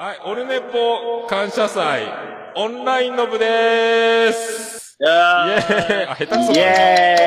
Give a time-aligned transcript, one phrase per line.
[0.00, 2.06] はい、オルネポ感謝祭、
[2.54, 4.96] オンラインの部でーす。
[5.00, 6.06] いやイェーイ。
[6.06, 7.26] あ、下手くそだイねエ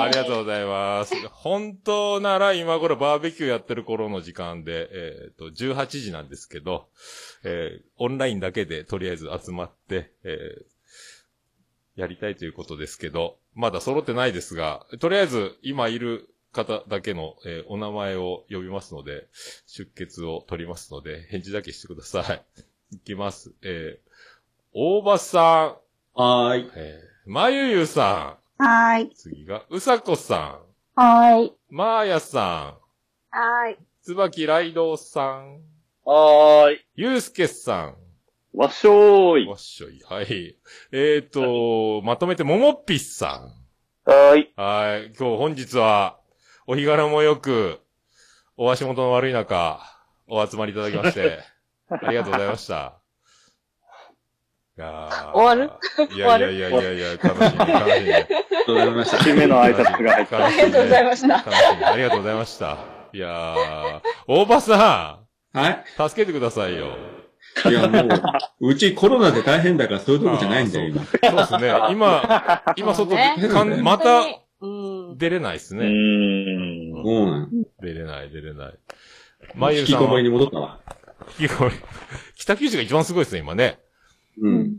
[0.00, 1.14] ありがとうございます。
[1.28, 6.88] 本当なら今頃バーベキューやってる頃の時間で、えっ、と、18時なんですけど、
[7.44, 10.72] えーオンラインだけでとりあえず集まって、えー
[11.96, 19.26] やりたいということですけど、まだ揃ってないですが、とりあえず今いる方だけの、えーお名前を呼びますので、
[19.66, 22.42] 出血を取りますので、返事だけしてください。
[22.96, 23.54] いきます。
[23.62, 24.10] えー、
[24.72, 25.78] 大場さ
[26.14, 26.72] はーいん、。
[26.74, 29.04] えー、まゆゆさはーい。
[29.06, 30.60] ん、次が、うさこさ
[30.96, 31.52] ん、はーい。
[31.70, 32.78] まーやさ
[33.32, 33.76] ん、はーい。
[34.02, 35.62] つばきらいどうさん、
[36.04, 36.80] はーい。
[36.96, 37.96] ゆうすけさん、
[38.52, 39.48] わっしょーい。
[39.48, 40.58] わっしょい、はい。
[40.92, 43.50] えっ、と、まとめて、ももっぴっさ
[44.04, 44.40] はーい。
[44.42, 44.60] ん。
[44.62, 45.06] はい。
[45.18, 46.18] 今日本日は、
[46.66, 47.80] お日柄もよく、
[48.56, 49.80] お足元の悪い中、
[50.28, 51.40] お集まりいただきまして、
[51.90, 52.94] ありがとうございました。
[54.78, 55.78] いやー終わ
[56.14, 58.28] いやいやいやいやいや、悲しいね、悲しいね。
[58.30, 59.16] ありがとうございました。
[59.18, 61.26] 締めの挨拶が入ありがとうございました。
[61.26, 62.78] 悲しいねありがとうございました。
[63.12, 65.18] いやー、大場さ
[65.52, 66.96] はいん、助けてくださいよ。
[67.68, 68.02] いや、も
[68.60, 71.04] う、うちコロナで大変だからそういうとこじゃないんだよ、今。
[71.04, 71.74] そうですね。
[71.90, 74.34] 今、今外で、またうん。
[75.16, 75.86] 出れないですうね。
[75.86, 77.04] ーん。
[77.04, 77.48] そうなの。
[77.80, 78.78] 出れない、出れない。
[79.54, 80.00] まゆ引さんは？
[80.02, 80.80] きこもりに戻ったわ。
[81.38, 81.76] 引きこもり。
[82.36, 83.80] 北九州が一番すごいですね、今ね。
[84.40, 84.76] うん。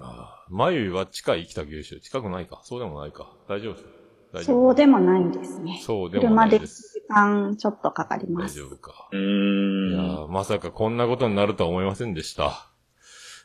[0.00, 2.00] あーまゆは近い北九州。
[2.00, 2.60] 近くないか。
[2.64, 3.32] そうでもないか。
[3.48, 3.84] 大丈夫です。
[4.32, 4.66] 大丈夫。
[4.66, 5.80] そうでもないですね。
[5.82, 7.00] そうでもな車で1いです。
[7.00, 8.58] 時間ちょっとかかります。
[8.58, 9.08] 大丈夫か。
[9.12, 12.68] ういやまさかこんなことになるとは思いませんでした。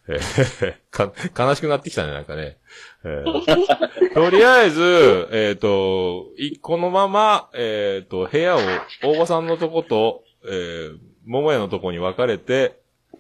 [0.10, 2.58] え ーか、悲しくなってきたね、なんかね。
[3.04, 8.60] えー とりあえず、えっ、と、い、このまま、えっ、と、部屋を、
[9.04, 12.80] 大場さんのとこと、えー、桃屋のとこに分かれて、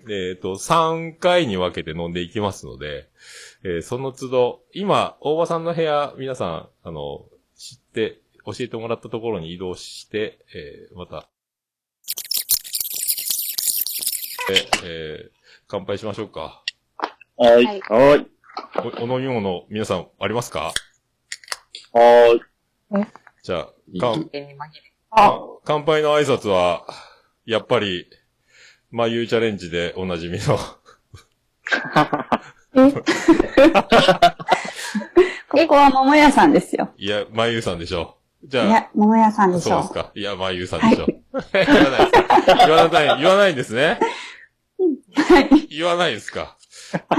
[0.09, 3.07] えっ、と、3回に分けて飲んでいきますので、
[3.63, 7.25] えーその都度、今、大場さんの部屋、皆さん、あの、
[7.55, 11.29] 知って、教えてもらったところに移動して、えーまた、
[14.49, 15.39] ええー
[15.71, 16.63] 乾杯しましょうか。
[17.39, 17.65] はい。
[17.65, 18.27] はいはーい。
[19.01, 20.73] お、お飲み物、皆さん、ありますか？
[21.93, 22.41] はーい。
[23.43, 23.67] じゃあ、
[23.99, 24.29] かん、
[25.11, 26.85] あ、乾杯の挨拶は、
[27.45, 28.07] やっぱり、
[28.91, 30.57] まゆうチャレンジでおなじみの、
[35.49, 36.89] ここは桃屋さんですよ。
[36.97, 38.47] いや、まゆうさんでしょう。
[38.47, 40.11] じゃあ、いや、桃屋さんでしょそうですか？
[40.15, 41.07] いや、まゆうさんでしょう。
[41.53, 42.55] 言わないですか。
[42.65, 43.99] 言わない、言わないんですね。
[45.15, 45.49] はい。
[45.69, 46.57] 言わないですか？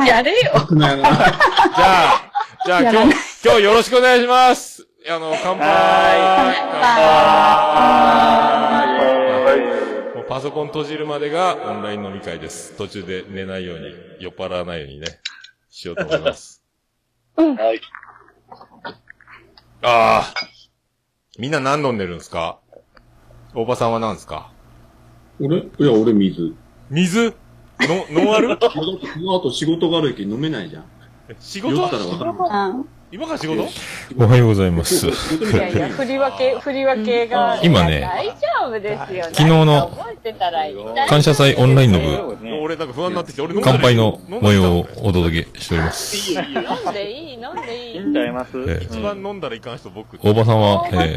[0.06, 0.38] やれよ。
[0.72, 2.30] な じゃあ、
[2.66, 2.98] じゃあ今日、
[3.44, 4.86] 今日よろしくお願いします。
[5.08, 6.54] あの、乾杯は
[10.14, 12.76] もうパソコン閉じるまでがオンライン飲み会です。
[12.76, 15.06] 途中で寝ないように、酔っ払わないようにね、
[15.70, 16.62] しようと思います。
[17.36, 17.56] ーい。
[17.56, 17.80] はい。
[19.82, 20.24] ああ。
[21.38, 22.58] みんな何飲んでるんですか？
[23.54, 24.52] 大場さんは何ですか？
[25.40, 25.58] 俺？
[25.58, 26.54] いや、俺水。
[26.90, 27.34] 水？
[27.86, 28.70] の、ノンアルこ
[29.18, 30.84] の後仕事があるけど飲めないじゃん。
[31.38, 32.30] 仕酔ったらかる。
[32.30, 32.88] うん。
[33.12, 33.66] 今から仕事？
[34.18, 35.06] おはようございます。
[35.06, 35.10] い
[35.56, 35.88] やいや。
[35.88, 37.60] 振り分け、振り分けが。
[37.60, 38.36] 今ね大丈
[38.68, 39.24] 夫ですよ。
[39.24, 40.76] 昨日の覚えてたらいい。
[41.08, 46.32] 感謝祭オンラインの部、俺なんか不安になってきて、俺乾杯の模様をお届けしております。
[46.32, 47.96] 飲んでいい、飲んでいい。
[47.96, 50.16] いいんちゃいますええ一番飲んだらいかん人僕。
[50.22, 51.16] 大場さんはえ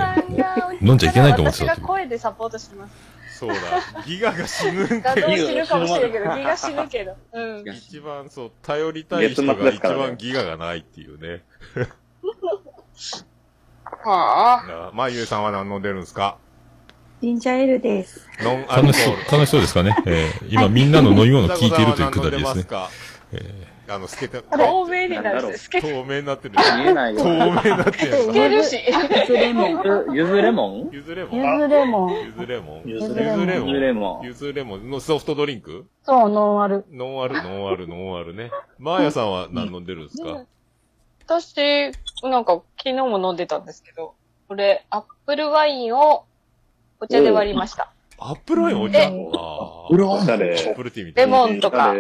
[0.82, 3.13] 飲んじゃいけないと思ってた私が声でサポートします。
[3.44, 4.04] そうだ。
[4.06, 7.16] ギガが死ぬん画像け死ぬかもしれんけど、気が死ぬけど。
[7.34, 7.64] うん。
[7.68, 11.44] 一番そう、頼りたい人が一番ギガがないっていうね。
[14.06, 14.90] はあ？
[14.90, 16.38] あまゆうさんは何飲んでるんですか？
[17.22, 18.28] ジンジャーエールです。
[18.42, 19.96] ノンアルコ楽しそうール。、楽しそうですかね。
[20.06, 22.64] えー、今みんなの飲み物聞いているというくだりですね。
[22.64, 22.90] か？
[23.88, 25.58] あの、透けて、透明になる。
[25.58, 26.56] 透け透明になってる。
[26.78, 27.30] 見えないよ透。
[27.30, 28.18] 明になってる。
[28.18, 28.78] 透けるし。
[28.88, 30.14] ゆずレモン。
[30.14, 30.90] ゆずレモン？
[30.92, 32.14] ゆずレモンゆずレモン。
[32.24, 35.86] ゆずレモンゆずレモンゆずレモンゆずレモンゆずレモンのソフトドリンク？
[36.04, 36.86] そう、ノンアル。
[36.92, 38.52] ノンアル、ノンアル、ノンアルね。
[38.80, 40.46] マーヤさんは何飲んでるんですか？
[41.26, 41.92] 私、
[42.24, 44.14] なんか昨日も飲んでたんですけど、
[44.48, 46.26] これ、アップルワインを
[47.00, 47.92] お茶で割りました。
[48.18, 49.00] アップルワインお茶？
[49.00, 49.88] えああ。
[49.88, 50.74] アッれ。
[50.76, 51.38] プルティーみたいレな。
[51.38, 51.94] モンとか、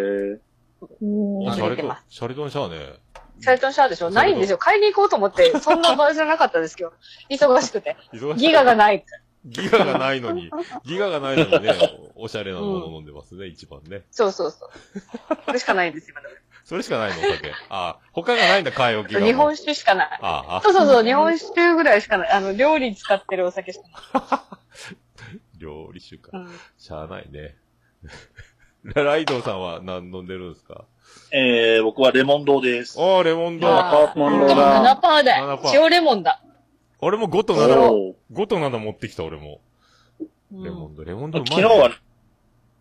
[1.01, 2.93] うんあシャレトン入れてま、シャレトンシャーね。
[3.39, 4.09] シャレトンシャーでしょ？
[4.09, 4.57] ないんですよ。
[4.57, 6.93] 買いに行こうと思って、 そんな場合じゃなかったですけど、
[7.29, 7.97] 忙しくて。
[8.13, 9.05] 忙しいギガがない。
[9.45, 10.49] ギガがないのに、
[10.85, 11.73] ギガがないのにね、
[12.15, 14.03] おしゃれなもの飲んでますね、一番ね。
[14.09, 15.35] そうそうそう。
[15.45, 16.33] これしかないんですよ、今でも
[16.63, 17.51] それしかないの、お酒。
[17.69, 19.19] ああ、他がないんだ、買い置きが。
[19.19, 20.19] 日本酒しかない。
[20.21, 22.29] ああ、そうそうそう、日本酒ぐらいしかない。
[22.29, 23.79] あの、料理に使ってるお酒し
[24.13, 24.45] か
[25.59, 26.37] 料理酒か。
[26.37, 26.47] ない。
[26.47, 27.55] うんしゃあないね。
[28.83, 30.85] ラ ライドさんは何飲んでるんですか？
[31.31, 32.99] えー、僕はレモン堂です。
[33.01, 33.67] ああ、レモンド。
[33.67, 34.95] あモンドだ。
[34.95, 35.79] 7パー7だパー。
[35.81, 36.41] 塩レモンだ。
[36.99, 39.59] 俺も5と7、おー5と7持ってきた俺も。
[40.53, 41.99] うんレモンド、レモンドうまい昨日は、昨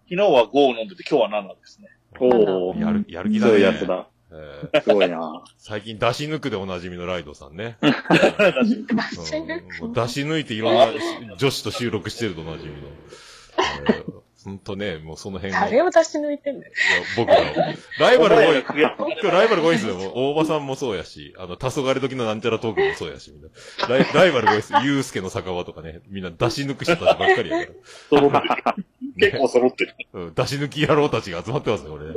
[0.09, 1.89] 日は5を飲んでて今日は7ですね。
[2.21, 3.51] おやる、やる気だね。
[3.53, 4.07] そういうやつだ。
[4.31, 5.43] えーすごいな。
[5.59, 7.77] 最近出し抜くでおなじみのライドさんね。
[7.83, 7.95] 出し
[10.23, 10.89] 抜いていろんな
[11.39, 12.77] 女子と収録してるとおなじみの。
[13.89, 15.59] えーほんとね、もうその辺の。
[15.61, 16.73] い誰を出し抜いてんだよ。
[16.73, 16.79] や
[17.17, 17.45] 僕らを。
[18.01, 18.61] ライバル多い。
[18.61, 18.73] 今
[19.15, 20.13] 日ライバル多いですよ。
[20.15, 23.49] 大場さんもそうやし、あの、黄昏時のなんちゃらトークもそうやし、みんな。
[23.89, 24.73] ライライバル多いです。
[24.83, 27.73] ユうスケの酒場とかね、みんな出し抜く人たちばっかりやか
[28.13, 28.77] ら。
[29.19, 29.95] 結構揃ってる。
[30.13, 32.15] うん、出し抜き野郎たちが集まってますね、これね。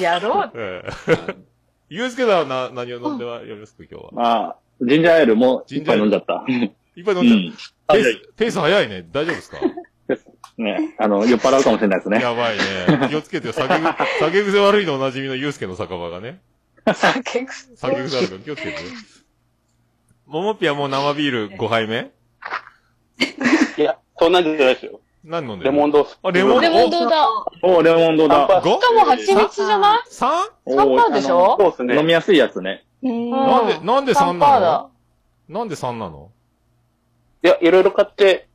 [0.00, 0.52] やろう。
[0.54, 1.48] ええ
[1.90, 4.12] ユうスケさんはな、何を飲んではやりますか、今日は？
[4.12, 6.44] まあ、ジンジャーエールもいっぱい飲んじゃった。
[6.96, 7.38] いっぱい飲うんじゃう。
[7.38, 7.52] ん。
[8.02, 9.06] ペース、ペース早いね。
[9.10, 9.56] 大丈夫ですか？
[10.58, 12.20] ね、あの、酔っ払うかもしれないですね。
[12.20, 13.08] やばいね。
[13.08, 13.52] 気をつけてよ。
[13.52, 13.86] 酒ぐ、
[14.18, 16.40] 酒癖悪いのおなじみのユうスケの酒場がね。
[16.94, 17.76] 酒癖。
[17.76, 18.78] 酒癖あるから気をつけてよ。
[20.26, 22.10] ももっぴはもう生ビール5杯目？
[23.78, 25.00] いや、そんなんじゃないですよ。
[25.24, 25.70] 何飲んでる？
[25.70, 26.18] レモンドス。
[26.22, 27.28] あレモンレモン堂だ。
[27.62, 28.60] おレモンドだ。
[28.60, 28.80] 5?
[28.80, 30.26] しかも蜂蜜じゃない？3?
[30.66, 31.56] 3パーでしょ？
[31.58, 31.96] そうですね。
[31.96, 32.84] 飲みやすいやつね。
[33.00, 34.90] なんで、なんで3 3パーなだ
[35.48, 35.60] の。
[35.60, 36.30] なんで3なの？
[37.44, 38.47] いや、いろいろ買って、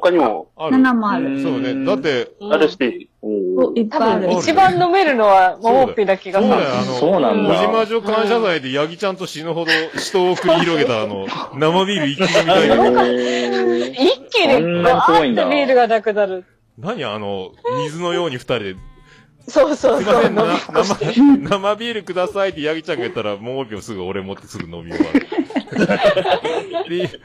[0.00, 0.50] 他にも？
[0.56, 0.76] ある。
[0.76, 1.42] 7もある。
[1.42, 1.84] そうね。
[1.84, 2.76] だって、うんあるし、
[3.20, 4.30] 多分。
[4.38, 6.52] 一番飲めるのは、ももっぴな気がする。
[6.52, 13.06] そうだよ、あの、そうなんだ小島女感謝祭でヤギちゃんと死ぬほど人を繰り広げたあの、生ビール一気飲みたいな。
[13.06, 16.44] へ一気にそんなにすごいんだバーってビールがなくなる。
[16.78, 17.04] 何？
[17.04, 17.52] あの、
[17.84, 18.76] 水のように二人で、
[19.48, 20.22] そうそうそう。
[20.22, 25.26] すいません、生、生ビールくださいってヤギちゃんが言ったら、ももぴをすぐ俺持ってすぐ飲み終わる。
[26.88, 27.20] で、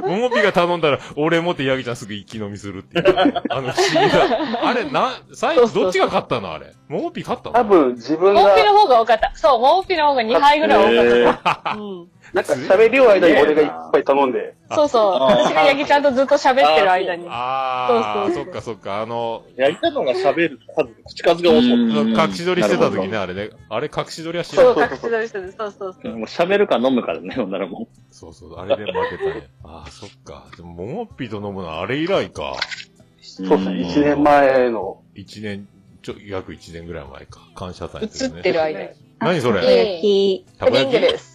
[0.00, 3.04] ももぴが頼んだら、俺持ってヤギちゃんすぐ一気飲みするっていう。
[3.50, 4.68] あの、不思議な。
[4.68, 6.74] あれ、な、最後、どっちが勝ったのあれ？
[6.88, 7.54] ももぴ勝ったの？
[7.54, 9.32] 多分自分がももっぴ、の方が多かった。
[9.34, 11.76] そう、ももっぴの方が2杯ぐらい多かった。
[11.78, 12.08] うん。
[12.36, 15.14] なんか喋りよう間に俺がいっぱい頼んで、そうそう。
[15.14, 17.26] あー私がヤギちゃんとずっと喋ってる間に。
[17.30, 19.00] あー、そそうそうっかそっか。
[19.00, 21.70] あの、やりたのが喋る数、口数が多そう。
[21.70, 23.50] うん隠し撮りしてた時ね、なあれね。
[23.70, 25.54] あれ隠し撮りはしなそ、いう隠し撮りしてる。
[25.56, 26.12] そうそうそう。
[26.12, 29.48] もう喋るか飲むかだね、ほんならもそうそう、あれで負けたね。
[29.64, 30.44] ああ、そっか。
[30.58, 32.52] でも、ももっぴと飲むのはあれ以来か。
[32.52, 33.22] う。
[33.22, 35.66] そうですね、1年前の、一年、
[36.02, 37.40] ちょ、約一年ぐらい前か。
[37.54, 38.06] 感謝祭映
[38.40, 38.88] ってる間に。
[39.20, 39.96] 何それ？
[39.96, 41.34] えき、プリングルス。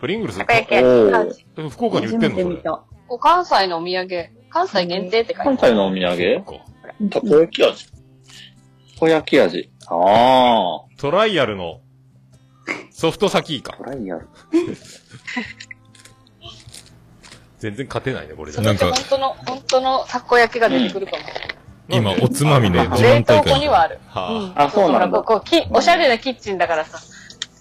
[0.00, 2.44] プリングルスたこ焼きおーえ福岡に売ってんのそれ。
[2.44, 2.70] 初めて見た。
[2.70, 4.30] ここ関西のお土産。
[4.50, 5.56] 関西限定って書いてある。
[5.56, 6.44] 関西のお土産？
[6.46, 6.64] そっか
[7.10, 7.86] たこ焼き味。
[7.86, 7.92] た
[9.00, 9.70] こ焼き味。
[9.86, 10.86] ああ。
[10.98, 11.80] トライアルの
[12.90, 13.76] ソフトサキイカ。
[13.76, 14.28] トライアル。
[17.58, 18.60] 全然勝てないね、これじゃ。
[18.62, 21.22] なんか本当の、本当のたこ焼きが出てくるかも。
[21.88, 23.52] 今、おつまみで自冷凍慢大会。
[23.54, 23.98] 庫にはある。
[24.08, 26.98] はあそうなんだほらここ、き、おしゃれなキッチンだからさ。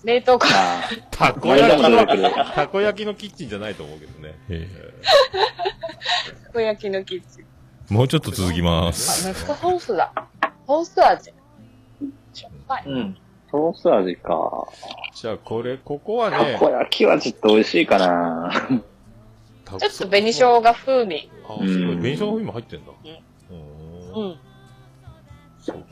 [0.05, 0.45] 冷凍庫。
[0.47, 0.89] ああ。
[1.09, 2.05] たこ前焼きの。
[2.55, 4.35] たこ焼きのキッチンじゃないと思うけどね。
[4.49, 4.69] え
[6.45, 7.45] たこ焼きのキッチン。
[7.89, 9.27] ーもうちょっと続きまあ、す。
[9.27, 10.13] メスカソースだ。
[10.67, 11.33] ソース味。
[12.33, 12.83] しょっぱい。
[12.85, 13.17] うん。
[13.51, 14.67] ソース味か。
[15.13, 18.51] じゃあ、これ、ここはたねこ、焼き味って美味しいかな。
[19.63, 21.31] たちょっと紅生姜風味。
[21.47, 21.93] あ、すごい。
[21.93, 22.91] うん紅生姜今入ってんだ。
[22.91, 24.27] ううん。
[24.29, 24.39] ん。
[25.61, 25.83] そっか。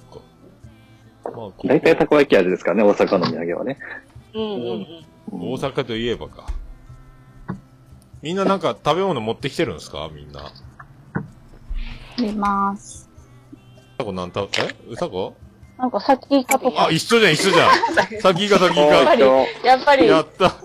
[1.25, 3.77] まあ、大体たこ焼き味ですからね、大阪の土産はね。
[4.33, 4.59] うんうん
[5.31, 5.51] うん。
[5.53, 6.47] 大阪といえばか。
[8.21, 10.09] みんななんか食べ物持ってきてるんですか？
[10.13, 10.41] みんな。
[10.45, 10.51] あ
[12.17, 13.09] ります。
[13.53, 13.57] う
[13.97, 14.45] さこなんた、え？
[14.89, 15.35] うさこ？
[15.77, 16.91] なんか先イカとあ、か。
[16.91, 17.71] 一緒じゃん、一緒じゃん。
[18.21, 18.81] 先イカ、先イカ。
[18.83, 19.21] やっぱり、
[19.63, 20.55] やっぱり、やった。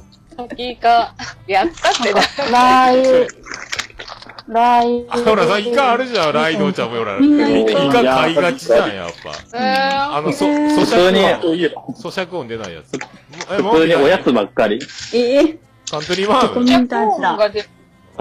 [0.56, 1.14] いいか、
[1.46, 2.20] やったってな。
[2.52, 3.26] ラー油。
[4.48, 5.30] ラーあ、油。
[5.30, 7.18] ほらさ、イカあるじゃん、ライドちゃんもほら。
[7.18, 9.10] イカイ買いがちじゃん、やっ
[9.52, 9.58] ぱ。
[9.58, 11.92] えあの、そ、えー咀普通に嚼音。
[11.92, 12.94] 咀嚼音出ないやつ。
[13.52, 14.80] え、普通におやつばっかり。
[15.14, 15.58] ええ
[15.90, 16.66] カントリーマーム？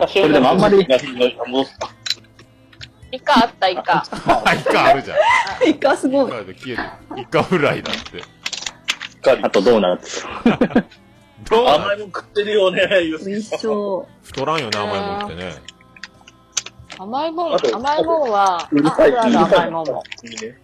[0.07, 1.89] それでもあんまり、戻すか。
[3.11, 4.05] イカあった、イカ。
[4.45, 5.69] あ、イカあるじゃん。
[5.69, 6.31] イカすごい。
[7.15, 8.21] イカフライだって。
[9.43, 10.23] あとドーナツ。
[11.49, 13.67] どうな甘いもん食ってるよね、ゆうす美味しけさ
[14.23, 15.53] 太らんよね、甘いもんってね。
[16.99, 19.43] 甘いもん、甘いもんは、うるさい、あうるさい。
[19.43, 20.03] 甘いもんも。
[20.23, 20.57] いいね。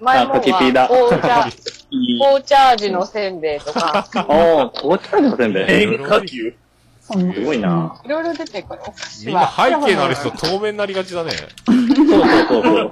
[0.00, 1.48] 甘いもんあ柿ピーだは、紅茶、
[1.90, 2.18] いい。
[2.18, 5.64] 紅茶味のせんべいとか、おー、紅茶のせんべい。
[5.66, 6.54] 変化球
[7.00, 8.00] すごいな。
[8.04, 8.80] いろいろ出てくる。
[8.86, 9.66] お菓子みんなは。
[9.66, 11.30] 背景のある人透明になりがちだね。
[11.66, 11.78] そう
[12.48, 12.90] そう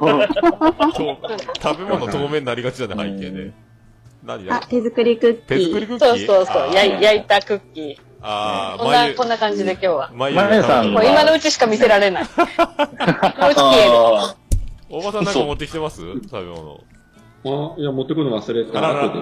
[0.97, 1.16] そう
[1.62, 3.52] 食べ物透明になりがちだね、背景ね。
[4.25, 4.50] 何う。
[4.52, 5.88] あだ、手作りクッキ手作りー。
[5.88, 6.26] クッキー？
[6.26, 8.08] そうそうそう、焼いたクッキー。
[8.20, 10.10] あー、こんな、こんな感じで今日は。
[10.12, 12.25] 眉眉さんもう今のうちしか見せられない。
[12.26, 13.92] 今のうち消える。
[13.92, 14.37] あ
[14.90, 16.00] おばさんなんか持ってきてます？
[16.00, 16.80] 食べ物。
[17.44, 18.78] あ、いや、持ってくの忘れた。
[18.78, 19.12] あ。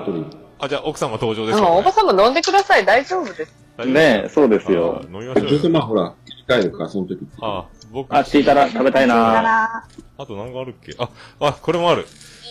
[0.58, 2.86] あ、じゃあ奥様登場でですか、も、おばさんも飲んでください。
[2.86, 3.54] 大丈夫です。
[3.84, 5.02] ねえ、そうですよ。
[5.12, 5.70] 飲みましょう女性よ。
[5.72, 6.14] まあほら、
[6.48, 7.18] 控えるから、その時。
[7.42, 9.84] あ、僕、あ、チータラ食べたいな
[10.16, 10.94] あと何があるっけ？
[10.98, 11.10] あ、
[11.40, 12.06] あ、これもある。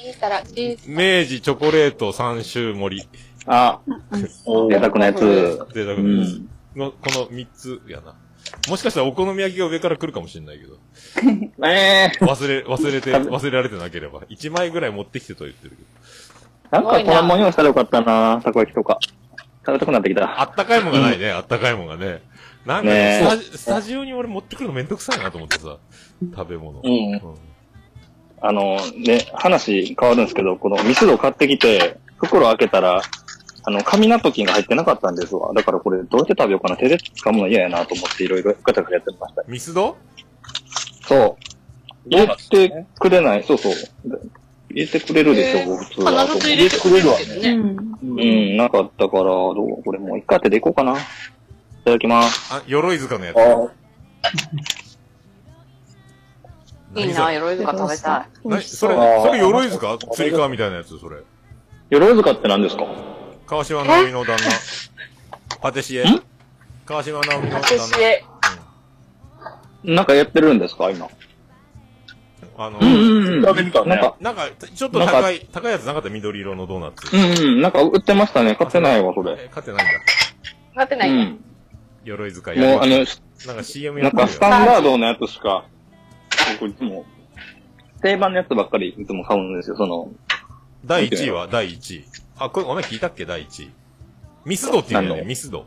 [0.05, 3.07] いいから、いい明治チョコレート3種盛り。
[3.47, 3.79] あ、
[4.11, 5.57] 贅沢なやつ。
[5.73, 6.49] 贅沢うなやつん。
[6.75, 8.15] の、この3つやな。
[8.69, 10.77] もしかしたらお好み焼きが上から来るかもしれないけど。
[11.67, 14.21] ええ忘れ、忘れて、忘れられてなければ。
[14.29, 15.77] 1枚ぐらい持ってきてとは言ってる
[16.71, 16.83] けど。
[16.83, 18.99] なんかこのもん用意したらよかったなたこ焼きとか。
[19.65, 20.41] 食べたくなってきた。
[20.41, 22.21] あったかいもんがないね、あったかいもんがね。
[22.65, 25.77] なんかねスタジ、スタジオに俺持ってくるのめんどくさいなと思ってさ。
[26.35, 26.81] 食べ物。
[26.83, 27.21] うんうん
[28.41, 33.01] あの、ね、話変わるんですけど、このミスド買ってきて、袋開けたら、
[33.67, 35.51] あの、紙ナプキンが入ってなかったんですわ。
[35.53, 36.77] だからこれどうやって食べようかな。
[36.77, 39.43] 手で掴むの嫌やなと思っていろいろガチャガチャやってました。
[39.47, 39.97] ミスド？
[41.07, 41.45] そう。
[42.07, 42.35] 入れ
[42.69, 43.43] てくれない。
[43.43, 43.73] そうそう。
[44.69, 46.25] 入れてくれるでしょ、普通は。
[46.25, 47.49] 必ず入れてくれるわけね。
[47.51, 50.93] うん、なかったから、どうこれもう一回手でいこうかな。
[50.93, 50.95] い
[51.85, 52.53] ただきます。
[52.53, 53.37] あ、鎧塚のやつ。
[56.99, 58.47] いいな、鎧塚食べたい。
[58.47, 59.97] なそれ、それ鎧塚？
[60.13, 61.17] 釣り革みたいなやつ、それ。
[61.89, 62.85] 鎧塚って何ですか？
[63.47, 65.57] 川島直美の旦那。
[65.61, 66.05] パティシエ。
[66.85, 68.23] 川島直美の旦パティシエ。
[69.83, 71.07] なんかやってるんですか、今。
[72.57, 72.65] 那。
[72.65, 73.41] あの、うんうん。
[73.41, 73.85] なんか、
[74.19, 76.09] なんか、ちょっと高い、高いやつなかった？
[76.09, 77.15] 緑色のドーナツ。
[77.15, 77.23] うん
[77.55, 77.61] うん。
[77.61, 78.55] なんか売ってましたね。
[78.55, 79.33] 買ってないわ、それ。
[79.33, 79.99] え、勝ってないんだ。
[80.75, 81.43] 買ってないん。
[82.03, 82.97] 鎧塚もう、あの。
[83.45, 84.39] なんか CM やってなんかス。
[84.39, 85.65] タンダードのやつしか、
[86.59, 87.05] 僕いつも、
[88.01, 90.09] 定番のやつばっかりいつも買うんですよ、その、
[90.85, 91.47] 第1位は？
[91.47, 92.05] 第1位。
[92.37, 93.25] あ、これ、お前聞いたっけ？
[93.25, 93.71] 第1位。
[94.43, 95.65] ミスドって言うんだよね、ミスド。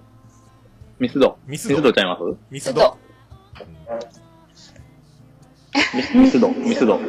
[0.99, 1.39] ミスド。
[1.47, 2.23] ミスドミスドちゃいます？
[2.51, 2.99] ミスド。
[5.95, 7.01] ミスミスド、ミスド。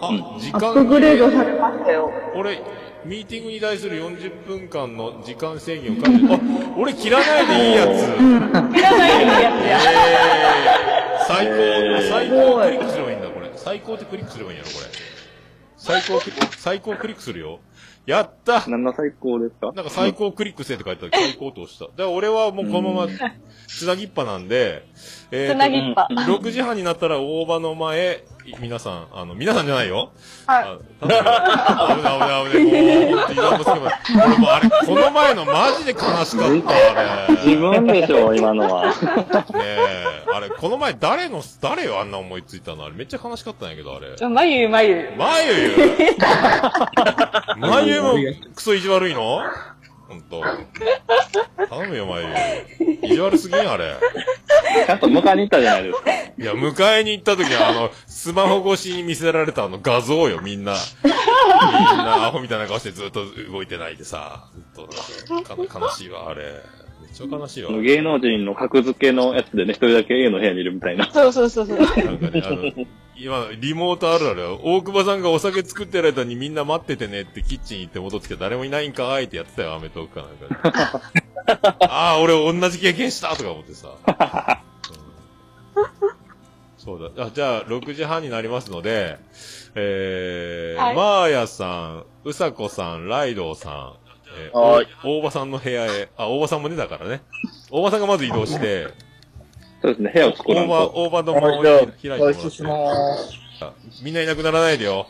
[0.00, 2.10] あ、時アップ間グレードされましたよ。
[2.34, 2.62] 俺、
[3.04, 6.40] ミーティングに対する40分間の時間制限をかけて、あ、
[6.78, 7.88] 俺切らないでいいやつ。
[7.90, 9.78] いらないやつや。
[11.28, 13.52] えー、最高、最高クリックすればいいんだ、これ。
[13.56, 14.86] 最高ってクリックすればいいんやろ、これ。
[15.76, 17.60] 最高クリック、最高クリックするよ。
[18.06, 19.72] やった何の最高ですか？
[19.72, 21.12] なんか最高クリックせって書いてある。
[21.14, 21.86] 最高と押した。
[21.86, 23.08] だから俺はもうこのまま、
[23.66, 24.84] つなぎっぱなんで、
[25.32, 26.08] えーとつなぎっぱ。
[26.10, 30.12] 6時半になったら大場の前、い皆さん、あの、皆さんじゃないよ。
[30.46, 30.64] はい。
[31.02, 33.04] 危ない危ない危ない。
[33.04, 37.34] もう、もすけど、俺もうあれ、この前のマジで悲しかった、あれ。
[37.44, 38.86] 自分でしょ、今のは。
[38.86, 38.92] ね
[39.62, 44.16] え、あれ、この前誰の、誰よ、あんな思いついたのあれ、めっちゃ悲しかったんやけど、あれ。
[44.28, 45.12] まゆゆまゆ。
[45.16, 45.76] まゆゆ
[47.58, 48.14] まゆゆも
[48.54, 49.40] クソ意地悪いの？
[50.08, 50.42] ほんと。
[51.68, 52.28] 頼むよ、まゆ
[52.80, 53.10] ゆ。
[53.10, 53.96] 意地悪すぎん、あれ。
[54.86, 56.10] ちゃんと迎えに行ったじゃないですか。
[56.12, 60.74] いや、迎えに行った時は、あの、スマホ越しに見せられたあの画像よ、みんな。
[61.02, 64.48] みんなアホみたいな顔してずっと動いてないでさ。
[64.54, 66.62] ずっと、か悲しいわ、あれ。
[67.20, 67.72] めっちゃ悲しいわ。
[67.80, 71.10] 芸能人の格付けのやつでね、一人だけ A の部屋にいるみたいな。
[71.12, 71.78] そうそうそうそう。
[71.78, 74.60] なんかね、あの、今、リモートあるあるよ。
[74.62, 81.00] 大久保さんがお酒作ってる間にみんな待っててねってキッチン行って戻ってきて誰もいないんかーいってやってたよ、アメトークかなんか
[81.78, 81.86] で。
[81.86, 83.88] ああ、俺同じ経験したとか思ってさ。
[84.08, 84.76] うん
[86.86, 87.24] そうだ。
[87.24, 89.18] あ、じゃあ、6時半になりますので、
[89.74, 94.05] えー、はいマーヤさん、うさこさん、ライドウさん、
[94.36, 97.22] えー、はいお大場さんの部屋へ、あ、大場さんも出たからね。
[97.70, 98.88] 大場さんがまず移動して、
[99.82, 100.92] そうですね、部屋を作ら大場、んと。
[100.94, 103.32] 大場の門を開いてもらっご一緒してます。
[103.60, 105.06] あみんないなくならないでよ。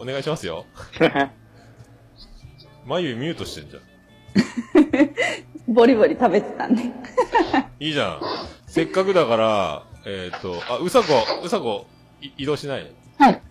[0.00, 0.64] お願いしますよ。
[2.86, 3.82] 眉ミュートしてんじゃん。
[5.74, 6.82] ボリボリ食べてたんで。
[7.80, 8.20] いいじゃん。
[8.66, 11.14] せっかくだから、えっ、と、あ、うさこ、
[11.44, 11.86] うさこ、
[12.22, 12.90] い移動しない？
[13.18, 13.42] はい。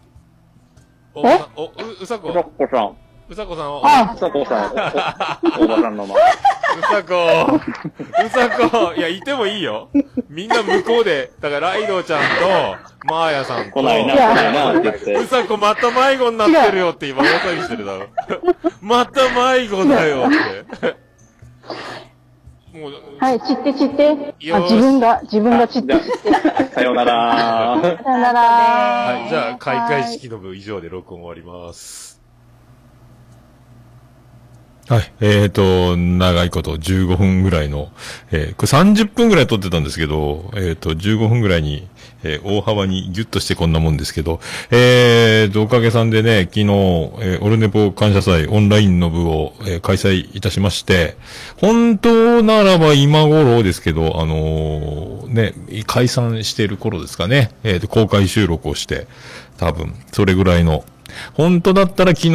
[1.13, 2.97] お、お、おう、うさこ、うさこさん。
[3.29, 5.61] うさこさんを、あうさこさん。
[5.61, 6.15] お おばさんのま。
[6.15, 6.19] う
[6.81, 7.59] さこ、
[8.25, 9.89] うさこ、いや、いてもいいよ。
[10.29, 15.27] みんな向こうで、だからライドちゃんと、マーヤさんと、来ないな、来ないな、って言ってう。
[15.27, 18.05] さこまた迷子になってるよって今大騒ぎしてるだろ。
[18.81, 21.07] また迷子だよって。
[22.77, 24.35] もう、はい、散って散って。
[24.53, 26.03] あ、自分が、自分が散って散っ
[26.63, 26.73] て。
[26.75, 27.81] さようなら。
[27.81, 32.06] さよならはい、じゃあ、開会式の部以上で録音終わります。
[34.87, 35.11] はい。
[35.19, 37.91] えっ、と、長いこと15分ぐらいの、
[38.31, 41.89] えーこれ30分ぐらい撮ってたんですけど、えっ、と、15分ぐらいに、
[42.23, 44.39] えー大幅にギュッとしてこんなもんですけど、
[44.71, 51.17] えーと、おかげさんでね、昨日、えーオルネポ感謝祭オンラインの部を、え開催いたしまして、
[51.57, 55.53] 本当ならば今頃ですけど、あのね、
[55.85, 59.07] 解散している頃ですかね、えーと、公開収録をして、
[59.57, 60.85] 多分、それぐらいの。
[61.33, 62.31] 本当だったら昨日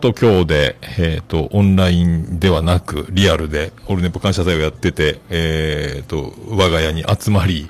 [0.00, 7.68] と今日で、えっ、と、オンラインではなく、リアルで、オルネポ感謝祭をやってて、えっ、と、我が家に集まり、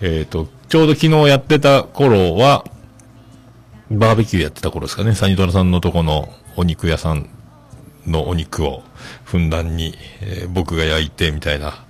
[0.00, 2.64] えっ、と、ちょうど昨日やってた頃は、
[3.90, 7.28] バーベキューやってた頃ですかね、サニトラさんのとこのお肉屋さん
[8.06, 8.82] のお肉を
[9.24, 11.84] ふんだんに、えー僕が焼いてみたいな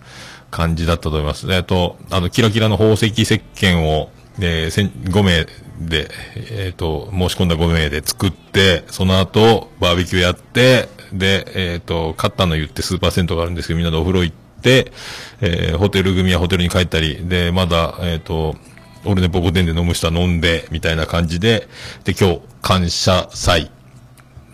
[0.51, 1.51] 感じだったと思います。
[1.53, 4.11] えっ、と、あの、キラキラの宝石石鹸を、
[4.41, 5.47] えー、5名
[5.81, 6.09] で、
[6.51, 14.93] えっ、と、申し込んだ5名で作って、その後、バーベキューやって、で、えっ、と、買ったの言ってスーパー銭湯があるんですけど、みんなでお風呂行って、
[15.41, 18.57] えーホテル組はホテルに帰ったり、で、まだ、えっ、と、
[19.05, 21.69] 俺ね、ボコデンで飲む人は飲んで、みたいな感じで、
[22.05, 23.71] で、今日、感謝祭。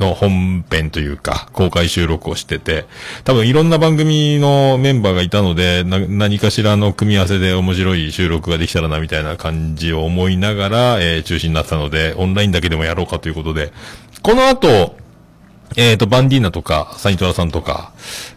[0.02, 2.86] の本編というか、公開収録をしてて、
[3.24, 13.72] 多分いろんな番組のメンバーがいたので、な何かしらの組み合わせで面白い収録ができたらな、みたいな感じを思いながら、えー中止になったので、オンラインだけでもやろうかということで、
[14.22, 14.96] この後、
[15.76, 17.92] えっ、と、バンディーナとか、サニトラさんとか、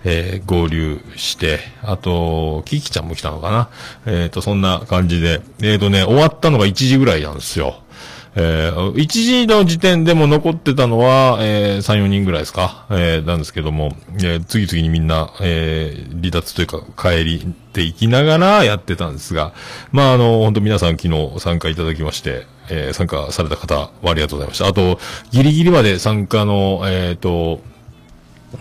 [0.06, 3.70] えー合流して、あと、キキちゃんも来たのかな？
[4.06, 7.82] えっ、と、そんな感じで、えっ、とね、終わったのが1時ぐらいなんですよ。
[8.38, 12.86] えー、1時の時点でも残ってたのは、えー、3、4人ぐらいですか？
[12.90, 19.54] えー、なんですけども、えー、次々にみんな、えー、離脱というか、帰りっていきながらやってたんですが、
[19.92, 24.68] まあ、あの、本当皆さん昨日参加いただきまして、えー、参加された方はありがとうございました。
[24.68, 25.00] あと、
[25.32, 27.62] ギリギリまで参加の、えっ、と、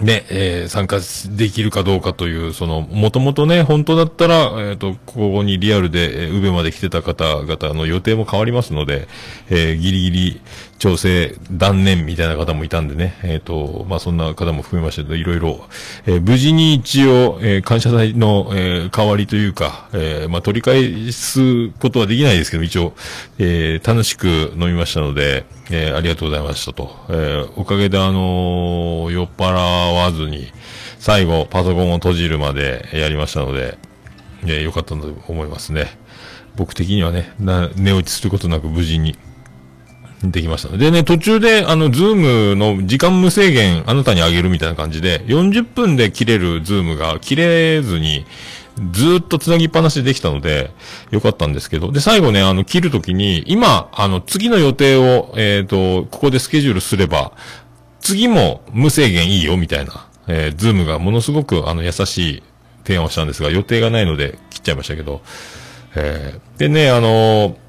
[0.01, 0.99] ね、えー参加
[1.37, 9.09] できるかどうかという、その、もともとね、本当だったら、えっ、と、ここにリアルで、えー、宇部まで来てた方々の予定も変わりますので、
[9.51, 10.41] えーギリギリ
[10.79, 15.67] 調整断念みたいな方もいたんでね、えっ、と、まあ、そんな方も含めまして、いろいろ、
[16.07, 22.95] えー無事に一応、えー感謝祭の、え代わりというか、えまあ、取り返すことはできないですけど、一応、
[23.39, 26.91] え楽しく飲みましたので、えありがとうございましたと。
[27.09, 29.53] えおかげであの酔っ払
[29.93, 30.53] わずに、
[30.99, 33.79] 最後、パソコンを閉じるまでやりましたので、
[34.45, 35.99] えーよかったと思いますね。
[36.57, 39.17] 僕的にはね、な寝落ちすることなく無事に
[40.31, 40.77] できました。
[40.77, 42.15] でね、途中で、あの、ズー
[42.51, 48.25] ムの時間無制限、あなたにあげるみたいな感じで、40分で切れるズームが切れずに、
[48.93, 50.71] ずっと繋ぎっぱなしできたので、
[51.11, 51.93] よかったんですけど。
[51.93, 57.33] で、最後ね、あの、切るときに、今、あの、次の予定を、えっ、と、ここでスケジュールすれば、
[58.01, 60.07] 次も無制限いいよ、みたいな。
[60.27, 62.43] えー、ズームがものすごく、あの、優しい
[62.85, 65.23] 提案をしたんですが、予定がないので切っちゃいましたけど。
[65.97, 67.64] えー、でね、あのー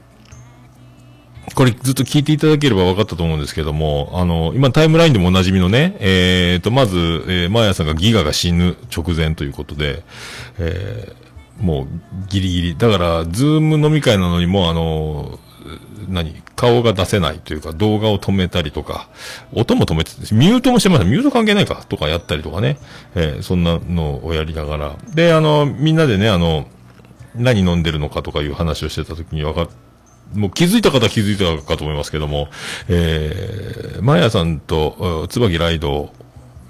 [1.54, 10.04] これずっと聞いていただければ分かったと思うんですけども、あの、今タイムラインでもおなじみのね、えーと、まず、えー、マーヤさんがギガが死ぬ直前ということで、
[10.58, 11.26] えー
[11.60, 11.88] もう
[12.28, 12.78] ギリギリ。
[12.78, 15.40] だから、ズーム飲み会なのにもあの、
[16.10, 19.08] 何顔が出せないというか、動画を止めたりとか、
[19.54, 21.06] 音も止めて、ミュートもしてました。
[21.06, 22.78] ミュート関係ないかとかやったりとかね。
[23.16, 24.96] えーそんなのをやりながら。
[25.14, 26.68] で、あの、みんなでね、あの、
[27.36, 29.70] 何飲んでるのかとかいう話をしてた時に分かっ
[30.34, 32.50] もう気づいた方は気づいたかと思いますけども、
[32.88, 36.12] えー、マヤさんと、うん椿ライド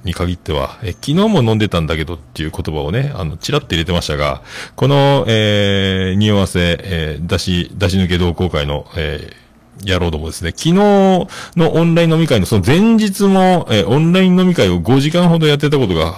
[0.03, 4.43] に限っては、え、昨日も飲んでたんだけどっていう言葉をね、あの、チラッと入れてましたが、
[4.75, 9.44] この、えー、匂わせ、えー、出し、出し抜け同好会の、えー、
[9.83, 10.51] やろうと思うんですね。
[10.51, 11.27] 昨日の
[11.73, 16.11] オンライン飲み会のその前日も、えーオンライン飲み会を5時間ほどやってたことが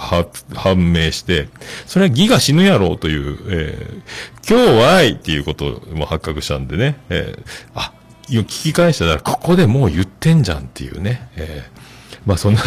[0.53, 1.49] 判明して、
[1.85, 7.43] それはギガ死ぬやろうという、えー今日はいっていうことも発覚したんでね、えー
[7.75, 7.91] あ、
[8.29, 11.86] 聞き返したら、ここでもう言ってんじゃんっていうね、えー
[12.27, 12.61] まあそんな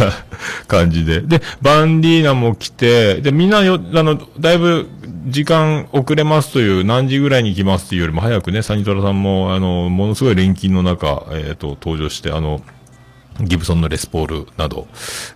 [0.67, 1.21] 感じで。
[1.21, 4.89] で、バンディーナも来て、で、みんなよ、あの、だいぶ
[5.27, 12.63] 時間遅れますという、何時ぐらいに行きますっていうよりも早くね、サニトラさんも、あの、ものすごい錬金の中、えっ、と、登場して、あの、
[13.43, 14.89] ギブソンのレスポールなど、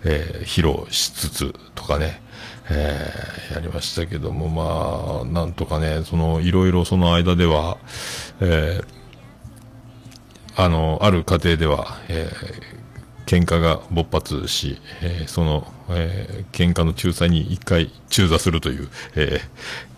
[0.05, 2.23] えー披露しつつとかね、
[2.71, 7.77] えーやりましたけども、まあ、なんとかね、その、いろいろその間では、
[8.41, 8.85] えー
[10.57, 12.74] あの、ある家庭では、えー
[13.35, 19.95] 喧嘩が勃発し、えーその、えー喧嘩の仲裁に一回中座するという、えー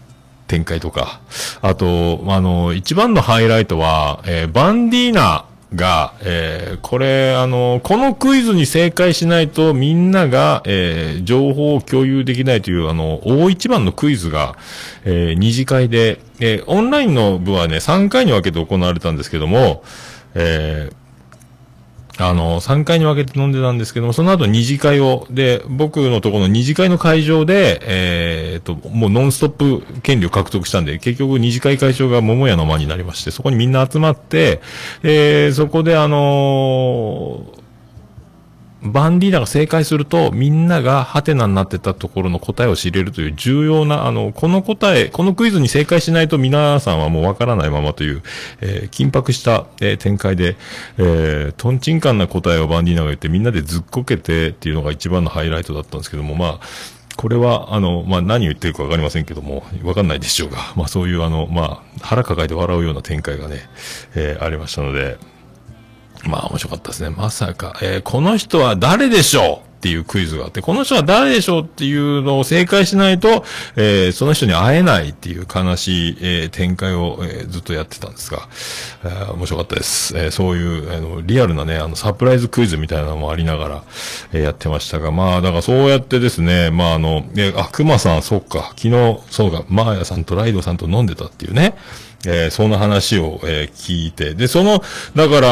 [0.48, 1.20] 展開とか。
[1.60, 5.44] あと、あの、一番のハイライトは、えーバンディーナ
[5.74, 14.56] が、えーこれ、あの、このクイズに正解しないとみんなが、えー情報を共有できないという、あの、大一番のクイズが、
[15.04, 19.82] えー二次会で、えオンラインの部はね、3回に分けて行われたんですけども、
[20.34, 21.05] えー
[22.18, 34.60] あの、3回に分けて飲んでたんですけども、その後二次会を、で、僕のところの二次会の会場で、えー、と、もうノンストップ権利を獲得したんで、結局二次会会長が桃屋の間になりまして、そこにみんな集まって、
[35.02, 37.65] えー、そこであのー
[38.92, 48.22] バンディーナが正解すると、みんながハテナになってたところの答えを知れるという重要な、あの、この答え、このクイズに正解しないと皆さんはもうわからないままという、
[48.60, 50.56] えー緊迫した、えー展開で、
[50.98, 56.60] えー、トンチンカンな答えをバンディーナが言ってみんなでずっこけてっていうのが一番のハイライトだったんですけども、まあ、
[57.16, 63.62] これは、あの、まあ、何を言ってるかわかりませんけども、わかんないでしょうが、まあ、そういう、あの、まあ、腹抱えて笑うような展開がね、
[64.14, 65.16] えーありましたので、
[66.28, 67.10] まあ面白かったですね。
[67.10, 69.75] まさか、えーこの人は誰でしょう？
[69.86, 73.44] っていうクイズがあって、この人は誰でしょうっていうのを正解しないと、
[73.76, 78.48] えーその人に会えないっていう悲しい、えー展開を、えーずっとやってたんですが、
[79.04, 80.18] えー面白かったです。
[80.18, 83.82] えーそういう、あの、リアルなね、あの、サプライズクイズみたいなのもありながら、
[84.32, 91.76] えーやってましたが、まあ、だからそうやってですね、まああの、えーあ、熊さん、そっか、昨日、そうか、マーヤさんとライドさんと飲んでたっていうね、
[92.26, 94.82] えーそんな話を、えー聞いて、で、その、
[95.14, 95.48] だから、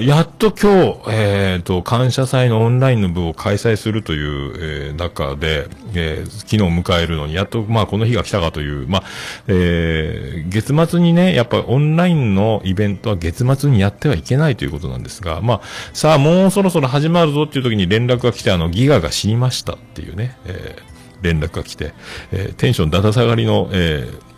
[0.00, 9.02] やっと今日、えっ、と、感謝祭のオンラインの部を開催するという、えー中で、えー昨日迎えるのに、やっと、まあ、この日が来たかという、まあ、
[9.48, 15.60] えー月末にね、やっぱオンラインのイベントは月末にやってはいけないということなんですが、まあ、
[15.92, 21.94] さあ、もうそろそろ始まるぞっていう時に連絡が来て、あの、ギガが死にましたっていうね、えー連絡が来て、
[22.32, 24.31] えーテンションだだ下がりの、えー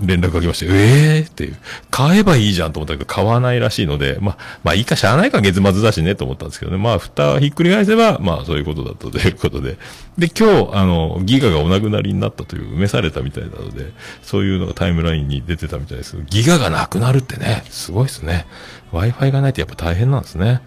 [0.00, 1.56] 連絡が来まして、ええー、っていう。
[1.90, 6.78] 買えばいいじゃんと思ったけど、買わないらしいので、まあ、まあいいかしゃあないか月末だしねと思ったんですけどね。
[6.78, 9.76] まあ、蓋ひっくり返せば、まあそういうことだったということで。
[10.18, 18.46] で、今日、あの、ギガがお亡くなりになったという、召されたみたいなので、そういうのがタイムラインに出てたみたいですけど、ギガがなくなるってね、すごいですね。
[18.92, 20.60] Wi-Fi がないとやっぱ大変なんですね。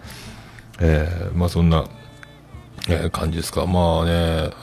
[0.80, 1.84] えー、まあそんな、
[2.88, 3.66] えー感じですか？
[3.66, 4.10] まあね、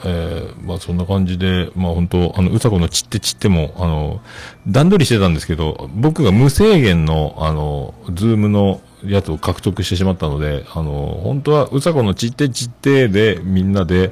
[0.04, 4.20] えーまあそんな感じで、まあ本当あの、うさこの散って散っても、あの、
[4.66, 14.10] 段取りしてたんですけど、僕が無制限の、あの、ズームのやつを獲得してしまったので、あの、本当はうさこの散って散ってで、みんなで、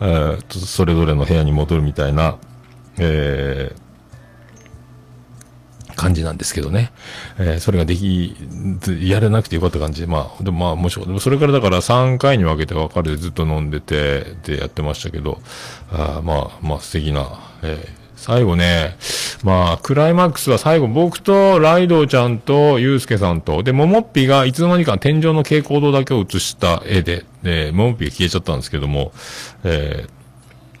[0.00, 2.36] えーそれぞれの部屋に戻るみたいな、
[2.98, 3.83] えー
[5.94, 6.92] 感じなんですけどね。
[7.38, 8.34] えーそれができ、
[9.00, 15.40] やれなくてよかった感じで、まあ、でもまあ、もしでもそれからだから3回に分けて分かれてずっと飲んでて、でやってましたけど、
[15.90, 17.28] あまあ、まあ素敵な、
[17.62, 18.96] えー最後ね、
[19.42, 29.12] まあ、クライマックスは最後僕とライドウちゃんとユうスケさんと、で、モモッピがいつの間にか天井の蛍光灯だけを映した絵で、で、モモッピが消えちゃったんですけども、
[29.64, 30.13] えー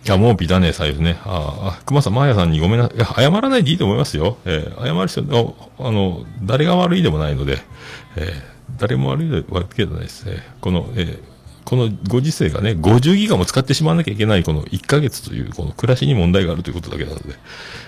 [0.04, 1.18] いや、もうピだね、財布ね。
[1.24, 2.98] ああ、熊さん、マーヤさんにごめんなさい。
[2.98, 4.36] や、謝らないでいいと思いますよ。
[4.44, 7.58] えー謝る人、ああの、誰が悪いでもないので、
[8.16, 10.24] えー誰も悪いわけじゃないです。
[10.28, 17.34] えーこの、えーこのご時世がね、50ギガも使ってしまわなきゃいけないこの1ヶ月という、この暮らしに問題があるということだけなので、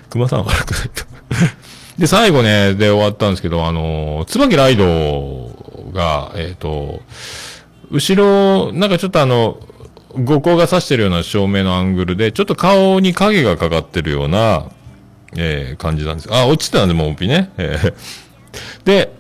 [0.09, 1.05] 熊さんは悪くないと。
[2.01, 5.51] で、最後ね、で終わったんですけど、あの、椿ライド
[5.93, 7.03] が、えっ、と、
[7.91, 9.59] 後ろ、なんかちょっとあの、
[10.25, 14.67] 五光が差してるような照明のアングルで、ちょっと顔に影がかかってるような、
[15.37, 16.29] えー感じなんです。
[16.33, 17.51] あ、落ちてたんで、もうピね。
[17.59, 17.95] えー
[18.85, 19.13] で、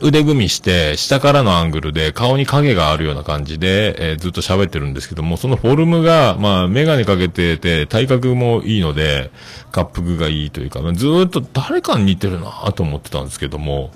[0.00, 9.30] 腕組みして、下からのアングルで顔に影があるような感じで、えーずっと喋ってるんですけども、そのフォルムが、まあ、メガネかけてて、体格もいいので、
[9.74, 13.92] 滑腹がいいというか、まあずっと誰かに似てるなと思ってたんですけども、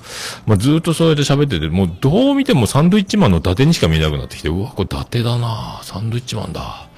[0.46, 6.88] まあ、ずっとそうやって喋ってて、もうどう見てもサンドイッチマンの伊達にしか見えなくなってきて、うわ、これ伊達だなサンドイッチマンだ。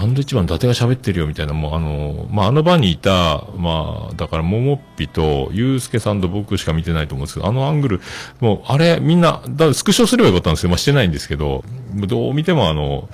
[0.00, 8.00] サンドイッチマン伊達が喋ってるよみたいな、もうあの、まあ、あの場にいた、まあ、だから、ももっぴと、ゆうすけさんと僕しか見てないと思うんですけど、あのアングル、
[8.40, 13.10] もう、あれ、みんな、だスクショすればよかったんですよ、まあ、してないんですけど、どう見てもあの、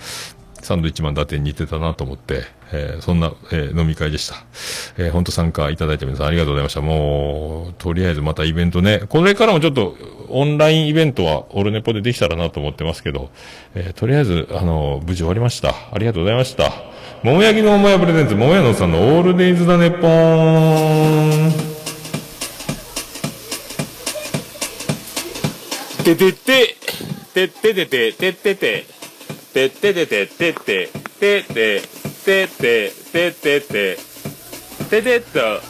[0.67, 4.35] サンドイッチマン伊達に似てたなと思って、えーそんな、えー飲み会でした。
[4.99, 6.81] えー、本当参加いただいた皆さんありがとうございました。
[6.81, 9.97] もう、とりあえずまたイベントね、これからもちょっと、
[10.29, 13.31] オンラインイベントはオルネポでできたらなと思ってますけど、
[13.77, 15.69] えーとりあえず、あの、無事終わりました。
[15.93, 16.73] ありがとうございました。
[17.23, 21.53] 桃焼きの桃屋プレゼンツ、桃屋のさんのオールデイズだねっぽーん。
[26.03, 26.77] ててて、
[27.35, 28.96] てっててて、ててて、
[29.57, 31.81] てっててて、てって、てて、
[32.27, 34.17] てて、ててて、て。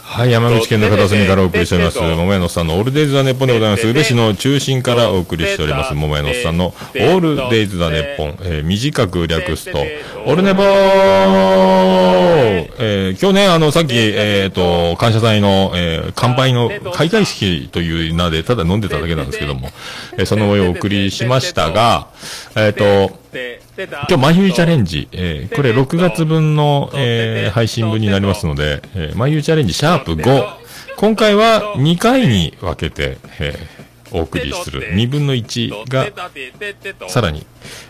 [0.03, 2.01] はい、山口県の片隅からお送りしております。
[2.01, 3.87] 桃屋のさんのオールデイズ・ザ・ネッポンでございます。
[3.87, 5.95] 宇部市の中心からお送りしております。
[5.95, 8.37] 桃屋のさんのオールデイズ・ザ・ネッポン。
[8.43, 9.79] えー短く略すと、
[10.27, 10.67] オルネポー
[12.79, 19.71] えー今日ね、あの、さっき、えっ、と、感謝祭の、えー乾杯の開会式という名で、ただ飲んでただけなんですけども、
[20.19, 22.09] えーその模様をお送りしましたが、
[22.57, 23.25] えっ、と、
[23.77, 30.45] 今日、マユイチャレンジ、えーこれ6月分の、えー配信分になりますので、えー、チャレンジシャープ5。
[30.97, 34.95] 今回は2回に分けて、えーお送りする。
[34.95, 36.07] 2分の1が
[37.09, 37.45] さらに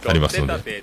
[0.08, 0.82] ありますので、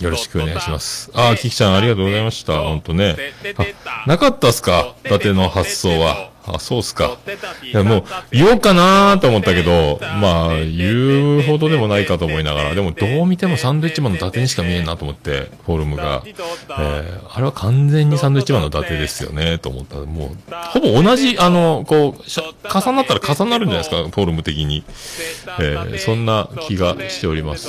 [0.00, 1.10] よろしくお願いします。
[1.14, 2.58] あー、キキちゃんありがとうございました。
[2.62, 3.14] ほんとね。
[3.58, 4.94] あ、なかったっすか？
[5.04, 6.31] 伊達の発想は。
[6.44, 7.16] あ、そうっすか。
[7.62, 16.22] いや、もう、言おうかなーと思ったけど、まあ、言うほどでもないかと思いながら、でも、どう見てもサンドイッチマンの伊達にしか見えんなと思って、フォルムが。
[16.26, 22.22] えー、あれは完全にサンドイッチマンの伊達ですよね、と思った、もう、ほぼ同じ、あの、こう、
[22.68, 24.84] 重なったら重なるんじゃないですか、フォルム的に。
[25.60, 27.68] えー、そんな気がしております。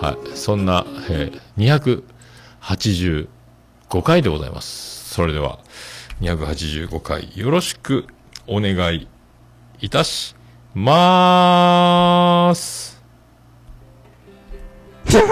[0.00, 0.36] はい。
[0.36, 3.28] そんな、えー、
[3.90, 5.14] 285回でございます。
[5.14, 5.58] それでは、
[6.20, 8.06] 285回、よろしく
[8.46, 9.08] お願い
[9.80, 10.34] いたし
[10.74, 13.02] まーす。
[15.14, 15.22] いや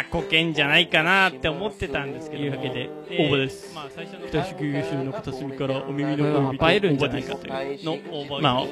[0.00, 2.42] ー、保険じゃないかなって思ってたんですけど。
[2.42, 3.74] というわけで、応募です。
[3.74, 8.42] まあ、最初の北宿優秀の片隅からお耳の方を映えるんじゃないかというの応募。
[8.42, 8.64] ま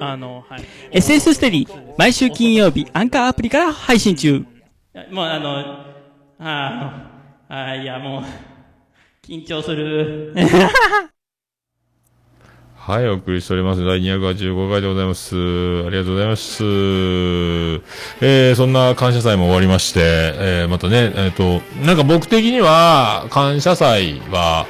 [0.00, 0.64] あ、あの、はい。
[0.92, 4.44] SS ステディ、毎週金曜日、アンカーアプリから配信中。
[5.10, 5.88] もう、あの、あ
[6.40, 6.70] あ
[7.14, 7.17] の、
[7.50, 8.22] あいや、もう、
[9.26, 10.34] 緊張する。
[12.76, 13.82] はい、お送りしております。
[13.82, 15.34] 第285回でございます。
[15.34, 16.62] ありがとうございます。
[16.62, 24.66] えー、そんな感謝祭も終わりまして、えー、またね、えっ、と、なんか僕的には、感謝祭は、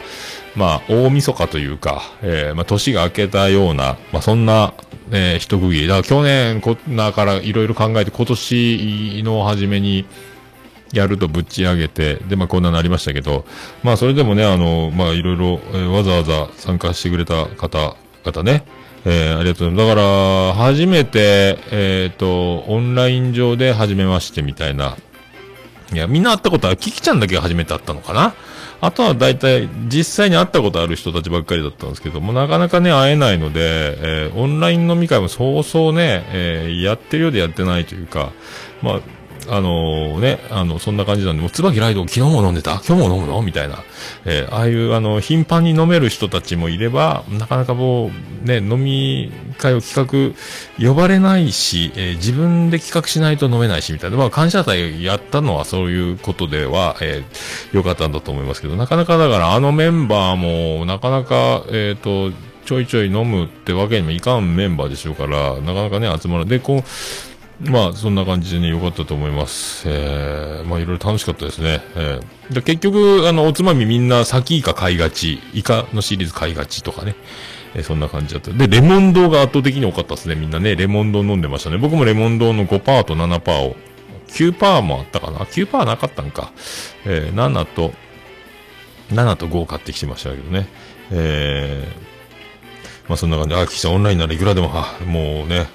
[0.55, 4.73] まあ、大晦日というか、えー、まあ、年が明けたような、まあ、そんな、
[5.11, 5.87] えー、一区切り。
[5.89, 10.07] だから去年、こんなからいろいろ考えて、今年の初めに、
[10.93, 13.45] やるとぶち上げて、で、まあ、こんなになりましたけど、
[13.83, 18.65] まあ、それでもね、あの、まあ、いろいろ、えーわざわざ参加してくれた方々ね、
[19.05, 19.97] えーありがとうございます。
[19.97, 20.09] だか
[20.49, 24.97] ら、初めて、えっ、と、オンライン上で初めましてみたいな。
[25.93, 28.35] いや、みんな会ったことは、キキちゃんだけが初めて会ったのかな
[28.81, 33.59] あとは大体、実際に会ったことある人たちばっかりだったんですけども、なかなかね、会えないので、
[34.27, 38.31] えーオンライン飲み会もそうそうね、えーやってるようでやってないというか、
[38.83, 39.01] まあ、
[39.51, 42.83] あのね、あの、そんな感じなんで、もう、椿ライド昨日も飲んでた？
[42.87, 43.43] 今日も飲むの？
[43.43, 43.83] みたいな。
[44.25, 48.11] えーああいう、あの、頻繁に飲める人たちもいれば、なかなかも
[48.45, 50.35] う、ね、飲み会を企
[50.79, 54.17] 画、呼ばれないし、えー自分で企画しないと飲めないし、みたいな。
[54.17, 62.31] まあ、感謝祭やったのはそういうことでは、えー良かったんだと思いますけど、なかなかだから、あのメンバーも、なかなか、えっ、と、
[62.65, 66.47] ちょいちょい飲むってわけにもいかんメンバーでしょうから、なかなかね、集まる。
[66.47, 66.85] で、こう、
[67.61, 69.83] まあ、そんな感じでね、良かったと思います。
[69.89, 71.83] えー、まあ、いろいろ楽しかったですね。
[71.97, 77.17] えー、で結局、あの、おつまみみんな、サキイカ買いがち、イカのシリーズ買いがちとかね。
[77.75, 78.51] えーそんな感じだった。
[78.53, 80.37] で、レモン堂が圧倒的に多かったですね。
[80.37, 81.79] みんなね、レモン堂飲んでましたね。
[81.79, 83.77] 僕もレモン堂の5%と7%を、
[84.29, 86.53] 9%もあったかな ?9% なかったんか。
[87.05, 87.93] えー、7と、
[89.11, 90.69] 7と5を買ってきてましたけどね。
[91.11, 95.67] えー、まあそんな感じで、あ、岸さんオンラインならいくらでも、は、もうね、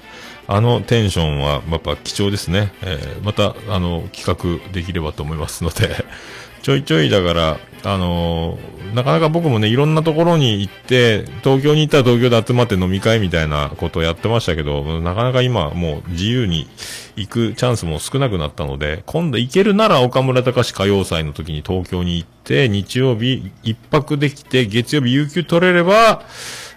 [0.46, 2.72] あのテンションはやっぱ貴重ですね。
[2.82, 6.04] えーまた、あの、企画できればと思いますので、
[6.62, 16.68] ちょいちょいだから、あのーなかなか僕もね、いろんなところに行って、東京に行ったら東京で集まって飲み会みたいなことをやってましたけど、なかなか今もう自由に
[17.16, 26.22] 行くチャンスも少なくなったので、今度行けるなら岡村隆史歌謡祭の時に東京に行って、日曜日一泊できて、月曜日有給取れれば、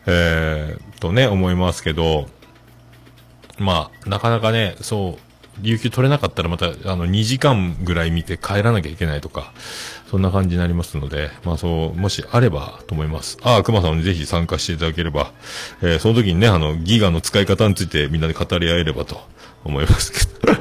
[0.08, 2.28] えー、とね、思いますけど、
[3.58, 5.22] まあ、なかなかね、そう、
[5.62, 9.54] 有給取れなかったらまた、あの、2時間ぐらい見て帰らなきゃいけないとか、
[10.12, 13.38] そんな感じになりますので、まあそう、もしあればと思います。
[13.42, 15.32] ああ、熊さんもぜひ参加していただければ、
[15.82, 19.20] えーその時にね、あの、ギガの使い方についてみんなで語り合えればと
[19.64, 20.54] 思いますけど。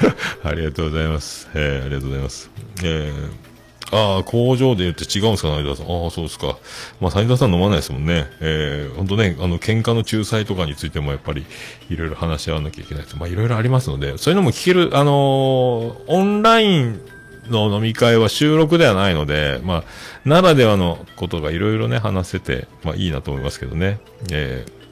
[0.48, 1.48] ありがとうございます。
[1.54, 2.50] えーありがとうございます。
[2.82, 3.45] えー
[3.92, 5.86] ああ、工場で言って違うんですか、成田さん。
[5.86, 6.58] ああ、そうですか。
[7.00, 8.26] まあ、成田さん飲まないですもんね。
[8.40, 11.46] ええー、本当ね、あの、喧嘩の仲裁とかについてもやっぱり、
[11.88, 13.16] いろいろ話し合わなきゃいけないです。
[13.16, 17.00] まあ、いろいろありますので、そういうのも聞ける、あのーオンライン
[17.48, 19.84] の飲み会は収録ではないので、まあ、
[20.24, 24.00] ならではのことがいろいろね、話せて、まあ、いいなと思いますけどね。
[24.32, 24.85] えー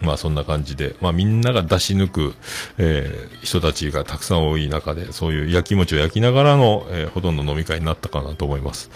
[0.00, 2.34] まあそんな感じで、まあみんなが出し抜く、
[2.78, 8.90] えー人たちがたくさん多い中で、そういう焼き餅を焼きながらの、えーほとんど飲み会になったかなと思います。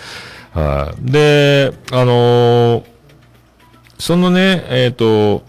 [0.52, 1.10] はい。
[1.10, 2.94] で、あのー
[3.98, 5.44] そのね、えっ、と、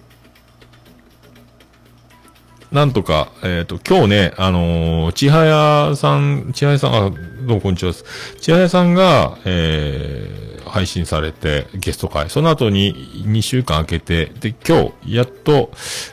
[2.72, 8.06] なんとか、えっ、と、今日ね、あのー、千早さん、千早さん、あ、どうもこんにちはです。
[8.42, 12.30] 千早さんが、えー、配信されて、ゲスト会。
[12.30, 12.96] その後に
[13.28, 15.70] 2週間空けて、で、今日、やっと、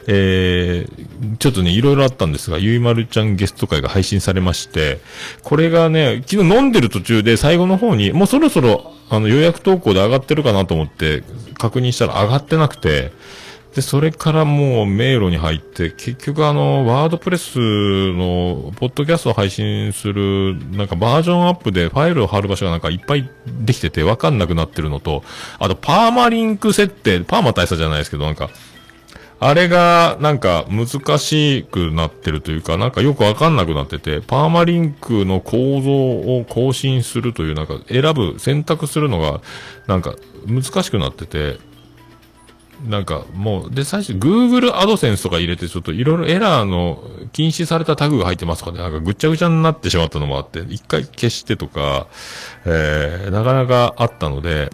[0.06, 5.00] えー、ちょっとね、いろいろあったんですが、ゆいまるちゃんゲスト会が配信されまして、
[5.42, 13.10] これがね、昨日飲んでる途中で最後の方に、もうそろそろ、あの、予約投稿で上がってるかなと思って、確認したら上がってなくて、
[13.74, 25.24] で、それからもう迷路に入って、結局あの、ワードプレスの、ポッドキャストを配信する、なんかバージョンアップでファイルを貼る場所がなんかいっぱいできてて、わかんなくなってるのと、
[25.58, 28.50] あと、パーマリンク設定、パーマ大佐じゃないですけど、なんか、
[29.40, 39.40] あれが、なんか、難しくなってるというか、なんかよくわかんなくなってて、パーマリンクの構造を更新するという、なんか、選ぶ、選択するのが、
[39.86, 40.14] なんか、
[40.46, 41.56] 難しくなってて、
[42.84, 52.06] なんかもう、で、最初、Google AdSense とか入れて、ちょっといろいろエラーの禁止されたタグが入ってますとかね、なんかぐっちゃぐちゃになってしまったのもあって、一回消してとか、
[52.64, 54.70] えー、なかなかあったので、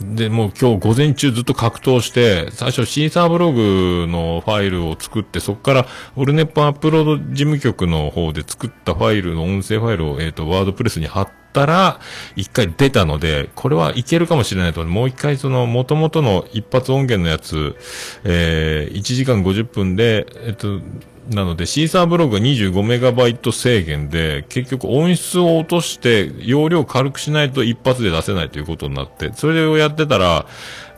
[0.00, 12.00] で、もう今日午前中ずっと格闘して、最初シーサーブログのファイルを作って、そこからオルネッポアップロード事務局の方で作ったファイルの音声ファイルを、えっ、と、ワードプレスに貼ったら、
[12.36, 17.76] 一回出たので、これはいけるかもしれないと、もう一回その元々の一発音源のやつ、
[18.24, 20.80] えー、1時間50分で、えっ、と、
[21.30, 30.46] なので、シーサーブログ25メガバイト制限で、結局音質を落として、容量軽くしないと一発で出せないということになって、それをやってたら、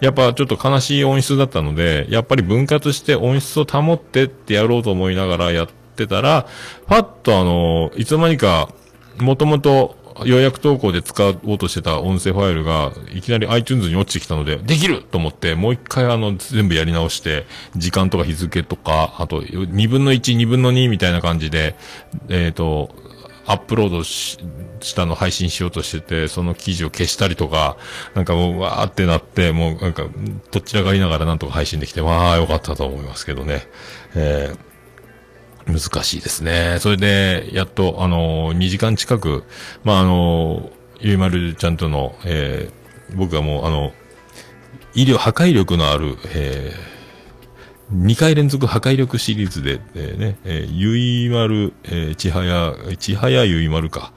[0.01, 6.47] やっぱちょっと悲しい音質だったので、やっぱり分割して音質を保ってってやろうと思いながらやってたら、
[6.87, 8.71] パッとあの、いつの間にか、
[9.19, 17.47] もともと予約投稿で使おうとしてた音声ファイルが、いきなり iTunes に落ちてきたので、できると思って、もう一回あの、全部やり直して、
[17.77, 21.75] 時間とか日付とか、あと、2分の1、2分の2みたいな感じで、
[22.29, 22.95] えっ、と、
[23.47, 24.39] アップロードし
[24.81, 27.77] したの配信しようとしてて、その記事を消したりとか、
[28.15, 30.05] なんかもう、わーってなって、もうなんか、
[30.51, 33.67] どちらがりながらなんとか配信できて、わーよかったと思いますけどね。
[34.15, 34.74] えー
[35.67, 36.79] 難しいですね。
[36.81, 39.45] それで、やっと、あの、2時間近く、
[39.83, 43.93] まあ、あの、ゆいまるちゃんとの、えー、僕はもう、あの、
[44.95, 46.94] 医療、破壊力のある、えー、
[47.93, 54.13] 2回連続破壊力シリーズで、えー、ね、えー、ゆいまる、えー、ちはや、ちはやゆいまるか。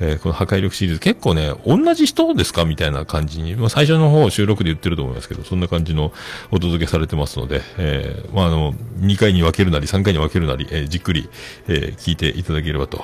[0.00, 6.12] えーこの破壊力シリーズ、結構ね、同じ人ですかみたいな感じに、まあ、最初の方収録で言ってると思いますけど、そんな感じの
[6.50, 11.30] お届けされてますので、えーまあ、あの、2回に分けるなり、3回に分けるなり、えーじっくり、
[11.68, 13.02] えー聞いていただければと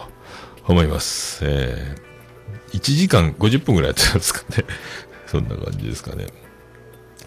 [0.66, 1.40] 思います。
[1.44, 2.12] えー
[2.72, 4.64] 1時間50分ぐらいやってたんですかね。
[5.26, 6.26] そんな感じですかね。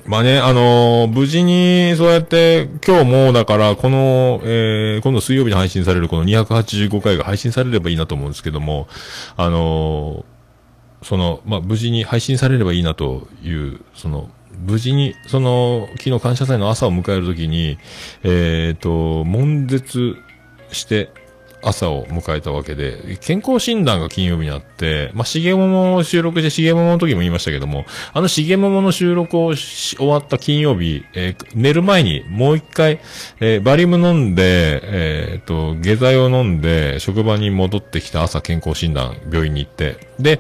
[0.06, 8.88] まあね、あのー無事に、そうやって、今日も、だから、この、えー、今度水曜日に配信されるこの285回が配信されればいいなと思うんですけども、
[9.36, 10.36] あのー
[11.06, 14.30] その、まあ、無事に配信されればいいなという、その、
[14.66, 17.78] 無事に、その、昨日感謝祭の朝を迎えるときに、
[18.24, 20.16] えっ、と、悶絶
[20.72, 21.12] して、
[21.66, 33.00] 朝を迎えたわけで、健康診断が金曜日にあって、まあ、しげももを収録して、しげももの時も言いましたけども、あのしげももの収録をし終わった金曜日、えー寝る前にもう一回、
[33.40, 40.40] えーバリウム飲んで、えーっと、下剤を飲んで、職場に戻ってきた朝健康診断、病院に行って、で、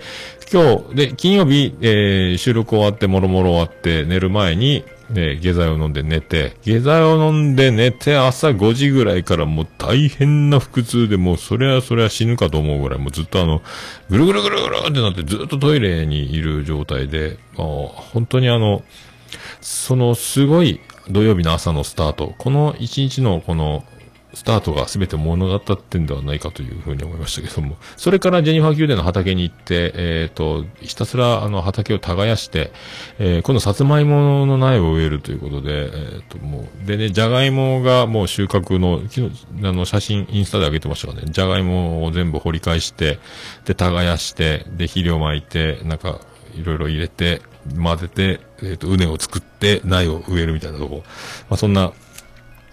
[0.54, 13.62] 今日、で、金曜日、えー収録終わって、もろもろ終わって、寝る前に、で下剤を飲んで寝て、下剤を飲んで寝て、朝5時ぐらいからもう大変な腹痛で、もうそれはそれは死ぬかと思うぐらい、もうずっとあの、
[14.10, 18.84] ぐるぐるぐるぐるってなってずっとトイレにいる状態で、もう本当にあの、
[19.62, 23.84] そのすごい土曜日の朝のスタート、この一日のこの
[24.36, 32.72] スタートが全て物語ってんではないかというふうに思いましたけども、それからジェニファー宮殿の畑に行って、えっ、と、ひたすらあの畑を耕して、
[33.18, 43.20] えー今度さつまいもの苗を植えるということで、えっ、と、もう、でね、じゃがいもがもう収穫の、昨日、あの、写真インスタで上げてましたからね、じゃがいもを全部掘り返して、
[43.66, 46.20] で、耕して、で、肥料撒いて、なんか、
[46.56, 47.42] いろいろ入れて、
[47.82, 51.04] 混ぜて、えっ、と、畝を作って、苗を植えるみたいなとこ。
[51.50, 51.94] まあ、そんな、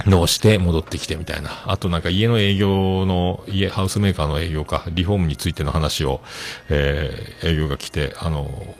[0.06, 1.62] のをして戻ってきてみたいな。
[1.66, 6.20] あとなんか家の営業の、家、ハウスメーカーの営業か、リフォームについての話を、
[6.68, 8.76] えー営業が来て、あの、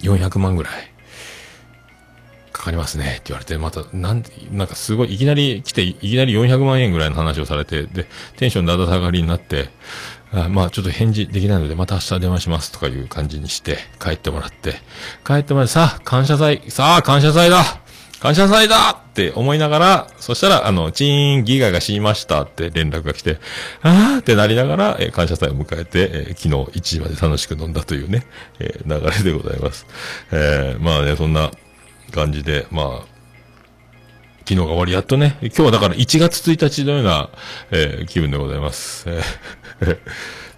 [0.00, 0.94] 400万ぐらい。
[2.52, 3.14] かかりますね。
[3.14, 8.06] って言われて、また、なん、なんかすごい、いきなり来て、いきなり400万円ぐらいの話をされて、で、
[8.36, 9.68] テンションだだ下がりになって、
[10.32, 14.74] あまあちょっと返事できないので、また明日電話しますとかいう感じにして、帰ってもらって、
[15.24, 17.62] 帰ってもらって、さあ、感謝祭、さあ、感謝祭だ！
[18.20, 19.03] 感謝祭だ！
[19.14, 23.38] って思いながら、そしたら、あの、チーンギガが死にましたって連絡が来て、
[23.80, 28.26] あーってなりながら、えー感謝祭を迎えて、えー昨日1時まで楽しく飲んだというね、
[28.58, 29.86] えー流れでございます。
[30.32, 31.52] えーまあね、そんな
[32.10, 32.86] 感じで、まあ、
[34.40, 37.30] 昨日が終わり、やっとね、今日はだから1月1日のような、
[37.70, 39.04] えー気分でございます。
[39.08, 39.98] えー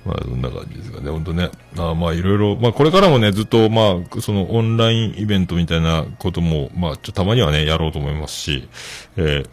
[0.07, 1.51] まあ、そんな感じですかね、本当ね。
[1.79, 8.69] あまあ、いろいろ、まあ、これからもね、ずっと、まあ、その、オンラインイベントみたいなことも、まあ、ちょたまにはね、やろうと思いますし、
[9.17, 9.49] えー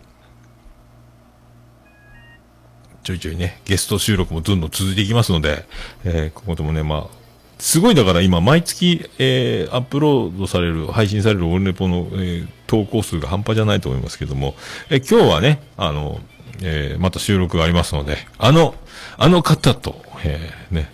[3.04, 5.66] ちょいちょいね、ゲスト収録もどんどん続いていきますので、
[6.06, 7.24] えーここともね、まあ、
[7.60, 14.56] すごいだから今、毎月、えーアップロードされる、配信されるオルネポの、えー投稿数が半端じゃないと思いますけども、
[14.90, 16.22] えー今日はね、あの、
[16.62, 18.74] えーまた収録がありますので、あの、
[19.18, 20.92] あの方と、えーね、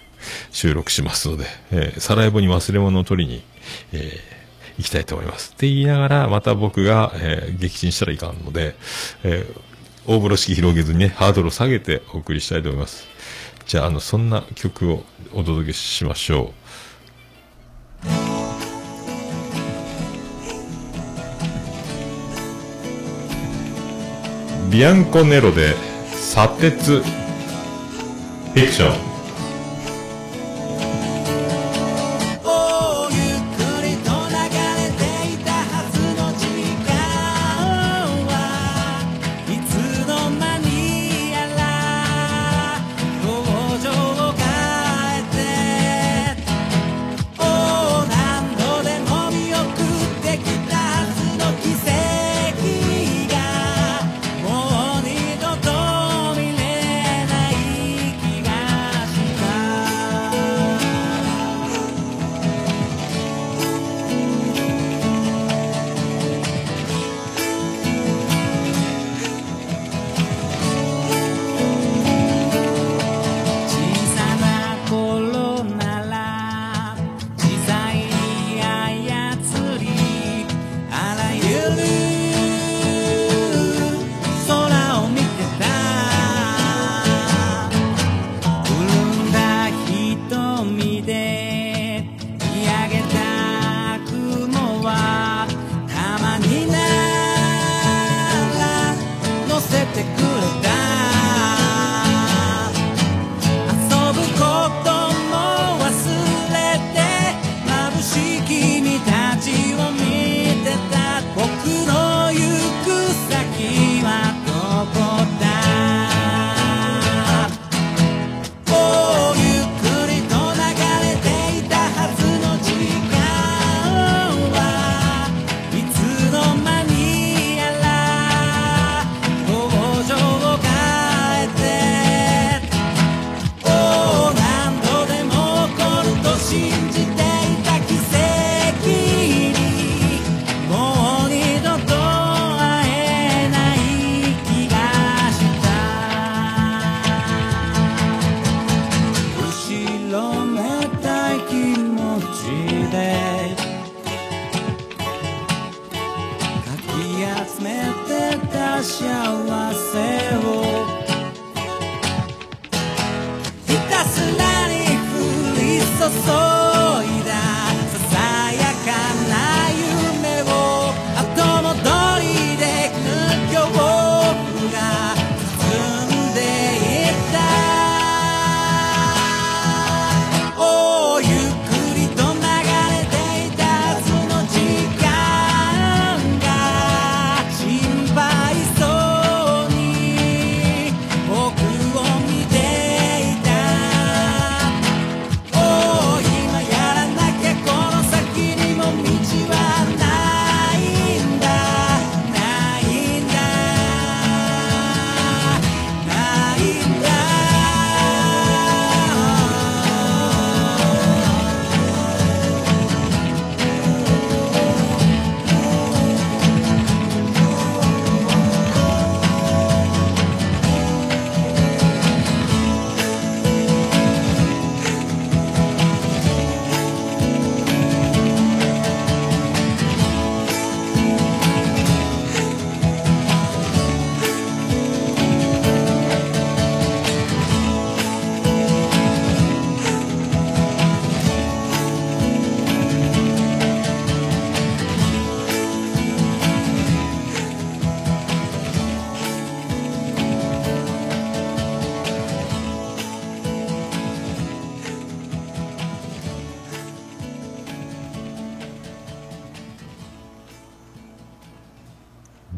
[0.51, 3.43] 収録しますので、えーサラエボに忘れ物を取りに、
[3.93, 4.39] えー
[4.77, 5.51] 行きたいと思います。
[5.53, 8.75] って言いながら、また僕が、えー撃沈したらいかんので、
[9.23, 9.61] えー
[10.07, 13.05] 大風呂敷広げずにね、ハードルを下げてお送りしたいと思います。
[13.67, 15.03] じゃあ、あの、そんな曲を
[15.33, 16.53] お届けしましょ
[24.69, 24.71] う。
[24.71, 25.75] ビアンコネロで、
[26.13, 29.08] 砂鉄、フィクション。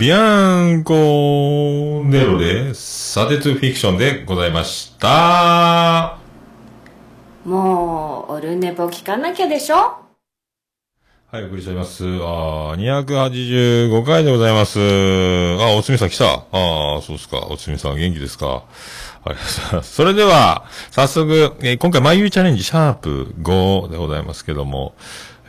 [0.01, 6.17] ビアンコネロで、サテトゥフィクションでございました。
[7.45, 9.75] もう、オルネポ聞かなきゃでしょ？
[9.75, 12.03] はい、お送りしております。
[12.03, 14.79] あー285回でございます。
[14.79, 16.25] あ、おつみさん来た。
[16.25, 16.37] あ
[16.97, 17.37] あ、そうですか。
[17.51, 18.63] おつみさん元気ですか？
[19.23, 19.93] ありがとうございます。
[19.93, 24.95] それでは、早速、えー今回、眉チャレンジシャープ5でございますけども、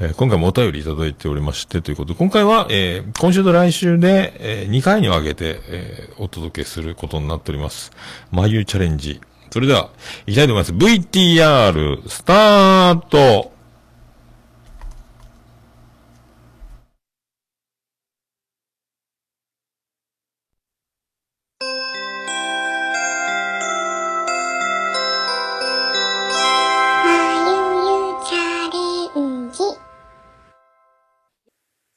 [0.02, 7.92] えー今回もお便りいただいておりまして、ということで、今回は、えー今週と来週で、えー2回に分けて、えーお届けすることになっております。
[8.32, 9.20] 眉チャレンジ。
[9.50, 9.90] それでは、
[10.26, 10.72] いきたいと思います。
[10.72, 13.51] VTR、スタート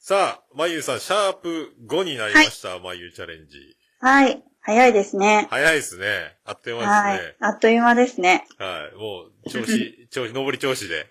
[0.08, 3.76] さあ、まゆさん、シャープ5になりました、まゆチャレンジ。
[3.98, 4.40] はい。
[4.60, 5.48] 早いですね。
[5.50, 6.36] 早いですね。
[6.44, 7.36] あっという間はいですね。。
[7.40, 8.46] あっという間ですね。
[8.56, 8.96] はい。
[8.96, 11.08] もう、調子、 調子、上り調子で。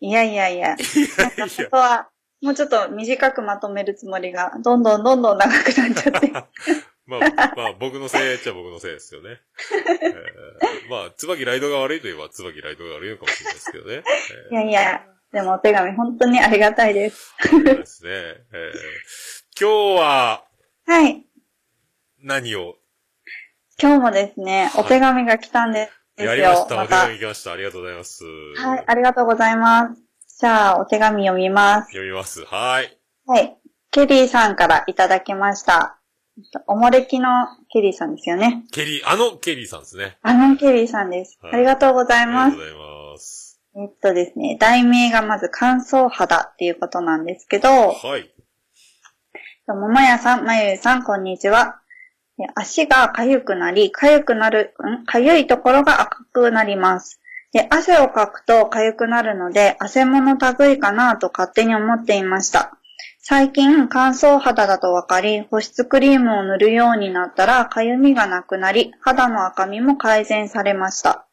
[0.00, 0.70] いやいやいや。
[0.70, 2.08] なんか本当は、
[2.42, 6.32] もうちょっと短くまとめるつもりが、どんどんどんどん長くなっちゃって。
[7.06, 7.20] まあ、
[7.56, 9.42] まあ、僕のせいっちゃ僕のせいですよね。
[10.02, 14.02] えーまあ、椿ライドが悪いといえば椿ライドが悪いのかもしれないですけどね。
[14.50, 17.34] いやいや、でもお手紙本当にありがたいです。
[17.44, 18.10] えーですね。
[18.10, 18.40] えー
[19.60, 20.44] 今日は
[20.86, 21.26] はい。
[22.22, 22.76] 何を？
[23.80, 26.30] 今日もですね、お手紙が来たんですよ。
[26.30, 26.82] やりました。
[26.82, 26.88] お手。
[26.88, 27.52] 紙来ました。
[27.52, 28.24] ありがとうございます。
[28.24, 30.02] はい、ありがとうございます。
[30.38, 31.88] じゃあ、お手紙読みます。
[31.88, 32.44] 読みます。
[32.44, 32.96] はい。
[33.26, 33.56] はい。
[33.90, 35.98] ケリーさんからいただきました。
[36.66, 37.28] おもれきの
[37.72, 38.64] ケリーさんですよね。
[38.72, 40.18] ケリー、あのケリーさんですね。
[40.22, 41.38] あのケリーさんです。
[41.40, 42.54] はいありがとうございます。
[42.54, 42.93] ありがとうございます。
[43.76, 48.32] えっとですね、題名がまず乾燥肌っていうことなんですけど、はい。
[49.66, 51.80] ももやさん、まゆゆさん、こんにちは。
[52.38, 55.04] え足が痒くなり、痒くなる、ん？
[55.10, 57.20] 痒いところが赤くなります。
[57.52, 62.78] で、汗をかくと痒くなるので、汗もの類かなと勝手に思っていました。
[63.18, 71.26] 最近乾燥肌だと分かり、保湿クリームを塗るようになったら痒みがなくなり、肌の赤みも改善されました。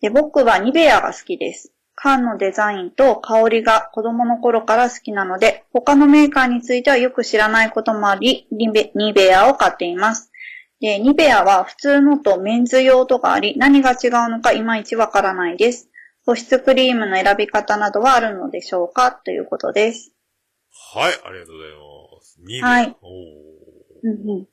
[0.00, 1.73] で、僕はニベアが好きです。
[1.96, 10.30] 缶のデザインと香りが子供の頃から好きなので、他のメーカーについてはよく知らないこともあり、ニベニベアを買っています。
[10.80, 15.88] で、ニベアは普通のとメンズ用とかあり、何が違うのかいまいちわからないです。
[16.26, 19.12] 保湿クリームの選び方などはあるのでしょうか？
[19.12, 20.12] ということです。
[20.94, 21.72] はい、ありがとうござい
[22.16, 22.40] ます。
[22.48, 22.96] 2はい。
[24.02, 24.46] うんうん。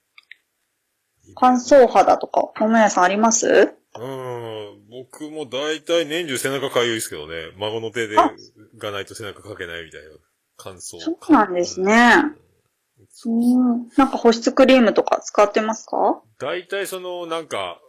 [1.36, 3.74] 乾燥肌とか、桃屋さんあります？
[3.94, 7.52] うん、僕も大体年中背中かゆいですけどね。
[7.58, 10.08] 孫の手でがないと背中かけないみたいな
[10.56, 11.00] 乾燥。
[11.02, 12.24] そうなんですね。
[13.26, 13.90] うん。
[13.98, 16.22] なんか保湿クリームとか使ってますか？
[16.40, 17.82] 大体その、なんか、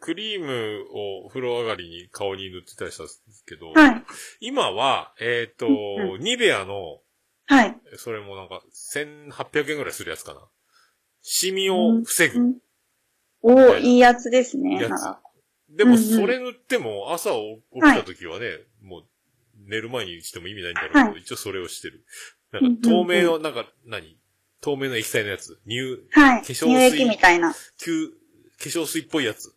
[0.00, 0.84] クリーム
[1.24, 4.02] を風呂上がりに顔に塗ってたりしたんですけど、はい
[4.40, 5.66] 今は、えっ、と、
[6.18, 7.00] ニベアの、
[7.46, 7.78] はい。
[7.96, 10.40] それもなんか、1800円ぐらいするやつかな。
[11.20, 12.54] シミを防ぐ。
[13.42, 14.80] おー、いいやつですね。
[14.80, 15.23] やつ
[15.76, 18.46] でも、それ塗っても、朝起きた時はね、
[18.82, 19.04] もう、
[19.66, 22.04] 寝る前にしても意味ないんだろうけど、はい一応それをしてる。
[22.52, 24.18] なんか、透明の、なんか、何？
[24.60, 25.60] 透明の液体のやつ。
[25.66, 26.42] 乳、はい。
[26.42, 26.90] 化粧水。
[26.90, 27.54] 乳液みたいな。
[27.78, 28.14] 旧化
[28.64, 29.54] 粧水っぽいやつ。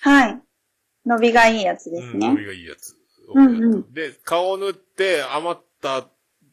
[0.00, 0.40] はい。
[1.06, 2.46] 伸びがいいやつですうん、伸びね。
[2.46, 2.96] がいいやつ。
[3.34, 3.92] うんうん。
[3.92, 6.08] で、顔塗って余った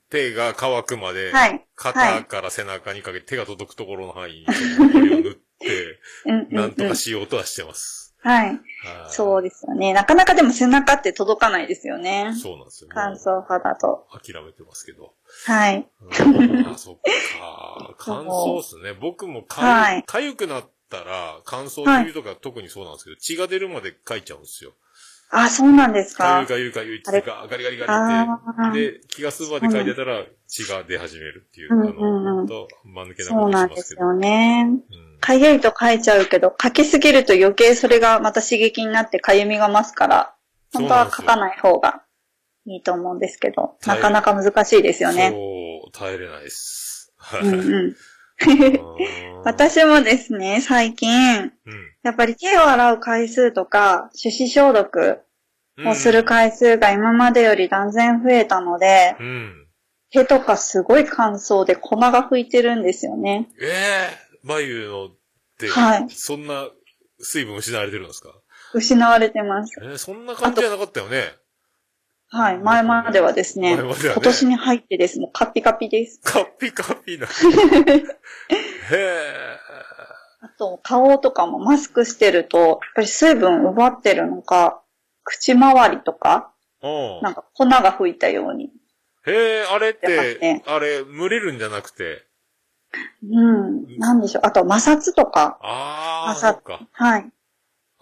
[0.09, 5.99] 手が乾くまで、はい肩から背中にかけて手が届くところの範囲に塗って、
[6.55, 8.04] なんとかしようとはしてます。
[8.25, 8.47] はい。
[8.47, 8.59] はい
[9.07, 9.93] そうですよね。
[9.93, 12.33] なかなかでも背中って届かないですよね。
[12.35, 12.89] そうなんですよ。
[12.91, 14.07] 乾燥肌と。
[14.11, 15.13] 諦めてますけど。
[15.45, 15.87] はい。
[16.01, 17.01] うんあ、そっか。
[17.97, 18.93] 乾燥っすね。
[18.93, 24.73] 僕もかゆ、はいかゆくなったら、乾燥冬とか特にそうなんですけど、血が出るまでかいちゃうんですよ。
[25.31, 27.21] あ、そうなんですかかゆいかゆいかゆいってあれ？
[27.21, 27.85] ガガリガリガ
[28.69, 28.91] リって。
[28.99, 33.93] で、気が済むまでかいてたら血が出始めるっていう、うんあうんの、うんと、間抜けなそうことしなんです。
[33.95, 34.69] よね。
[35.19, 40.35] かゆいとかいちゃうけど、かけすぎると余計それがまた刺激になってかゆみが増すから、
[40.73, 42.03] 本当はかかない方が
[42.67, 45.31] いいと思うんですけど、なかなか難しいですよね。
[45.31, 47.13] そう、耐えれないです。
[47.17, 47.41] はい。
[47.41, 47.55] うんう
[47.87, 47.95] ん。
[49.43, 51.51] 私もですね、最近、
[52.03, 55.19] やっぱり手を洗う回数とか、手指消毒
[55.85, 59.67] をする回数が今までより断然増えたので、うん。
[60.11, 63.49] 手とかすごい乾燥で粉が吹いてるんですよね。
[63.59, 65.09] ええ眉のっ
[65.59, 66.69] て、はいそんな
[67.19, 68.29] 水分失われてるんですか？
[68.73, 69.73] 失われてます。
[69.81, 71.33] えーそんな感じじゃなかったよね。
[72.29, 72.57] はい。
[72.57, 75.19] 前まではですね、前まではね今年に入ってです。
[75.19, 76.19] もうカピカピです。
[76.23, 77.27] カッピカピな。
[77.29, 77.29] へ
[78.91, 79.57] え。
[80.41, 84.81] あと、顔とかもマスクしてると、やっぱり水分奪ってるのか、
[85.23, 86.51] 口周りとか、
[86.81, 87.21] うん。
[87.21, 88.71] なんか粉が吹いたように。
[89.25, 92.25] へえ、あれってね、あれ、蒸れるんじゃなくて？
[93.23, 93.97] うん。
[93.97, 94.41] なんでしょう。
[94.45, 95.57] あと、摩擦とか。
[95.61, 96.87] ああ、そ摩擦。
[96.91, 97.31] はい。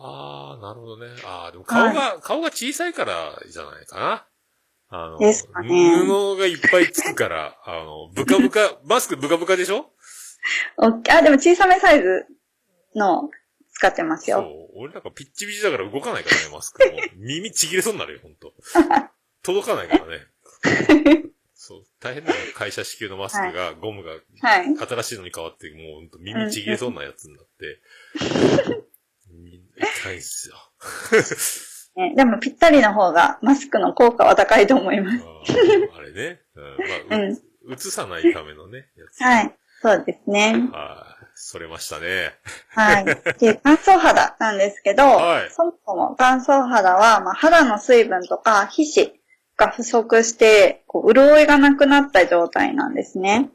[0.06, 1.08] ああ、なるほどね。
[1.24, 4.28] ああ、でも顔が、顔が小さいからじゃないかな。
[4.90, 9.92] あの、ですかね布がいっぱいつくから、あの、ブカブカ、 マスクブカブカでしょ？
[10.78, 12.26] おあ、でも小さめサイズ
[12.96, 13.30] の
[13.72, 14.40] 使ってますよ。
[14.40, 14.44] そ
[14.76, 14.84] う。
[14.84, 16.82] 俺なんかピッチピチだから動かないからね、マスク。
[17.16, 18.54] 耳ちぎれそうになるよ、ほんと。
[19.42, 20.28] 届かないからね。
[21.56, 21.84] そう。
[22.02, 22.36] 大変だよ。
[22.56, 24.18] 会社支給のマスクが、ゴムが、は
[24.64, 28.83] い新しいのに変わって、もうほんと耳ちぎれそうなやつになって。
[29.78, 30.56] 痛いんすよ。
[31.96, 35.24] ね、でもぴったりの方がマスクの効果は高いと思います。
[35.96, 36.42] あれね。
[36.56, 36.64] うん。
[37.10, 37.32] まあ、うん。
[37.32, 39.24] う映さないためのね、やつ。
[39.24, 39.56] はい。
[39.82, 40.70] そうですね。
[40.72, 41.26] はい。
[41.36, 42.34] それましたね。
[42.70, 43.06] はい。
[43.38, 49.20] で、 乾燥肌なんですけど、はいそもそも乾燥肌は、まあ、肌の水分とか皮脂
[49.58, 53.52] が不足して、こう潤いがなくなった状態なんですね。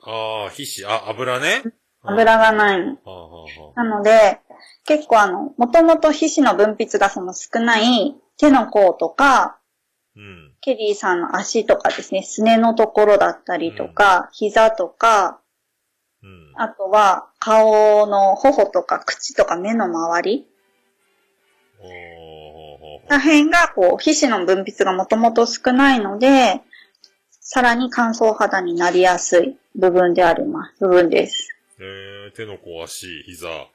[0.00, 1.62] ああ、皮脂、あ、油ね。
[2.02, 2.96] 油がないの。
[3.76, 4.40] なので、
[4.84, 9.58] 結構あの、もともと皮脂の分泌がその少ない手の甲とか、
[10.14, 10.52] うん。
[10.60, 15.40] ケリーさんの足とかですね、すねのところだったりとか、膝とか、
[16.54, 20.46] あとは顔の頬とか口とか目の周り
[23.08, 26.60] ら辺がこう皮脂の分泌がもともと少ないので、
[27.40, 30.76] さらに乾燥肌になりやすい部分であります。
[30.80, 31.48] 部分です。
[31.84, 33.68] えー、手の甲、足、膝、はい。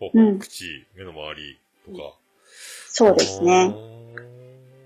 [0.00, 2.14] 頬、うん口、目の周りとか。
[2.88, 3.72] そうですね。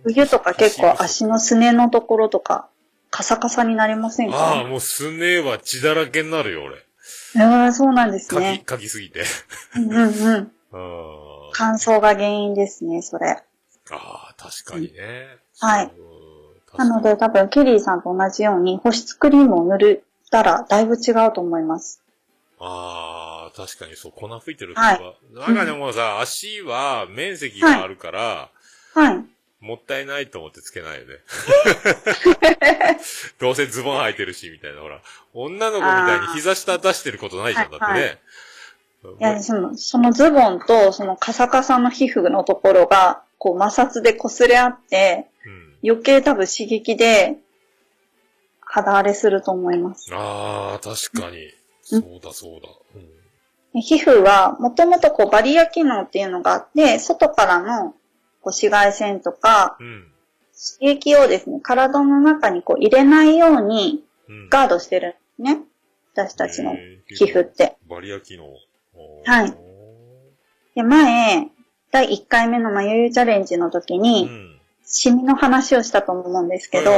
[0.05, 2.69] 冬とか結構足のすねのところとか、
[3.11, 7.43] カサカサになりませんああ、かもうすねは血だらけになるよ、俺。
[7.43, 8.63] ああ、そうなんですかき、ね。
[8.67, 9.25] かきすぎて。
[9.77, 10.53] うんうんうん。
[10.73, 13.29] あ乾燥が原因ですね、それ。
[13.31, 13.43] あ、
[13.95, 15.39] ああ、確かにね。
[15.59, 15.93] はい。
[16.77, 20.01] なので多分ケリーさんと同じように保湿クリームを塗っ
[20.31, 22.02] たらだいぶ違うと思います。
[22.65, 25.15] ああ、確かにそう、粉吹いてるとはいか。
[25.33, 28.51] なんかでもさ、足は面積があるから、
[28.95, 29.25] はい。
[29.61, 31.15] もったいないと思ってつけないよね。
[33.41, 35.01] どうせズボン履いてるし、みたいな、ほら。
[35.35, 38.21] 女の子みたいに膝下出してることないじゃん、だってね。
[39.19, 45.27] いや、その、そのズボンとそのカサカサの皮膚のところが、こう摩擦で擦れ合って、
[45.83, 47.39] 余計多分刺激で
[48.61, 50.15] 肌荒れすると思います。
[50.15, 51.53] ああ、確かに。
[51.83, 52.69] そうだ、そうだ。
[53.75, 57.95] で皮膚はもともとこうバリア機能っていうのがあって、外からのこ
[58.45, 59.79] う紫外線とか、
[60.81, 64.05] 刺激をですね、体の中にこう入れないように
[64.51, 65.63] ガードしてるんですね。
[66.15, 66.77] 私たちの
[67.09, 67.77] 皮膚って。
[67.89, 68.45] バリア機能。
[69.25, 69.55] はい。
[70.75, 71.49] で、前、
[71.91, 74.31] 第1回目のまゆゆチャレンジの時に、
[74.85, 76.91] シミの話をしたと思うんですけど、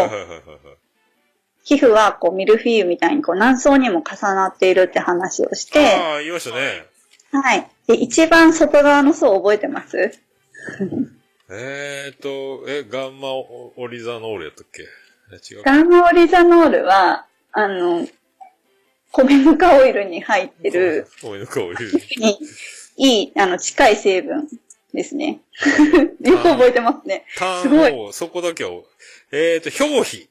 [1.65, 6.87] 皮膚はこうミルフィーユみたいにこう何層にも重なっているって話をして、ああ、言いましたね。
[7.33, 7.67] はい。
[7.87, 10.13] で、一番外側の層覚えてます
[11.51, 14.83] えーと、え、ガンマオオリザノールやったっけ？
[15.33, 15.63] え違う。
[15.63, 18.07] ガンマオリザノールは、あの、
[19.11, 21.91] 米ぬかオイルに入ってる、おいの顔いる。
[22.19, 22.39] に、
[22.97, 24.49] いい、あの、近い成分
[24.93, 25.41] ですね。
[26.21, 27.25] よく覚えてますね。
[27.37, 28.85] タすごいそこだけを。
[29.31, 30.29] えーと、表皮。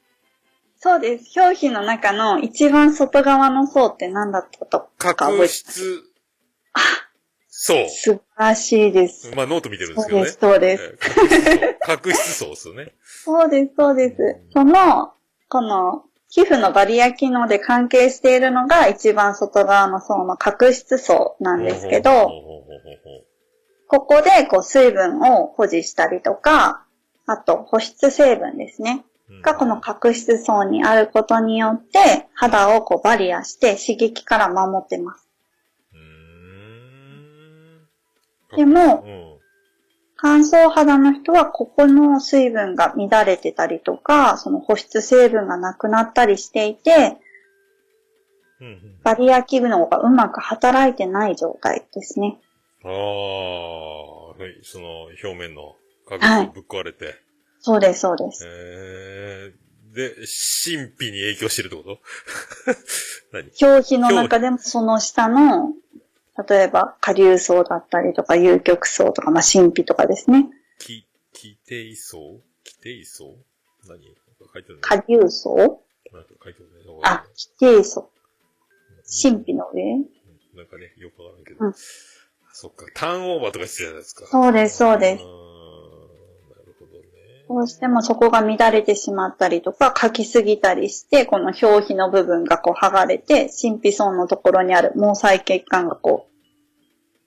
[0.84, 1.40] そうです。
[1.40, 6.02] 表皮の中の一番外側の層って何だったとか覚えて角質。
[7.48, 7.88] そう。
[7.88, 9.34] 素晴らしいです。
[9.34, 10.26] まあ、ノート見てるんですけどね。
[10.26, 11.78] そうですそうです。
[11.80, 12.92] 角質層ですよね。
[13.02, 14.16] そうです、そうです。
[14.52, 15.14] その、
[15.48, 22.30] この、皮膚のバリア機能で関係しているのが一番外側の層の角質層なんですけど、
[23.88, 26.84] ここでこう水分を保持したりとか、
[27.24, 29.06] あと保湿成分ですね。
[29.42, 35.28] がこの角質層にあることによって肌をこうバリアして刺激から守ってます。
[38.56, 39.04] でも、
[40.16, 47.18] 乾燥肌の人はここの水分が乱れてたりとか、その保湿成分がなくなったりしていて、
[49.02, 52.38] バリア機能がうまく働いてない状態ですね。
[52.84, 55.74] ああ、はい、その表面の
[56.06, 57.14] 角はい質ぶっ壊れて。
[57.66, 58.44] そうです、そうです。
[58.46, 60.10] えー、で、
[60.66, 61.98] 神秘に影響してるってこと？
[63.32, 63.50] 何？
[63.62, 65.72] 表皮の中でもその下の、
[66.46, 70.50] 例えば下流層だったりとか、有極層とか、まあ、神秘とかですね。
[70.78, 72.18] 気、気底層
[72.66, 73.34] 規定層
[73.88, 74.14] 何？
[74.52, 74.80] 書いてあるね。
[74.82, 75.56] 下流層？
[75.56, 77.00] なんか書いてあるね。
[77.04, 78.10] あ、規定層。
[79.22, 79.82] 神秘の上？
[80.54, 81.64] なんかね、よくわからんけど。
[81.64, 81.74] うん
[82.56, 84.26] そっか、ターンオーバーとかしてたじゃないですか。
[84.26, 85.24] そうです、そうです。
[87.48, 96.34] どうしてもそこが乱れてしまったりとか、書きすぎたりして、この表皮の部分がこう剥がれて、神秘層のところにある毛細血管がこう、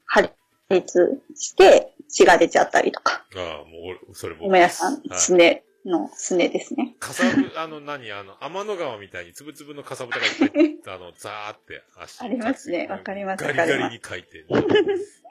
[0.05, 0.29] 破
[0.69, 3.25] 裂して血が出ちゃったりとか。
[3.35, 6.95] ああ、もう俺、それ僕梅屋さん、はいすねの、すねですね。
[6.99, 12.87] かさぶ、あの、何あの、天の川みたいにつぶつぶのかさぶたがいっぱい、あの、ザーって足ありますね。
[12.87, 14.01] わかります、ガリガリに。
[14.03, 14.45] 書いて、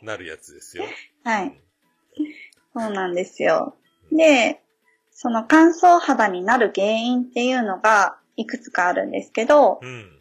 [0.03, 0.85] なるやつですよ。
[1.25, 1.61] はい。
[2.75, 3.77] そうなんですよ。
[4.11, 4.61] で、
[5.19, 10.13] その乾燥肌になる原因っていうのがいくつかあるんですけど、うん。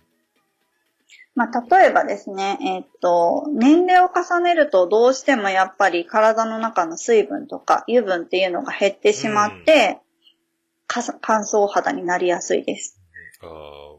[1.36, 10.00] まあ、例えばですね、えーっと、年齢を重ねるとどうしてもやっぱり体の中の水分とか油分っていうのが減ってしまって、
[10.88, 12.98] かさ乾燥肌になりやすいです。
[13.42, 13.50] ああ、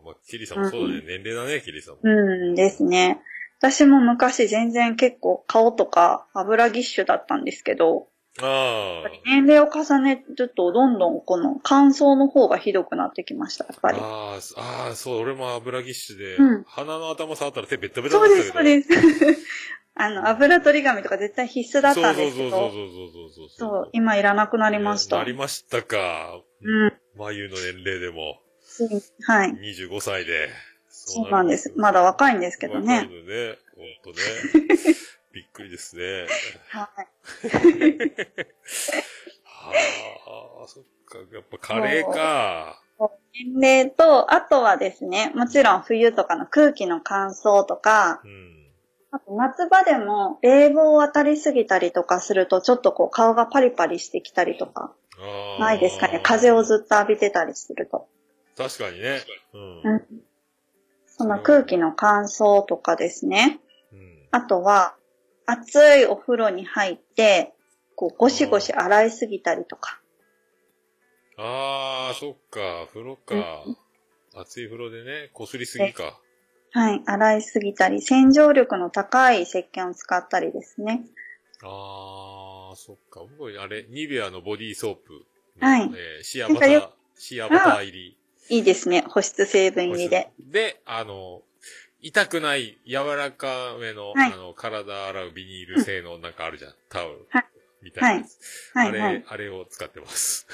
[0.02, 1.02] まあ、キリさんもそうだね。
[1.06, 2.00] 年齢だね、キリさんも。
[2.04, 3.20] うんですね。
[3.58, 8.08] 私も昔全然結構顔とか油ぎっしゅだったんですけど、
[8.42, 9.10] ああ。
[9.24, 13.98] 年齢を重ねるとどんどんこの乾燥の方がひどくなってきました、やっぱり。
[14.00, 18.50] ああ、そああ、そう、俺も油ぎっしゅで、うん鼻の頭触ったら手ベッタベタそうです。
[18.50, 18.88] そうです。
[19.98, 25.16] あの、油取り紙とか絶対必須だったんですけど、そうそうそうそうそうそう今いらなくなりました。
[25.16, 26.38] なりましたか。
[26.62, 26.92] うん。
[27.16, 28.42] 眉の年齢でも、
[29.26, 29.52] はい。
[29.52, 30.50] 25歳で。
[30.90, 31.72] そうなんです。
[31.76, 33.02] まだ若いんですけど若いね。
[33.04, 33.58] のね。
[33.74, 34.96] ほんとね。
[35.36, 36.26] びっくりですね。
[36.70, 37.06] はい。
[39.44, 41.18] はあ、そっか。
[41.30, 42.80] やっぱカレーか。
[43.34, 48.22] 年齢と、あとはですね、もちろん冬とかの空気の乾燥とか、
[49.10, 54.94] あと夏場でも冷房を当たりすぎたりとかすると、ちょっとこう顔がパリパリしてきたりとか、
[55.60, 56.18] ないですかね。
[56.22, 58.08] 風をずっと浴びてたりすると。
[58.56, 59.20] 確かにね。
[59.52, 59.82] うん。
[59.82, 60.02] うん。
[61.06, 63.60] その空気の乾燥とかですね。
[64.30, 64.96] あとは、
[65.46, 67.54] 熱いお風呂に入って、
[67.94, 70.00] こうゴシゴシ洗いすぎたりとか。
[71.38, 72.86] ああ、そっか。
[72.92, 73.64] 風呂か。
[74.34, 76.18] 熱い風呂でね、こすりすぎか。
[76.72, 77.02] はい。
[77.06, 81.06] 洗いすぎたり、洗浄力の高い石鹸を使ったりですね。
[81.62, 83.20] ああ、そっか。
[83.38, 85.24] 僕、あれ、ニベアのボディーソープ。
[85.58, 88.16] はいえーシアバターシアバター入り。
[88.48, 89.04] いいですね。
[89.08, 90.30] 保湿成分入りで。
[90.38, 91.42] で、あの、
[92.00, 96.74] 痛くない、柔らかめの、はいあの、体洗うビニール製のなんかあるじゃん。
[96.88, 97.26] タオル。
[97.30, 97.46] はい
[97.82, 98.26] みたいな。
[98.74, 98.88] はい。
[98.88, 99.14] あれ、はい。
[99.14, 99.24] はい。
[99.28, 100.46] あれを使ってます。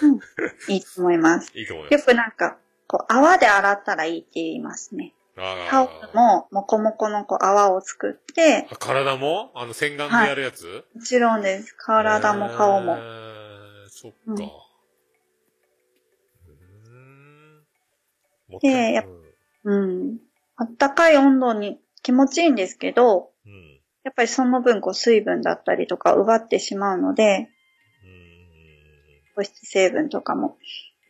[0.68, 1.56] いいと思います。
[1.58, 1.94] いいと思います。
[1.94, 5.14] よくなんか、こう、泡で洗ったらいいって言いますね。
[5.34, 9.50] タオルも、もこもこのこう泡を作って、あ体も？
[9.54, 11.74] あの、洗顔でやるやつ、もちろんです。
[11.78, 12.96] 体も顔も。
[12.98, 14.18] えーそっか。
[14.26, 14.38] うん
[18.60, 19.04] で、やっ
[19.64, 20.18] うん。
[20.62, 23.30] あったかい温度に気持ちいいんですけど、
[24.04, 27.48] やっぱりその分こう水分だったりとか奪ってしまうので、
[29.34, 30.56] 保湿成分とかも。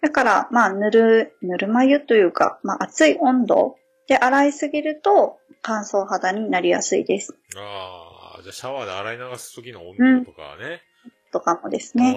[0.00, 3.76] だから、まあ、ぬる、ぬるま湯というか、まあ、熱い温度
[4.09, 7.36] で洗いすぎると乾燥肌になりやすいです。
[7.57, 10.82] ああ、じゃあシャワーで洗い流す時の温度とかね。
[11.30, 12.16] とかもですあね。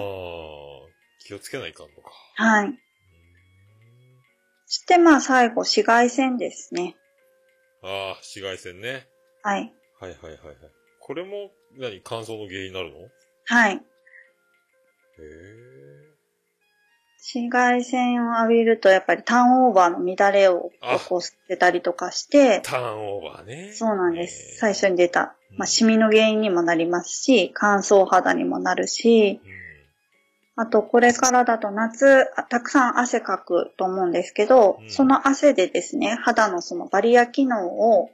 [1.20, 2.10] 気をつけないかんのか。
[2.34, 2.78] はい。
[4.66, 6.96] そしてまあ最後、紫外線ですね。
[7.86, 9.06] ああ、紫外線ね。
[9.42, 9.72] はい。
[10.00, 10.56] はいはいはいはい。
[11.00, 12.98] これも、何乾燥の原因になるの？
[12.98, 13.08] へ
[13.44, 13.80] はい。
[15.18, 15.76] え。
[17.18, 23.72] 紫外線を浴びるとやっぱりターンオーバーの乱れをあ起こしてたりとかして、ターンオーバーね。
[23.72, 24.58] そうなんです。
[24.58, 25.36] 最初に出た。
[25.56, 29.40] まあ、シミの原因にもなりますし、乾燥肌にもなるし、
[30.58, 37.66] あと、これからだと夏、あたくさん汗かくと思うんですけど、その汗でですね、肌のそのバリア機能
[38.00, 38.08] を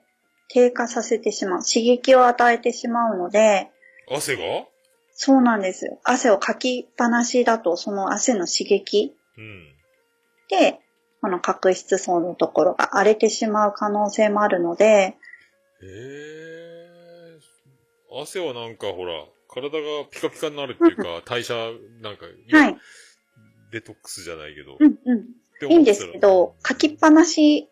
[0.48, 3.70] 低下させてしまう、刺激を与えてしまうので、
[4.10, 4.42] 汗が？
[5.14, 6.00] そうなんですよ。
[6.02, 9.68] 汗をかきっぱなしだと、その汗の刺激うん。
[10.48, 10.80] で、
[11.20, 15.16] この角質層のところが荒れてしまう可能性もあるので、へ
[15.82, 16.72] え。
[18.20, 19.12] 汗はなんかほら、
[19.52, 21.54] 体がピカピカになるっていうか、代謝、
[22.00, 22.76] なんか、はい。
[23.70, 24.76] デトックスじゃないけど。
[24.80, 25.70] うんうん。
[25.70, 27.68] いいんですけど、かきっぱなし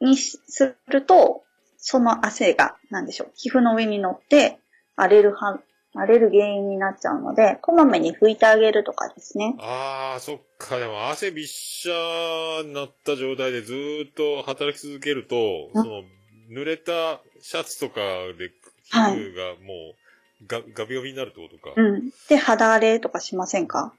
[0.00, 1.42] にすると、
[1.78, 4.58] その汗が、なんでしょう、皮膚の上に乗って、
[4.94, 5.58] 荒れるは、
[5.94, 9.56] 荒れる原因になっちゃうので、こまめに拭いてあげるとかですね。
[9.60, 10.78] ああ、そっか。
[10.78, 16.02] でも汗びっしゃになった状態でずーっと働き続けると、その、
[16.50, 18.00] 濡れたシャツとか
[18.38, 18.50] で
[18.84, 20.05] 皮膚がもう、
[20.46, 21.72] が、ガビガビになるってことか。
[21.76, 22.10] うん。
[22.28, 23.92] で、肌荒れとかしませんか？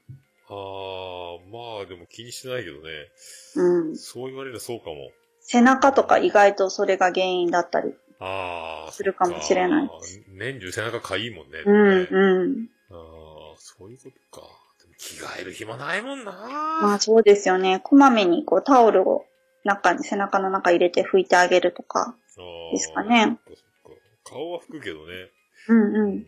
[0.49, 0.55] ああ、
[1.51, 2.81] まあでも気にしてないけどね。
[3.55, 3.97] うん。
[3.97, 5.11] そう言われるとそうかも。
[5.41, 7.93] 背中とか意外とそれが原因だったり。
[8.19, 8.91] ああ。
[8.91, 9.89] するかもしれない。
[10.29, 11.63] 年中背中かいいもんね。
[11.65, 12.69] うん、ねうん。
[12.91, 14.47] ああ、そういうことか。
[14.81, 16.31] でも着替える暇ないもんな。
[16.81, 17.81] まあそうですよね。
[17.83, 19.25] こまめにこうタオルを
[19.63, 22.15] 中に、背中の中入れて拭いてあげるとか
[22.71, 23.38] ですかね。
[24.23, 25.29] 顔は拭くけどね。
[25.68, 26.26] うんうん。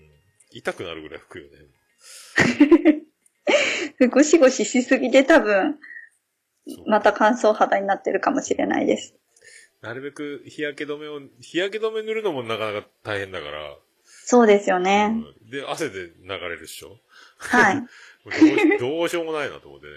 [0.52, 3.06] 痛くなるぐらい拭くよね。
[4.10, 5.80] ゴシゴシしすぎて多分、
[6.86, 9.16] また乾燥肌になってるかもしれないです。
[9.82, 13.78] なるべく日焼け止めを、日焼け止め塗るのもなかなか大変だから。
[14.06, 15.16] そうですよね。
[15.50, 16.98] で、汗で流れるでしょ？
[17.38, 17.76] はい。
[18.80, 19.94] どうどうしようもないなと思ってね。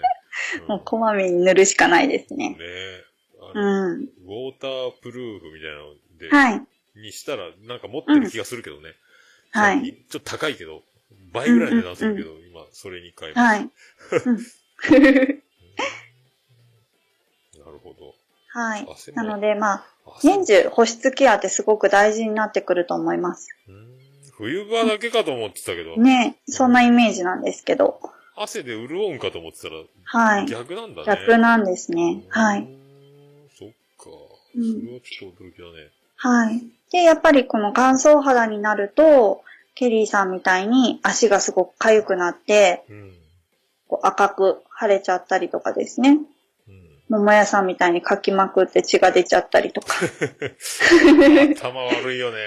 [0.67, 2.51] もうこまめに塗るしかないですね。
[2.51, 2.55] ね
[3.39, 4.01] あうの、ん。
[4.03, 8.93] ウォータープルーフみたいなので、はいにしたらなんか持ってる気がするけどね。
[9.53, 9.93] はい。
[10.09, 10.81] ちょっと高いけど、
[11.31, 13.69] 倍ぐらい値段するけど、今、それに買いまはい。
[17.59, 18.15] なるほど。
[18.49, 19.85] はいなので、まあ、
[20.23, 23.47] 年中保湿ケアってすごく大事になってくると思います。
[24.37, 27.99] 冬場だけかと思ってたけど、ねそんなイメージなんですけど。
[28.35, 30.45] 汗で潤うかと思ってたら、はい。
[30.45, 31.07] 逆なんだね。
[31.07, 32.23] 逆なんですね。
[32.29, 32.67] はい。
[33.57, 34.09] そっか。
[34.55, 35.91] うんそれはちょっと驚きだね。
[36.17, 36.63] はい。
[36.93, 42.85] で、やっぱりこの乾燥肌になると、ケリーさんみたいに足がすごく痒くなって、
[43.87, 46.19] こう赤く腫れちゃったりとかですね。
[47.09, 49.95] 桃屋さんみたいにかきまくって血が出ちゃったりとか、
[51.57, 52.37] 頭悪いよね。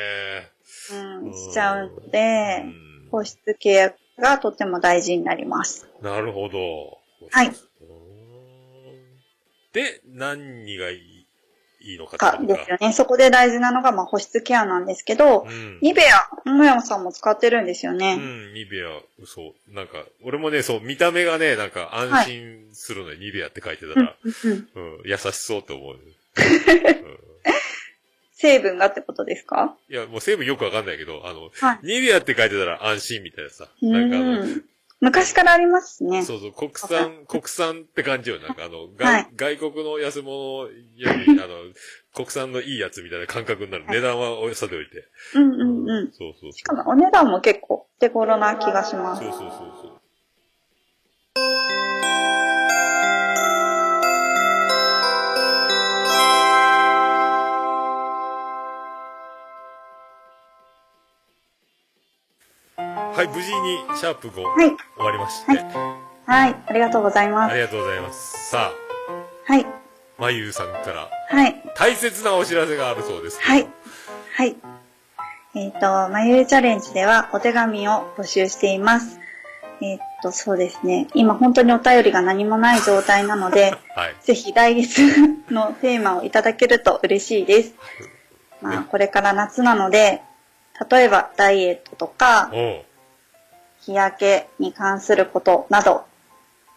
[0.93, 2.65] うん、しちゃうので、
[3.11, 5.89] 保湿ケアがとても大事になります。
[6.01, 6.99] なるほど。
[7.33, 7.51] はい。
[9.73, 11.16] で、何がいい
[11.87, 12.93] いいのかですよね。
[12.93, 18.17] そこで大事なのが、まあ、保湿ケアなんですけど、うんニベア、桃山さんも使ってるんですよね。
[18.19, 19.75] うん、ニベア、そう。
[19.75, 25.97] なんか、俺もね、そう、見た目がね、なんか安心するのに、ニベアって書いてたら、うんうん、優しそうって思う。
[28.39, 29.75] 成分がってことですか？
[29.89, 33.69] いや、もう成分よくわかんないけど、あの、はいニベアって書いてたら安心みたいなさ。
[33.81, 34.17] なんか
[35.01, 36.23] 昔からありますね。
[36.25, 38.41] そうそう、国産、国産って感じよ。
[38.41, 41.59] なんかあの、 外はい外国の安物より、 あの、
[42.15, 43.85] 国産のいいやつみたいな感覚になる。
[43.89, 45.09] 値段はおさておいて。
[45.35, 46.13] うんうんうん。
[46.13, 49.23] そうそうしかもお値段も結構手頃な気がします。
[49.23, 49.86] そうそうそうそう。
[63.17, 65.53] はい、無事にシャープ5、はい終わりまして、
[66.27, 67.53] はい、ありがとうございます。
[67.53, 68.51] ありがとうございます。
[68.51, 68.73] さ
[69.47, 69.69] はい、あ、
[70.19, 73.41] まゆうさんからはい、大切なお知らせがあるそうです。
[73.41, 73.67] はい、
[74.35, 74.57] はい。
[75.55, 79.19] えっ、と、まゆるチャレンジではお手紙を募集しています。
[79.81, 81.09] えっ、と、そうですね。
[81.15, 84.15] 今本当にお便りが何もない状態なので、はい。
[84.21, 85.01] ぜひ来月
[85.51, 87.75] のテーマをいただけると嬉しいです。
[88.61, 90.21] まあ、これから夏なので、
[90.91, 92.51] 例えばダイエットとか、
[93.87, 96.05] 日焼けに関することなど、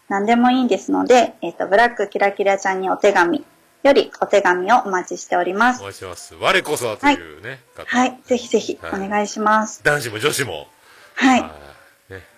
[0.09, 3.43] 何でもいいんですので、えっ、と、ブラックキラキラちゃんにお手紙
[3.83, 5.85] よりお手紙をお待ちしておりますお。
[5.85, 6.35] 待ちしてます。
[6.35, 9.83] 我こそはというね、方はい、ぜひぜひはいお願いします。
[9.83, 10.67] 男子も女子も、
[11.15, 11.49] はい、ね、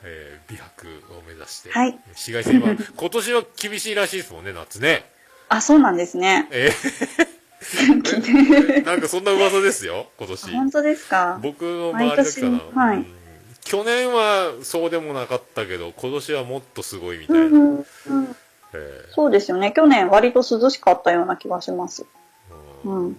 [0.03, 5.05] えー美白を目指して、はい紫外線は、 今年は厳しいらしいですもんね、夏ね。
[5.49, 6.47] あ、そうなんですね。
[6.51, 7.31] えー
[8.85, 10.51] なんかそんな噂ですよ、今年。
[10.51, 12.49] 本当ですか僕の周りだけかな。
[12.49, 13.20] 毎年はい
[13.63, 17.43] 去年はそうでもなかったけど、今年はもっとすごいみたいな。
[17.43, 18.35] うんうんうん
[18.73, 19.73] えそうですよね。
[19.73, 22.05] 去年割と涼しかったような気がします。
[22.85, 23.09] うん。
[23.09, 23.15] ー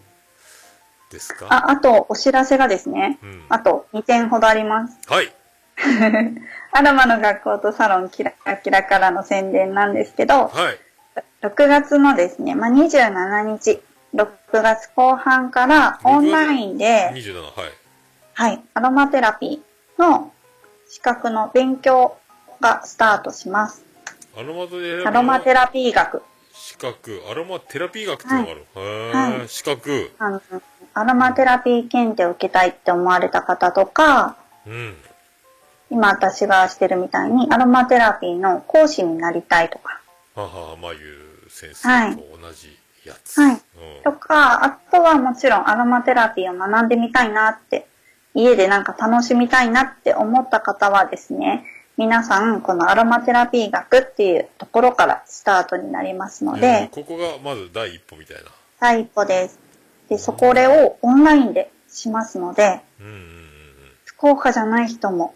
[1.13, 1.47] ですか？
[1.51, 3.19] あ、あと、お知らせがですね。
[3.23, 4.97] うんあと2点ほどあります。
[5.09, 5.33] はい。
[6.73, 8.33] アロマの学校とサロンキラ
[8.63, 10.79] キラからの宣伝なんですけど、はい。
[11.43, 13.83] 6月のですね、まあ、27日、
[14.15, 17.53] 6月後半からオンラインで、27、はい。
[18.35, 19.72] はい、アロマテラピー
[20.03, 20.33] の
[20.89, 22.17] 資格の勉強
[22.61, 23.85] がスタートします。
[24.37, 25.09] アロマテラピー。
[25.09, 26.23] アロマテラピー学。
[26.53, 28.67] 資格、アロマテラピー学っていうのがある。
[28.75, 30.11] へーはい資格。
[30.19, 30.43] あの、
[30.95, 34.37] アロマテラピー検定を受けたいって思われた方とか、
[34.67, 34.97] うん。
[35.91, 40.01] 今私がしてるみたいにアロマテラピーの講師になりたいとか、
[40.35, 43.41] ははまゆ先生と同じやつ。
[43.41, 43.61] はい。
[44.03, 47.87] とか、あとはもちろんアロマテラピーを学んでみたいなって、
[48.35, 51.65] 家でなんか楽しみたいなって思った方はですね、
[51.97, 58.45] 皆さんこのアロマテラピー学っていうところからスタートになりますのえーで、ここがまず第一歩みたいな。
[58.81, 59.59] 第一歩です。
[60.09, 62.81] で、そこをオンラインでしますので、
[64.05, 65.35] 福岡じゃない人も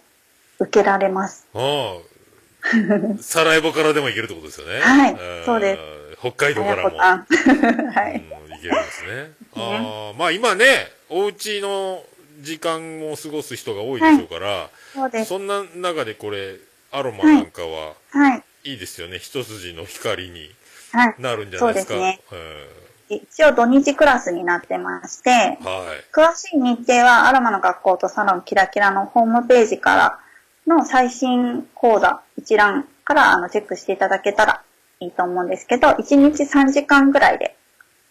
[0.58, 1.46] 受けられます。
[1.54, 4.80] ああ、サラエボからでも行けるってことですよね。
[4.82, 5.78] はいんそうで
[6.18, 6.96] 北海道からも。
[6.98, 7.16] はい。
[7.20, 9.30] 行けるんですね。
[9.54, 12.02] ああ、まあ今ね、お家の
[12.40, 15.28] 時間を過ごす人が多いでしょうから、そうです。
[15.28, 16.56] そんな中でこれ、
[16.92, 18.44] アロマなんかは、はい。
[18.64, 19.18] いいですよね。
[19.18, 20.50] 一筋の光に
[20.92, 21.14] はい。
[21.18, 21.94] なるんじゃないですか。
[21.94, 26.04] そうですねえ一応土日クラスになってまして、ーはい。
[26.12, 30.18] 詳しい日程はアロマの学校とサロンキラキラのホームページから
[30.66, 34.62] の最新講座一覧からあのチェックしていただけたら
[34.98, 37.56] いいと思うんですけど、1日3時間ぐらいで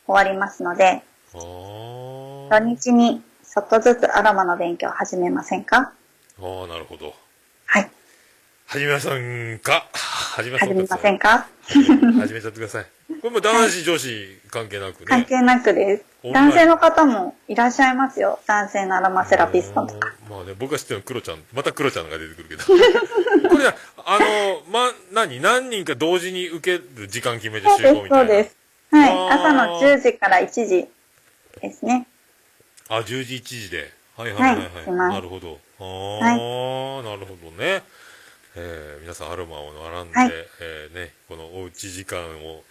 [0.08, 1.04] 終わりますので、
[1.34, 3.22] 土日に
[3.56, 5.78] ちょっとずつアロマの勉強を始めませんか？
[5.78, 7.16] ああ、なるほど。
[7.68, 7.90] はい。
[8.66, 9.88] はじめまさんか？
[9.94, 11.48] 始めませんか？
[11.70, 12.86] 始めちゃってください。
[13.22, 15.06] これも男子、女子関係なくね。
[15.06, 16.04] 関係なくです。
[16.34, 18.40] 男性の方もいらっしゃいますよ。
[18.46, 20.14] 男性のアロマセラピストとか。
[20.30, 22.64] まあね、僕が知ってるのはクロちゃん、またクロちゃんが出てくるけど。
[23.50, 23.76] これは、
[24.06, 25.40] あの、ま、何？
[25.40, 28.28] 何人か同時に受ける時間決めてそうです、集合みたいな。
[28.28, 28.58] そうです。
[28.92, 29.12] はい。
[29.12, 30.90] あー朝の10時から1時
[31.62, 32.06] ですね。
[32.90, 33.92] あ、10時、1時で。
[34.18, 35.60] はいはいはい、はいはいなるほど。
[35.80, 37.84] ああ、はいなるほどね。
[38.56, 40.32] えー、皆さんアロマを学んで、はい
[40.62, 42.64] えーね、このおうち時間を、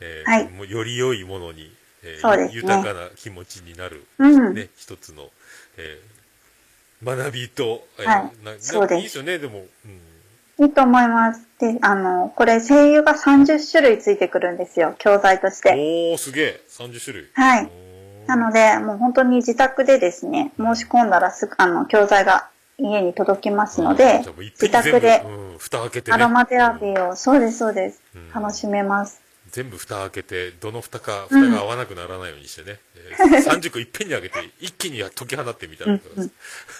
[0.00, 5.28] えーはいより良いものに、えーそうですね豊かな気持ちになる、うんね、一つの、
[5.76, 6.18] えー
[7.04, 9.64] 学びと、えーはいなそうですいいですよね、でも。
[10.58, 11.46] うん、いいと思います。
[11.60, 14.96] で、あの、これ精油が30種類ついてくるんですよ。
[14.98, 15.70] 教材として。
[15.70, 16.60] おー、すげえ。
[16.68, 17.28] 30種類。
[17.34, 17.87] はい。
[18.28, 24.22] なので、もう本当に自宅でですね、申し込んだらすぐ、あの、教材が家に届きますので、
[24.60, 26.14] 自宅でうん、蓋開けてね。
[26.14, 28.02] アロマテラピーを、そうです、そうです。
[28.34, 29.22] 楽しめます。
[29.50, 32.78] 全部蓋開けて、どの蓋か、うん蓋が合わなくならないようにしてね。
[32.94, 35.98] えー30個いっぺんに開けて、 一気に解き放ってみたいな。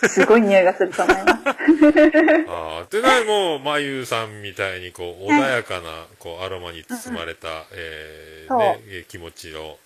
[0.08, 1.28] すごい匂いがすると思います。
[2.46, 9.78] ああ、でない、もう、まゆさんみたいに、こう、穏やかな、こう、アロマに包まれた、うね、えー気持ちを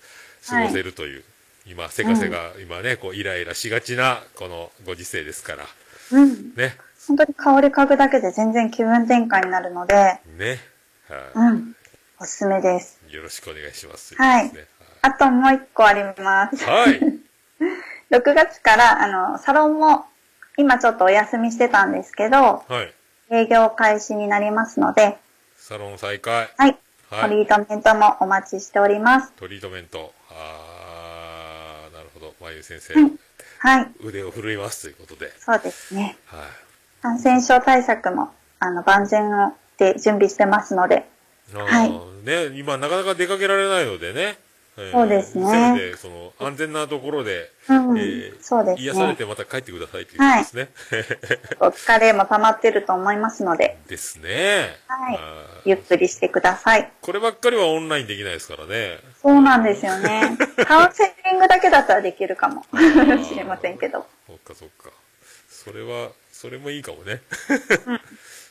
[0.49, 1.25] 過ごせるという、
[1.67, 5.65] 今、せかせが、今ね、こう、イライラしがちな、このご時世ですから、
[6.13, 6.55] うん。
[6.55, 10.59] ね、本当に香り嗅ぐだけで全然気分転換になるので、ね、
[11.09, 11.77] はうん。
[12.21, 13.01] おすすめです。
[13.09, 14.15] い、よろしくお願いします。
[14.15, 14.53] はい。
[15.03, 16.65] あともう一個あります。
[16.65, 17.01] はい。
[18.11, 20.07] 6月から、あの、サロンも、
[20.57, 22.95] 今ちょっとお休みしてたんですけど、はい。
[23.31, 25.17] 営業開始になりますので、
[25.57, 26.51] サロン再開。
[26.57, 26.69] はい。
[26.69, 26.79] はい
[27.13, 29.33] トリートメントもお待ちしております。
[29.33, 30.15] トリートメント。
[30.31, 32.51] あー、なるほど。
[32.51, 32.95] まゆ先生、
[33.59, 33.91] はい。
[34.03, 35.33] 腕を振るいますということで。
[35.39, 36.17] そうですね。
[36.27, 36.41] はい。
[37.03, 41.09] 感染症対策も、あの、万全をで準備してますので、
[41.55, 41.91] はい
[42.25, 44.39] ね、今なかなか出かけられないのでね。
[44.77, 50.69] えーそうですねせめて、その、安全なところで、うんえーそうですね癒されてまた帰ってくださいということですね。
[51.61, 54.77] お疲れも溜まってると思いますので、ですね。
[54.89, 55.19] はい
[55.65, 56.91] ゆっくりしてください。
[57.01, 58.99] こればっかりはオンラインできないですからね。
[59.21, 60.37] そうなんですよね。
[60.67, 62.67] カウンセリングだけだったらできるかも
[63.25, 64.07] しれませんけど。
[64.27, 64.91] そっかそっか。
[65.49, 67.23] それは、それもいいかもね。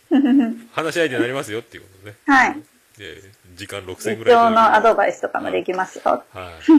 [0.72, 2.15] 話し相手になりますよっていうことね。
[2.26, 2.55] はい。
[3.01, 3.17] で、
[3.55, 4.89] 時間6000実ぐらい況のアで。
[4.89, 6.23] ドバイスとかもできますよ。
[6.31, 6.69] はい。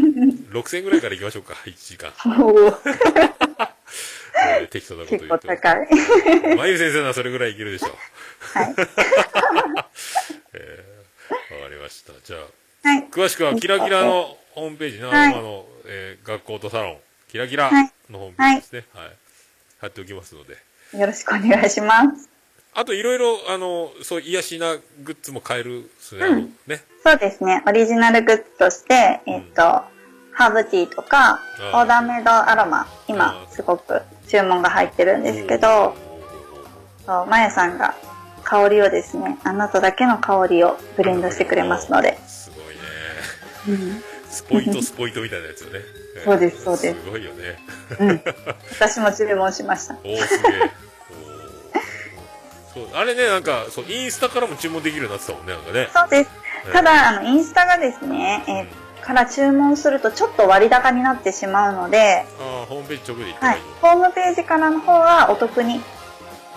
[0.52, 2.12] 6000ぐらいから行きましょうか、1時間。
[4.70, 5.46] 適当なこと結言って。
[5.48, 6.56] 構高い。
[6.56, 7.90] まゆ先生ならそれぐらいいけるでしょう。
[8.58, 8.74] はい。
[10.54, 10.92] えー
[11.56, 12.12] わかりました。
[12.24, 13.04] じゃあ、はい。
[13.10, 16.98] 詳しくはキラキラのホームページの、はいあの、えー学校とサロン、
[17.28, 18.84] キラキラはいのホームページですね。
[18.94, 19.10] はい。
[19.80, 20.56] 貼っておきますので。
[20.96, 22.31] よろしくお願いします。
[22.74, 26.24] あと、いろいろ、あの、そう、癒しなグッズも買えるですね。
[26.24, 26.84] あのね。
[27.04, 27.62] そうですね。
[27.66, 29.62] オリジナルグッズとして、えっと、
[30.32, 31.40] ハーブティーとか、
[31.74, 35.94] オーダーメイドアロマ、今、すごく注文が入ってるんですけど、
[37.04, 37.94] そう、まやさんが
[38.42, 42.18] 香りをですね、あなただけの香りをブレンドしてくれますので。
[42.26, 42.50] す
[43.66, 43.82] ごいね。
[43.84, 44.02] うん
[44.32, 45.80] スポイトスポイトみたいなやつよね。
[46.16, 47.58] え ーそうですそうですすごいよね。
[48.00, 48.22] うん。
[48.70, 49.94] 私も注文しました。
[49.94, 50.70] おー、すげえ。
[52.74, 55.88] そう、あれね、なんか、そう、インスタからも注文できるようになってたもんね、なんかね。
[55.92, 56.30] そうです。
[56.66, 63.58] えーただ、あの、インスタがですね、えーから注文するとちょっと割高になってしまうので、ああ、ホームページ直で行ったはい。
[63.80, 65.80] ホームページからの方がお得に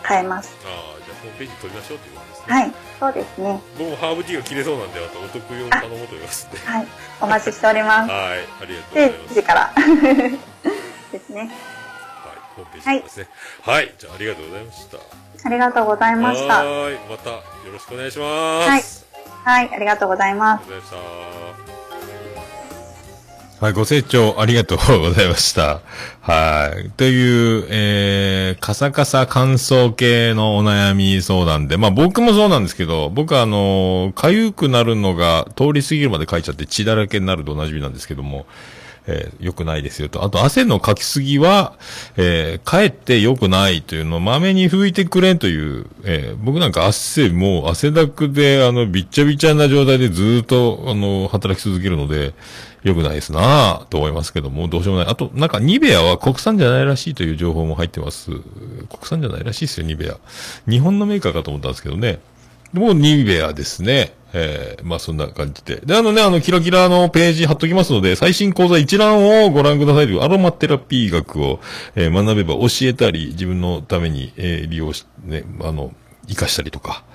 [0.04, 0.56] 買えます。
[0.64, 2.54] ああ、じゃあホームページ取りましょうっていうことですね。
[2.54, 2.74] はい。
[3.00, 3.62] そうですね。
[3.80, 6.48] 僕もハーブティーが切れそうなんで、あとお得用頼もうと思います。
[6.66, 6.88] はい。
[7.20, 8.12] お待ちしております。
[8.12, 9.34] はい、ありがとうございで、ます。
[9.34, 9.74] 9時から。
[11.12, 11.50] ですね。
[12.56, 13.30] ホームページからですね。
[13.64, 14.98] はい、じゃあありがとうございました。
[15.44, 16.58] ありがとうございました。
[16.58, 19.06] はーい、またよろしくお願いします。
[19.46, 19.62] はい。
[19.64, 20.66] はい、ありがとうございます。
[23.62, 25.80] はい、ご清聴ありがとうございました。
[26.20, 26.92] はい。
[26.92, 38.46] という、えー、カサカサ乾燥系のお悩み相談で、まあ僕もそうなんですけど、僕はあの、痒くなるのが通り過ぎるまで書いちゃって血だらけになるとおなじみなんですけども、
[39.08, 40.24] えー良くないですよと。
[40.24, 41.74] あと、汗のかきすぎは、
[42.18, 52.34] えー、かえって良くないというのを、まめに拭いてくれという、えー僕なんか汗、もう汗だくで、あの、びっちゃびちゃな状態でずっと、あの、働き続けるので、
[52.84, 55.12] 良くないですなぁ、と思いますけども、どうしようもない。
[55.12, 58.30] あと、なんか、ニベアは国産じゃないらしいという情報も入ってます。
[58.30, 58.42] 国
[59.04, 60.18] 産じゃないらしいですよ、ニベア。
[60.70, 62.20] 日本のメーカーかと思ったんですけどね。
[62.74, 64.14] もうニベアですね。
[64.38, 65.78] えー、まあそんな感じで。
[65.78, 71.62] で、あのね、あの、キラキラのページ貼っときますので、最新講座一覧をご覧くださいというアロマテラピー学を、
[71.96, 75.94] えー学べば教えたり、自分のために、えー利用し、ね、あの、
[76.28, 77.06] 活かしたりとか、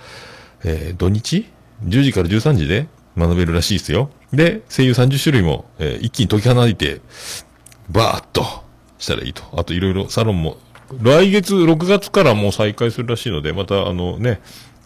[0.65, 1.47] えー土日
[1.85, 4.09] ?10 時から13時で学べるらしいですよ。
[4.33, 7.03] で、声優30種類も、えー一気に解き放いて、
[7.91, 8.47] バーっと
[8.99, 9.43] したらいいと。
[9.53, 10.57] あといろいろサロンも、
[11.03, 14.41] 来月、6月からもう再開するらしいので、またあのね、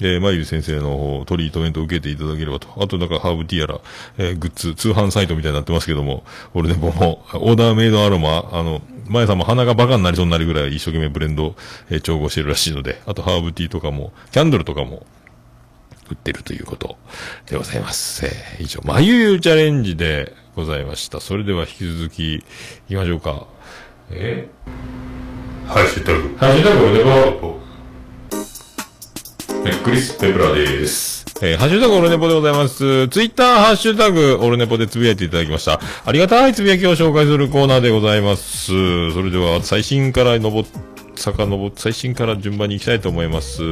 [0.07, 2.69] えー、まゆり先生のトリートメントを受けていただければと。
[2.77, 3.81] あとなんかハーブティーやら、
[4.19, 11.55] えーグッズ、通販サイトみたいになってますけども、俺ね、もう、オーダーメイドアロマ、あの、まやさんも鼻がバカになりそうになるぐらい一生懸命ブレンド、
[11.91, 15.07] えー調合してるらしいので、あとハーブティーとかも、キャンドルとかも、
[16.11, 16.99] 売ってるということ
[17.47, 18.27] でございます。
[18.27, 21.21] えー以上、まゆゆチャレンジでございました。
[21.21, 22.45] それでは引き続き、行
[22.89, 23.47] きましょうか。
[24.11, 25.69] えー？
[25.69, 26.37] ハッシュタグ。
[26.37, 27.03] ハッシュタグおね
[27.41, 27.59] ぼ
[29.67, 31.25] え、クリス・ペプラです。
[31.41, 33.09] えーハッシュタグオルネポでございます。
[33.09, 35.81] ツイッターハッシュタグオルネポでつぶやいていただきました。
[36.05, 38.67] ありがたいつぶやきを紹介するコーナーでございます。
[39.13, 40.69] それでは、最新から登っ
[41.17, 43.63] 遡って、最新から順番に行きたいと思います。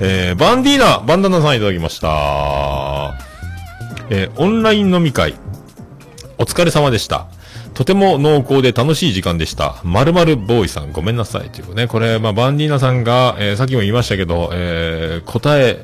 [0.00, 3.14] えー、バンディーナ、バンダナさんいただきました。
[4.10, 5.34] えーオンライン飲み会、
[6.38, 7.26] お疲れ様でした。
[7.80, 9.80] とても濃厚で楽しい時間でした。
[9.84, 11.48] まるまるボーイさん、ごめんなさい。
[11.48, 15.82] というね、これ、まあ、バンディーナさんが、えーさっきも言いましたけど、えー答え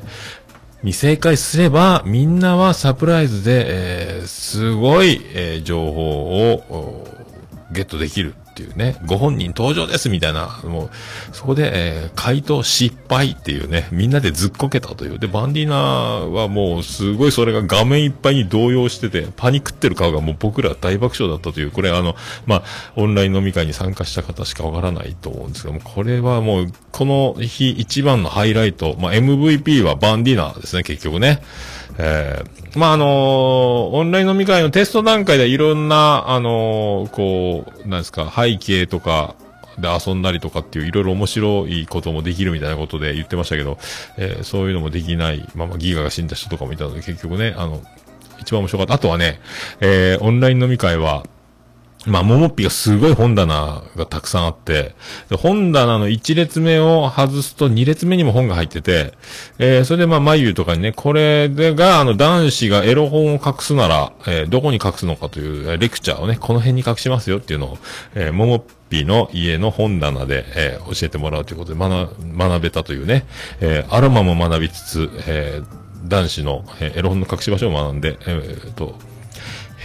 [0.83, 3.65] に正解すれば、みんなはサプライズで、
[4.19, 7.07] えーすごい、えー情報を、
[7.71, 10.89] ゲットできるっていうね、ご本人登場ですみたいな、もう、
[11.31, 15.19] そこで、えー回答失敗っていうね、みんなでずっこけたという。
[15.19, 22.63] で、バンディーナはもう、すごいそれが画面いっぱいに動揺してて、パニックってる顔がもう僕ら大爆笑だったという、これあの、まあ、
[22.95, 31.41] オンライン飲み会に参加した方しかわからないと思うんですけども、これはもう、この日一番のハイライト、まあ、MVP はバンディーナですね、結局ね。
[31.97, 33.07] えーまあ、あのー
[33.95, 39.35] オンライン飲み会のテスト段階でいろんな、あのーこう、なんですか、背景とか、
[39.79, 43.77] で遊んだりとかっていういろいろ面白いこともできるみたいなことで言ってましたけど、
[44.17, 47.81] えーそういうのもできない、ままあギガが死んだ人とかもいたので結局ね、あの、
[48.39, 48.93] 一番面白かった。
[48.95, 49.39] あとはね、
[49.79, 51.23] えーオンライン飲み会は、
[52.05, 54.95] まあ、ももっぴがすごい本棚がたくさんあって、
[55.37, 59.13] 本棚の1列目を外すと2列目にも本が入ってて、
[59.57, 67.77] えーそれでまあ、眉とかにね、これでが、あの、男子がエロ本を隠すなら、えーどこに隠すのかというレクチャーをね、この辺に隠しますよっていうのを、
[68.15, 73.25] えー、ももっぴの家の本棚で、えー教えてもらうということで学、学べたというね、
[73.59, 78.95] えーアロマも学びつつ、えー男子の、えエロ本の隠し場所を学んで、えーと、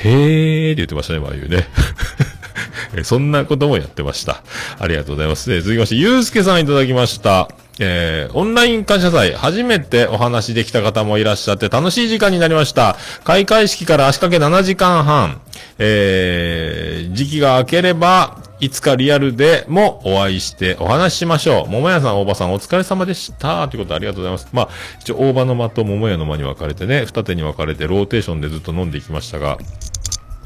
[0.05, 1.67] へーって言ってましたね、まゆね。
[3.05, 4.43] そんなこともやってました。
[4.79, 5.49] ありがとうございます。
[5.49, 7.49] で続きまして、ゆうすけさんいただきました。
[7.79, 12.97] えー、オンライン感謝祭、初めてお話できた方もいらっしゃって楽しい時間になりました。
[13.25, 15.41] 開会式から足掛け7時間半。
[15.79, 21.71] えー、時期が明ければ、いつかリアルでもお会いしてお話ししましょう。
[21.71, 23.67] 桃屋さん、大場さんお疲れ様でした。
[23.69, 24.49] ということでありがとうございます。
[24.53, 24.69] まあ、
[25.01, 29.59] 一応大場の間と桃屋の間に分かれてね、二手に分かれてローテーションでずっと飲んでいきましたが、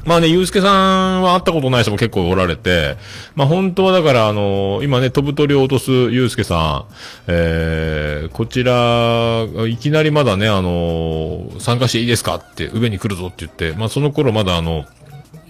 [0.07, 2.95] まあね、ゆうすけさんは会ったことない人も結構おられて、
[3.35, 6.93] まあ本当はだからあの今ね、飛ぶ鳥を落とすゆうすけさん、
[7.27, 14.85] えー、こちら、いきなりまだね、あの参加していいですかって、上に来るぞって言って、まあその頃まだあの、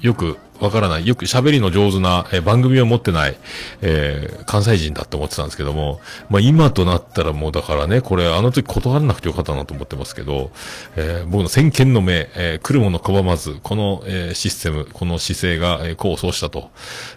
[0.01, 3.35] よくわからない、よく喋りの上手な、えー番組を持ってない、
[3.81, 10.51] えー関西人だって思ってたんですけども、まあ今となったらもうだからね、これあの時断らなくてよかったなと思ってますけど、
[10.95, 16.69] えー僕の先見の目、えー来るもの拒まず、この、えーシステム、この姿勢が、えー功を奏したと、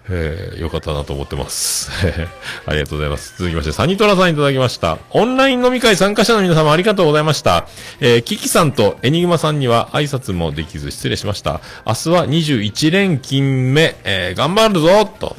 [0.09, 1.91] えーよかったなと思ってます。
[2.67, 3.35] ありがとうございます。
[3.39, 4.99] 続きまして、サニトラさんいただきました。
[5.11, 7.67] オンライン飲み会参加者の皆様ありがとうございました。
[8.01, 11.61] えーキキさんとエニグマさんには挨拶もできず失礼しました。
[11.87, 15.37] 明日は21連休勤目、えー頑張るぞと。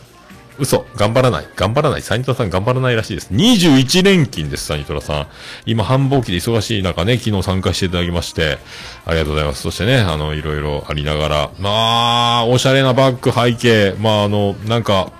[0.58, 0.86] 嘘。
[0.96, 1.48] 頑張らない。
[1.58, 2.02] 頑張らない。
[2.02, 3.34] サニトラさん頑張らないらしいです。
[3.34, 5.28] 21連勤です、サニトラさん。
[5.66, 8.60] 今、繁忙期で忙しい中ね、昨日参加していただきまして、
[9.06, 9.64] ありがとうございます。
[9.64, 15.12] そしてね、あの、いろいろありながら、まあ、おしゃれなバッグ背景、まあ、あの、なんか、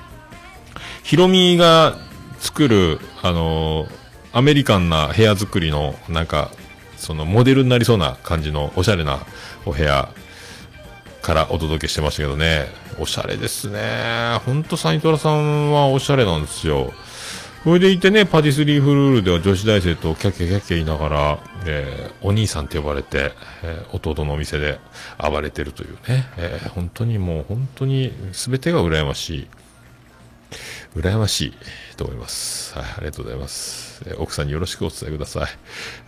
[1.04, 1.98] ヒロミが
[2.40, 3.88] 作る、あの、
[4.32, 6.52] アメリカンな部屋作りの、なんか、
[6.96, 9.20] そのモデルになりそうな感じのおしゃれな
[9.66, 10.10] お部屋
[11.22, 12.68] からお届けしてましたけどね。
[13.00, 14.40] おしゃれですね。
[14.46, 16.94] ほんとサニトラさんはおしゃれなんですよ。
[17.64, 23.34] それでいてね、パティスリーフルールでは女子大生とキャッキャキャッキャ言いながら、えーお兄さんって呼ばれて、
[23.64, 24.80] えー弟のお店で
[25.20, 26.28] 暴れてるというね。
[26.38, 29.48] えー本当にもう本当に全てが羨ましい。
[30.96, 31.54] 羨ましい
[31.96, 32.78] と思います。
[32.78, 34.04] はい、ありがとうございます。
[34.06, 35.50] え奥さんによろしくお伝えください。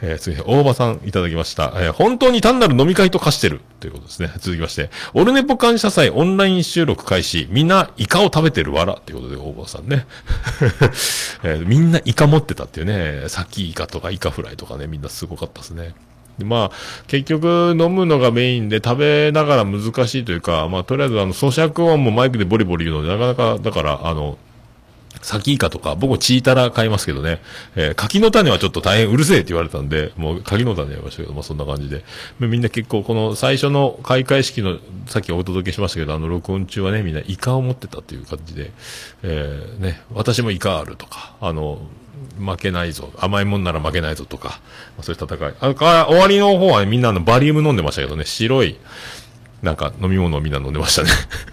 [0.01, 1.73] えー次、大場さんいただきました。
[1.77, 4.30] えー本当に単なる飲み会と化してるということですね。
[4.39, 7.47] 続きまして、オルネポ感謝祭オンライン収録開始。
[7.49, 10.05] みんなイカを食べてるわらということで、大場さんね。
[11.43, 13.30] えみんなイカ持ってたっていうね。
[13.30, 15.95] サキイカとかイカフライとかね、みんなすごかったですね。
[16.38, 24.38] でまあ、結局飲むのがメインで食べながら難しいというか、まあ、とりあえずあの、咀嚼音もマイクでボリボリ言うので、なかなか、だから、あの、
[25.22, 27.41] サキイカとか、僕もチータラ買いますけどね、
[27.76, 32.03] えー柿の種はちょっと大変うるせえって言われたんで、もう柿の種やりましたけど、まあそんな感じで。
[32.40, 34.77] みんな結構この最初の開会式の、
[35.07, 38.72] さっきお届けしましたけど、あの録音中はね、みんなイカを持ってたっていう感じで、
[39.23, 41.80] えーね、私もイカあるとか、あの、
[42.40, 44.60] 負けないぞ、甘いもんなら負けないぞとか、
[44.98, 45.53] まそういう戦い。
[45.60, 48.77] あか終わりの方は、みんなあのバリウム飲んでましたけどね、白い、
[49.64, 51.10] なんか飲み物をみんな飲んでましたね。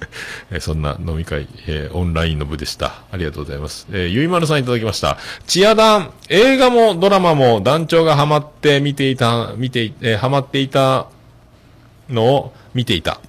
[0.51, 3.03] えそんな飲み会、えーオンラインの部でした。
[3.13, 3.87] ありがとうございます。
[3.93, 5.17] えーゆいまるさんいただきました。
[5.47, 11.07] チアダン、映画もドラマも団長がハマって見ていた、見て、えーハマっていた
[12.09, 13.21] のを見ていた。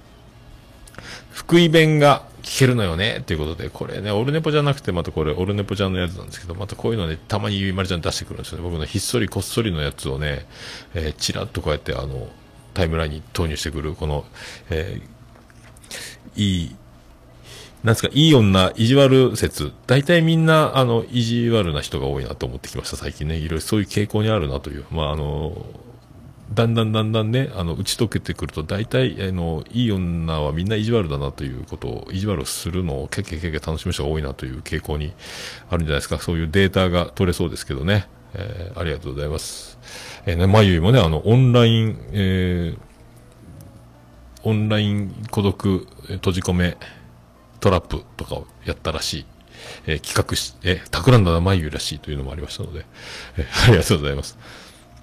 [1.30, 8.64] 福井弁が聞けるのよね、ということで、これね、オルネポじゃなくて、またこれ、オルネポちゃんのやつなんですけど、またこういうのね、たまにゆいまるちゃん出してくるんですよね。
[8.64, 10.44] 僕のひっそりこっそりのやつをね、
[10.94, 12.28] えー、ちらっとこうやって、あの、
[12.74, 14.24] タイムラインに投入してくる、この、
[14.70, 15.12] えー
[16.36, 16.76] いい、
[17.84, 19.72] なんですか、いい女、意地悪説。
[19.86, 23.36] 大体みんな、あの、意地悪な人が多いなと思ってきました、最近ね。
[23.36, 24.84] いろいろそういう傾向にあるなという。
[24.90, 25.66] まあ、あの、
[26.52, 35.12] だんだんだんだんね、あの、打ち解けてくると、大体、あの、いい女はみんな意地悪だなということを、意地悪をするのを、けけけけ楽しむ人が多いなという傾向に
[35.70, 36.18] あるんじゃないですか。
[36.18, 38.06] そういうデータが取れそうですけどね。
[38.34, 39.71] えーありがとうございます。
[40.26, 42.78] えーね、まゆいもね、あの、オンライン、えー
[44.44, 46.76] オンライン孤独閉じ込め
[47.60, 49.26] トラップとかをやったらしい。
[49.86, 52.84] えー企画し、えー企んだまゆいらしいというのもありましたので、
[53.38, 54.36] えー ありがとうございます。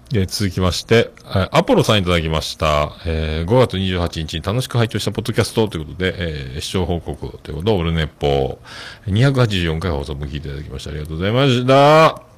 [0.10, 1.12] で続きまして、
[1.52, 2.92] アポロさんいただきました。
[3.06, 8.60] えー5月28日に楽しく拝聴したポッドキャストということで、えー視聴報告ということで、オルネポ
[9.08, 12.29] 284回放送も聞いていただきましてありがとうございました。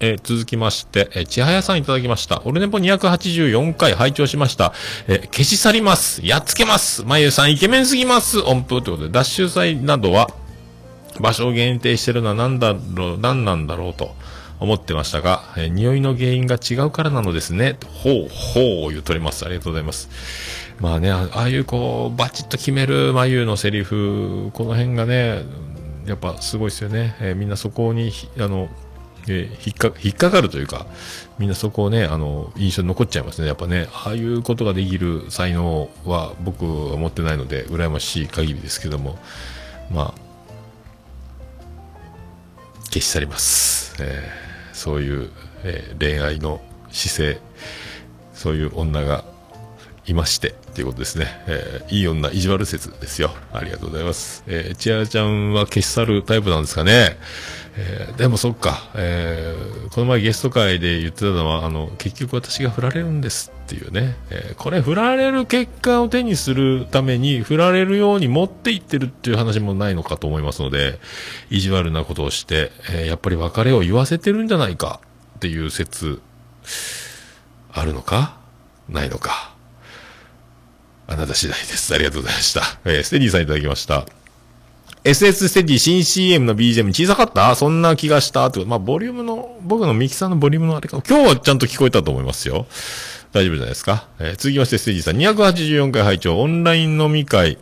[0.00, 2.42] えー続きまして、えー、ちはやさんいただきました。
[2.44, 4.72] オルネポ284回拝聴しました。
[5.08, 6.20] えー消し去ります。
[6.24, 7.04] やっつけます。
[7.04, 8.40] まゆさんイケメンすぎます。
[8.40, 10.30] 音符ということで、脱臭祭などは、
[11.20, 14.14] 場所を限定してるのは何だろう、何なんだろうと
[14.58, 17.76] 思ってましたが、えー匂いの原因が違うからなのですね。
[18.02, 19.44] ほう、ほう、言うとります。
[19.44, 20.08] ありがとうございます。
[20.80, 25.42] まあね、ああいうこう、バチッと決める眉のセリフ、この辺がね、
[26.04, 27.16] やっぱすごいですよね。
[27.20, 28.68] えーみんなそこに、あの、
[29.28, 30.86] えー引っか、引っかかるというか、
[31.38, 33.48] みんなそこをね、あの、印象に残っちゃいますね。
[33.48, 39.18] やっぱね、ああいうことができる才能は僕は持ってないので、羨ましい限りですけども、
[39.92, 40.20] まあ、
[42.90, 43.96] 消し去ります。
[44.00, 44.44] えー
[44.74, 45.30] そういう、
[45.62, 46.60] えー恋愛の
[46.90, 47.40] 姿勢、
[48.34, 49.24] そういう女が
[50.06, 51.26] いまして、っていうことですね。
[51.46, 53.30] えーいい女、意地悪説ですよ。
[53.52, 54.42] ありがとうございます。
[54.46, 57.16] えー、千春ちゃんは消し去るタイプなんですかね。
[57.76, 64.16] えーでもそっか、えーこの前ゲスト会で言ってたのは、あの、結局私が振られるんですっていうね。
[64.30, 70.98] えーこれ振られる結果を手にするために、振られるように持っていってるっていう話もないのかと思いますので、
[71.50, 75.00] 意地悪なことをして、えやっぱり別れを言わせてるんじゃないか
[75.36, 76.20] っていう説、
[77.72, 78.36] あるのか？
[78.88, 79.54] ないのか？
[81.06, 81.94] あなた次第です。
[81.94, 82.62] ありがとうございました。
[82.84, 84.06] えーステディさんいただきました。
[85.04, 87.54] SS ステディ新 CM の BGM 小さかった？
[87.54, 88.70] そんな気がしたってこと。
[88.70, 91.02] まあ、ボリュームの、僕のミキサーのボリュームのあれか。
[91.06, 92.66] 今日はちゃんと聞こえたと思いますよ。
[93.32, 94.08] 大丈夫じゃないですか？
[94.18, 97.58] えー続きましてステディさん284回拝聴オンライン飲み会。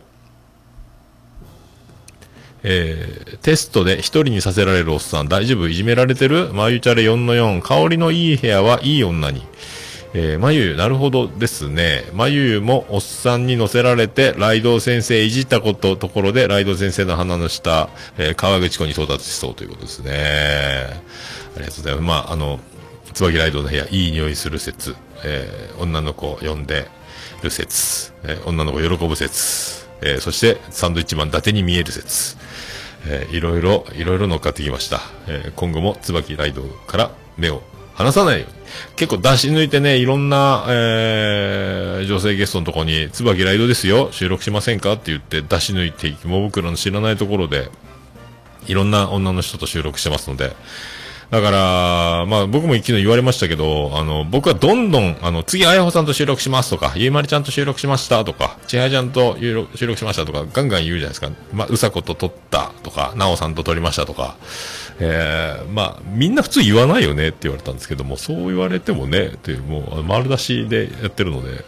[2.63, 5.67] えーテストで一人にさせられるおっさん、大丈夫？
[5.67, 6.53] いじめられてる？
[6.53, 9.41] マユチャレ4の4、香りのいい部屋はいい女に。
[10.15, 12.05] えー、まゆゆ、なるほどですね。
[12.13, 20.11] まゆゆもおっさんに乗せられて、ライド先生いじったこと、ところで、ライド先生の鼻の下、えー川口湖に到達しそうということですね。
[21.55, 22.03] ありがとうございます。
[22.03, 22.59] まあ、あの、
[23.13, 26.87] 椿ライドの部屋、いい匂いする説、えー女の子を呼んで
[27.41, 32.37] る説、えー女の子喜ぶ説、えーそして、サンドイッチマン伊達に見える説、
[33.07, 35.01] えーいろいろ、いろいろ乗っかってきました。
[35.27, 37.63] えー今後も椿ライドから目を
[37.95, 38.62] 離さないように。
[38.95, 44.93] 結構出し抜いてね、いろんな、えー女性ゲストのとこに、椿ライドですよ、収録しませんか？
[44.93, 47.69] って言って出し抜いていき、も僕らの知らないところで、
[48.67, 50.55] いろんな女の人と収録してますので、
[51.29, 61.31] だから、まあ僕も昨日言われましたけど、あの、僕はどんどん、あの、次、あやほさんと収録しますとか、ゆいまりちゃんと収録しましたとか、ちはやちゃんと収録しましたとか、ガンガン言うじゃないですか。
[61.53, 64.35] まあ、うさこと撮ったとか、なおさんと撮りましたとか、
[64.99, 71.63] えー、まあ、みんな普通言わないよねって言われたんですけども、そう言われてもね、っていう、もう、丸出しでやってるので、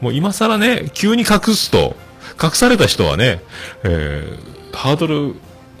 [0.00, 1.96] もう今更ね、急に隠すと、
[2.42, 3.40] 隠された人はね、
[3.84, 5.34] えー、ハードル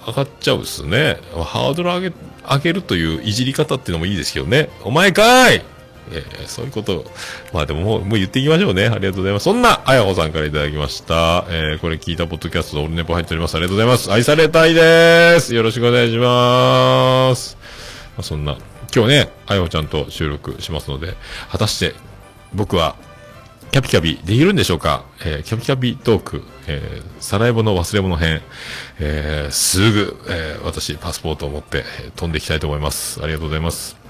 [0.06, 1.18] 上がっちゃうっすね。
[1.34, 2.12] ハードル上げ、
[2.44, 4.68] 上げるといういじり方っていうのもいいですけどね。
[4.84, 5.62] お前かい
[6.12, 7.04] えーそういうこと、
[7.52, 8.86] まあでももう、もう言っていきましょうね。
[8.86, 9.44] ありがとうございます。
[9.44, 11.44] そんな、あやほさんからいただきました。
[11.48, 13.54] えーこれ聞いたポッドキャスト、オルネポ入っております。
[13.54, 14.12] ありがとうございます。
[14.12, 15.54] 愛されたいです。
[15.54, 17.56] よろしくお願いします。
[18.16, 18.56] まあ、そんな、
[18.94, 21.14] 今日ね、あやほちゃんと収録しますので、
[21.50, 21.94] 果たして、
[22.54, 22.96] 僕は、
[23.70, 28.42] キャピキャピできるんでしょうか、えーキャピキャピトーク、えー、サラエボの忘れ物編、
[29.00, 31.84] えーすぐ、えー私、パスポートを持って、
[32.16, 33.20] 飛んでいきたいと思います。
[33.22, 34.01] ありがとうございます。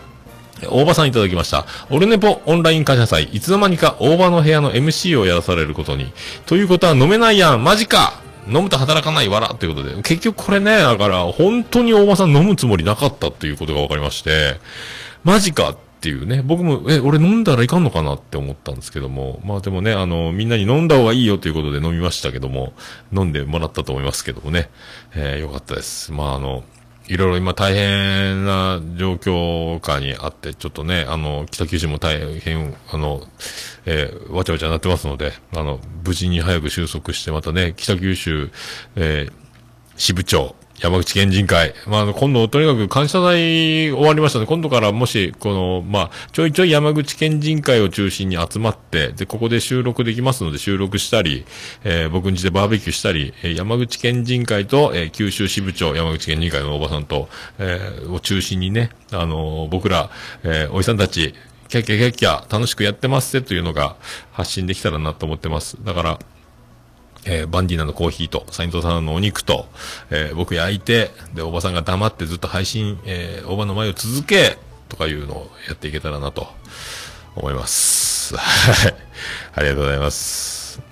[0.69, 1.67] 大場さんいただきました。
[1.91, 6.13] オルネポオンライン感謝祭、いつの間にか大場の部屋の MC をやらされることに。
[6.47, 8.21] ということは飲めないやん、マジか。
[8.49, 9.55] 飲むと働かないわら。
[9.55, 9.95] ということで。
[10.03, 14.59] 結局これね、だから、本当に大場さん飲むつもりなかったっていうことが分かりまして、
[15.23, 22.73] マジかっていうね、僕も、え、俺飲んだらいかんのかなって思ったんですけども、まあでもね、あの、みんなに飲んだ方がいいよということで飲みましたけども、
[23.13, 24.71] 飲んでもらったと思いますけどもね、
[25.15, 26.13] えーよかったです。
[26.13, 26.65] まああの、
[27.13, 33.23] いろいろ今大変な状況下にあって、ちょっとね、あの、北九州も大変、あの、
[33.85, 38.51] えーわちゃわちゃになってますので、あの、無事に早く収束して、またね、北九州、
[38.97, 39.33] えー
[39.95, 41.75] 支部長、山口県人会。
[41.87, 44.47] まあの、今度、とにかく感謝祭終わりましたね。
[44.47, 51.45] 今度からもし、この、まあ、ちょいちょい山口県人会を中心に集まって、で、ここで収録できますので、収録したり、
[51.85, 57.29] えー僕ん家でバーベキューしたり、えー山口県人会と、えー九州支部長、山口県人会のおばさんと、
[57.61, 60.11] えーを中心にね、あのー僕ら、
[60.43, 61.33] えーおじさんたち、
[61.69, 63.97] キャッキャキャッキャ楽しくやってますってというのが
[64.33, 65.79] 発信できたらなと思ってます。
[65.83, 66.19] だから、
[67.25, 69.67] えーバンディナのコーヒーと、サイントさんのお肉と、
[70.11, 74.59] えー僕焼いて、で、おばさんが黙ってずっと配信、えーおばの前を続け、
[74.89, 76.49] とかいうのをやっていけたらなと
[77.35, 78.37] 思います。
[78.37, 78.95] はい。
[79.55, 80.83] ありがとうございます。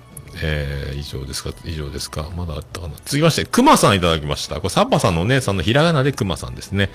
[0.43, 1.51] えー、以上ですか？
[1.65, 2.29] 以上ですか？
[2.35, 2.95] まだあったかな？
[3.05, 4.55] 続きまして、熊さんいただきました。
[4.55, 6.89] これ、サッパさんのお姉さんのひらがなで熊さんですね。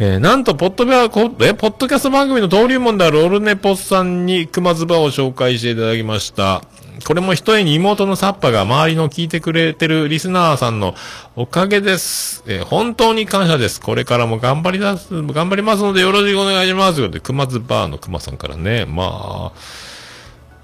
[0.00, 6.64] えー、なんと、ポッドビャこえ、ポッドキャスト番組の登竜門であるオルネポスさんに熊ズバを紹介していただきました。
[7.06, 10.94] これも一重に妹のサッパが周りの聞いてくれてるリスナーさんの
[11.36, 12.42] おかげです。
[12.46, 13.80] えー本当に感謝です。
[13.80, 17.10] これからも頑張りだす、頑張りますのでよろしくお願いします。
[17.10, 19.52] で、熊ズバーの熊さんからね、ま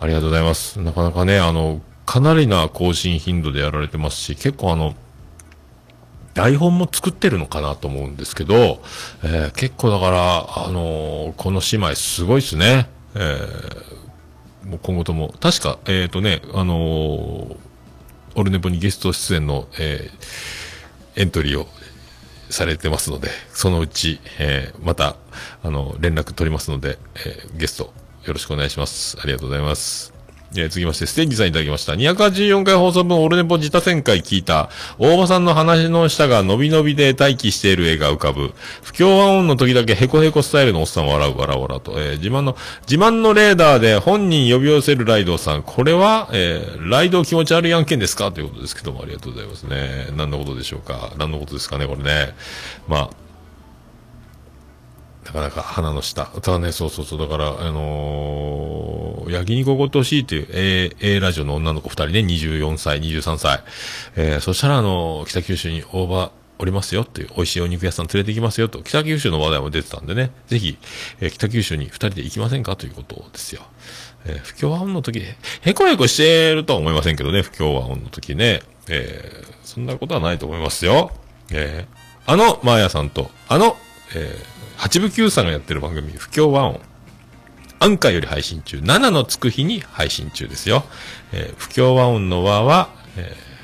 [0.00, 0.80] あ、ありがとうございます。
[0.80, 4.94] なかなかね、あの、かなりな更新頻度でやられてますし、結構あの、
[6.34, 8.82] 台本も作ってるのかなと思うんですけど、
[9.22, 12.88] えー結構だから、あのーこの姉妹すごいですね。
[13.14, 14.03] えー
[14.64, 17.56] もう今後とも、確か、えっ、とね、あのー
[18.36, 20.64] オルネポにゲスト出演の、えー
[21.16, 21.68] エントリーを
[22.50, 25.16] されてますので、そのうち、えーまた、
[25.62, 27.92] あの、連絡取りますので、えーゲスト、
[28.24, 29.16] よろしくお願いします。
[29.20, 30.13] ありがとうございます。
[30.56, 31.92] えー続きまして、ステージさんいただきました。
[31.94, 38.52] 284回放送分、オルネポ自他旋回聞いた、大場さんの話の下が伸び伸びで待機している絵が浮かぶ、
[38.82, 42.56] 不協和音の時だけヘコヘコスタイルのおっさん笑う、笑う、笑うと、えー自慢の、
[42.88, 48.30] 自慢のレーダーで本人呼び寄せるライドさん、これは、えーライド気持ち悪い案件ですか？
[48.30, 50.08] ということですけども、ありがとうございますね。
[50.16, 51.12] 何のことでしょうか？
[51.18, 52.34] 何のことですかね、これね。
[52.86, 53.10] まあ、
[55.24, 56.26] なかなか鼻の下。
[56.26, 57.18] ただね、そうそうそう。
[57.18, 63.60] だから、あのー焼肉おごってほしいっていう、A、A ラジオの女の子二人ね、24歳、23歳。
[64.16, 70.76] えー、そしたら、あのー北九州に大場おりますよっていう、美味しいお肉屋さん連れて行きますよと、北九州の話題も出てたんでね、ぜひ、
[71.20, 73.62] えー北九州に二人で行きませんかということですよ。
[74.26, 75.20] えー不協和音の時、
[75.62, 78.60] へこへこしてるとは思いませんけどね、不協和音の時ね。
[78.88, 81.10] えーそんなことはないと思いますよ。
[81.50, 83.76] えーあの、マーヤさんと、あの、
[84.14, 84.53] えー
[84.84, 86.80] 八部九さんがやってる番組、不協和音。
[87.78, 88.80] アンカーより配信中。
[88.80, 90.84] 7のつく日に配信中ですよ。
[91.32, 93.54] えー不協和音の和は、えー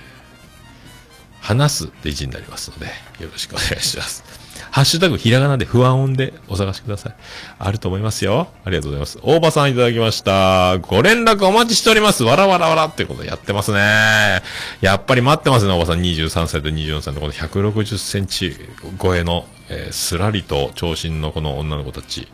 [1.43, 2.87] 話すって字になりますので、
[3.23, 4.25] よろしくお願いします。
[4.71, 7.15] ハッシュタグひらがなで不安音でお探しください。
[7.59, 8.49] あると思いますよ。
[8.65, 9.19] ありがとうございます。
[9.23, 10.79] 大場さんいただきました。
[10.79, 12.23] ご連絡お待ちしております。
[12.25, 14.43] わらわらわらってことやってますね。
[14.81, 16.01] やっぱり待ってますね、大場さん。
[16.01, 18.57] 23歳と24歳のこの160センチ
[19.03, 22.29] 超えの、えーすらりと長身のこの女の子たち、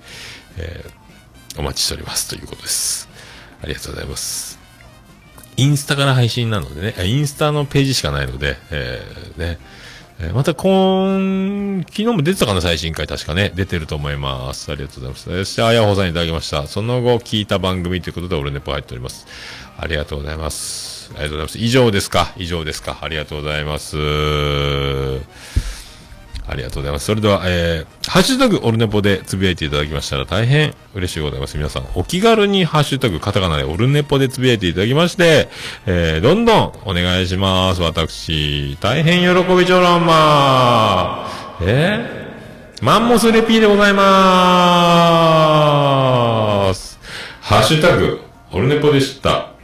[0.59, 1.07] えー
[1.59, 3.09] お待ちしておりますということです。
[3.63, 4.59] ありがとうございます。
[5.57, 9.59] インスタから配信なのでね、あインスタのページしかないので、えーね、
[10.19, 14.73] えーまた今、昨日も出てたかな、最新回確かね、出てると思います。
[14.73, 15.25] ありがとうございます。
[15.25, 16.67] そして、あやほさんいただきました。
[16.67, 19.27] その後、聞いた番組ということで、俺ネポ入っております。
[19.77, 21.11] ありがとうございます。
[21.15, 21.59] ありがとうございます。
[21.59, 22.33] 以上ですか？
[22.39, 22.97] 以上ですか？
[23.03, 23.97] ありがとうございます。
[26.49, 27.07] ありがとうございます。
[27.07, 31.57] それでは、えー、ハッシュタグオルネポでつぶやいていただきましたら大変嬉しいございます。
[31.57, 35.49] 皆さん、お気軽にハッシュタグカタカナでオルネポでつぶやいていただきまして、
[35.87, 37.83] えー、どんどんお願いします。
[37.83, 47.01] 私、大変喜びちょろんまーえー、マンモスレピーでございまーす。
[47.41, 48.21] ハッシュタグ
[48.53, 49.56] オルネポでした。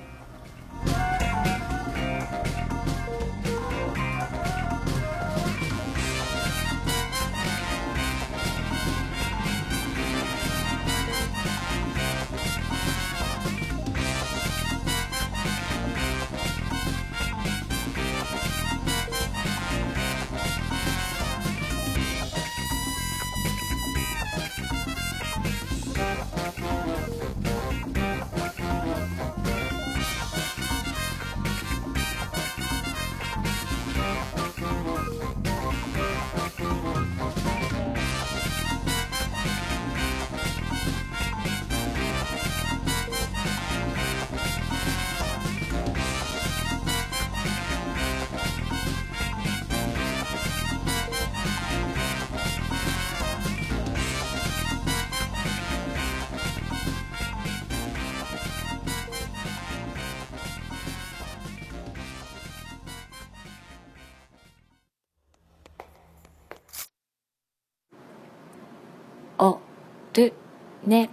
[70.87, 71.09] ね、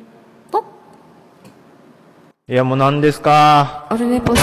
[0.52, 0.64] ぽ。
[2.48, 3.88] いや、もう何ですか？
[3.92, 4.40] オルネポ好き。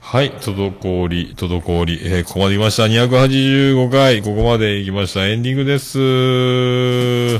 [0.00, 2.84] はい、滞り、滞り、えー、ここまで来ました。
[2.84, 5.26] 285回、ここまで行きました。
[5.28, 7.38] エンディングです。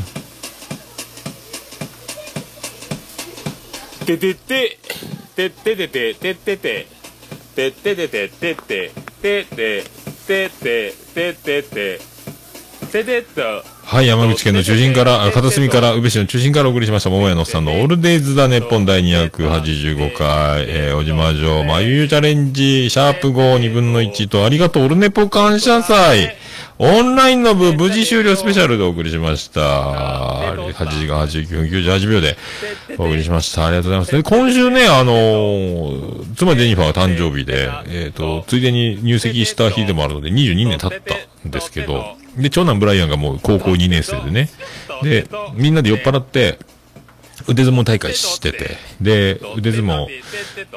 [4.06, 4.78] ててて、
[5.34, 6.86] てっててて、てってて、
[7.56, 9.84] てっててて、てって、てって、
[10.26, 12.00] てって、てってて、
[12.92, 13.73] ててっと。
[13.86, 26.34] はい、山口県の中心から、あ片隅から、宇部市の中心からお送りしました、桃屋のおっさんのオールデイズ・ザ・ネッポン第285回、えー、おじま城、まゆゆチャレンジ、シャープ5、2分の1と、ありがとう、オルネポ感謝祭、
[26.78, 29.60] オンラインの部、無事終了スペシャルでお送りしました。
[29.60, 32.36] 8時間89分98秒で
[32.98, 33.66] お送りしました。
[33.66, 34.12] ありがとうございます。
[34.12, 41.14] で今週ね、あのー、妻ジェニファーが誕生日で、えっ、と、ついでに入籍した日でもあるので、22年経った
[41.46, 44.48] んですけど、で、長男ブライアンがもう高校2年生でね、
[45.02, 46.58] で、みんなで酔っ払って、
[47.48, 50.06] 腕相撲大会してて、で、腕相撲、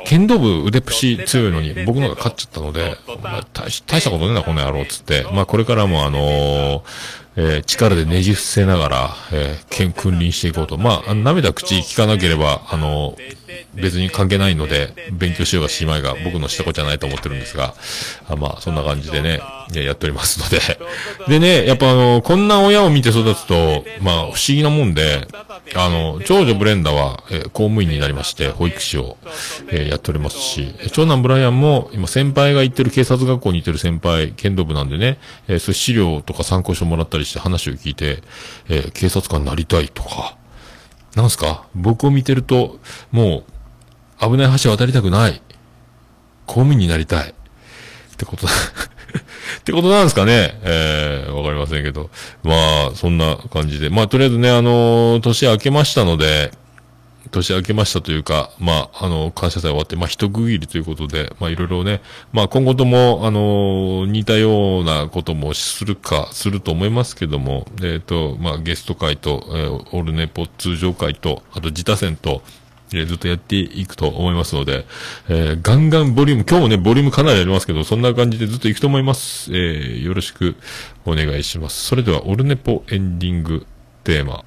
[0.05, 5.23] 剣道部腕っぷし強いのに僕のが勝っちゃったので、まあ大し大したことねえな、この野郎、つって。
[5.33, 10.77] まあこれからもあのーえー力でねじ伏せながら、えー剣君臨していこうと。
[10.77, 13.15] まあ、涙口聞かなければ、あの
[13.75, 17.75] 別に関係ないので、勉強しようがしまいが僕のしたことじゃないと思ってるんですが、
[18.27, 19.39] あまあ、そんな感じでね、
[19.73, 20.59] やっておりますので。
[21.27, 25.27] でね、やっぱあの、こんな親を見て育つと、まあ、不思議なもんで、
[25.75, 29.17] あの、長女ブレンダは、えー公務員になりまして、保育士を、
[29.69, 38.23] えーやっておりますし、長男ブライアンも、今先輩が行ってる警察学校に行ってる先輩、剣道部なんでね、えーそういう資料とか参考書もらったりして話を聞いて、
[38.69, 40.37] えー警察官になりたいとか、
[41.15, 41.65] なんすか？
[41.75, 42.79] 僕を見てると、
[43.11, 43.43] も
[44.19, 45.41] う、危ない橋渡りたくない。
[46.45, 47.29] 公務員になりたい。
[47.29, 47.33] っ
[48.17, 48.47] てこと。
[48.49, 48.49] っ
[49.63, 50.59] てことなんですかね？
[50.63, 52.09] えー、わかりませんけど。
[52.43, 52.53] ま
[52.87, 53.89] あ、そんな感じで。
[53.89, 56.51] まあ、とりあえずね、あのー年明けましたので、
[57.29, 62.01] 年明けましたというか、まあ、あの、感謝祭終わって、まあ、一区切りということで、まあ、いろいろね、
[62.31, 72.41] まあ、今後とも、あの似たようなこともするか、すると思いますけども、えっ、と、まあ、ゲスト会と、えーオルネポ通常会と、あと、自他戦と、
[72.93, 74.85] えーずっとやっていくと思いますので、
[75.29, 79.51] えーガンガンボリューム、今日もね、ボリュームかなりありますけど、そんな感じでずっといくと思います。
[79.51, 80.55] えーよろしく
[81.05, 81.85] お願いします。
[81.85, 83.65] それでは、オルネポエンディング
[84.03, 84.46] テーマ。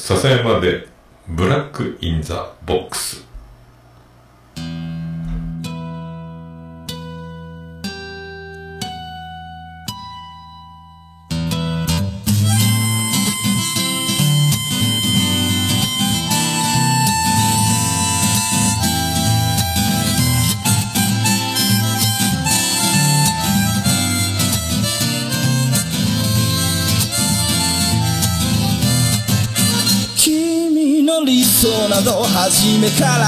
[0.00, 0.86] 笹山で、
[1.26, 3.27] Black in the Box。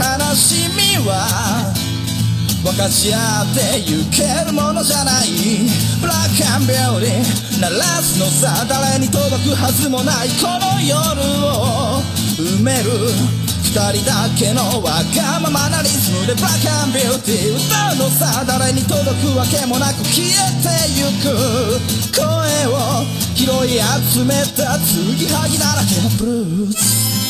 [0.00, 1.76] 悲しみは
[2.64, 5.28] 分かち合ってゆけるものじゃない。
[6.00, 10.96] ブラックアンビューティー鳴らすのさ誰に届くはずもないこの夜
[11.44, 12.00] を
[12.40, 13.12] 埋める。
[13.70, 20.32] 二人だけのわがままなリズムでブラックアンビューティー歌うのさ誰に届くわけもなく消え
[20.64, 21.36] てゆく。
[22.16, 22.24] 声
[22.72, 23.04] を
[23.36, 23.84] 拾い
[24.16, 27.29] 集めた継ぎはぎだらけのブルース。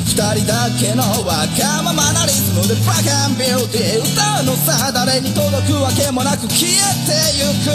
[0.11, 6.75] 人だけのわがままなリズムでブラックアンビューティー歌うのさ誰に届くわけもなく消え
[7.07, 7.71] てゆく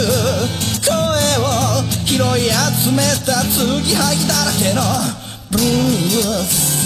[0.85, 0.93] 声
[1.41, 4.83] を拾い集めた継ぎはぎだらけの
[5.51, 6.86] ブルース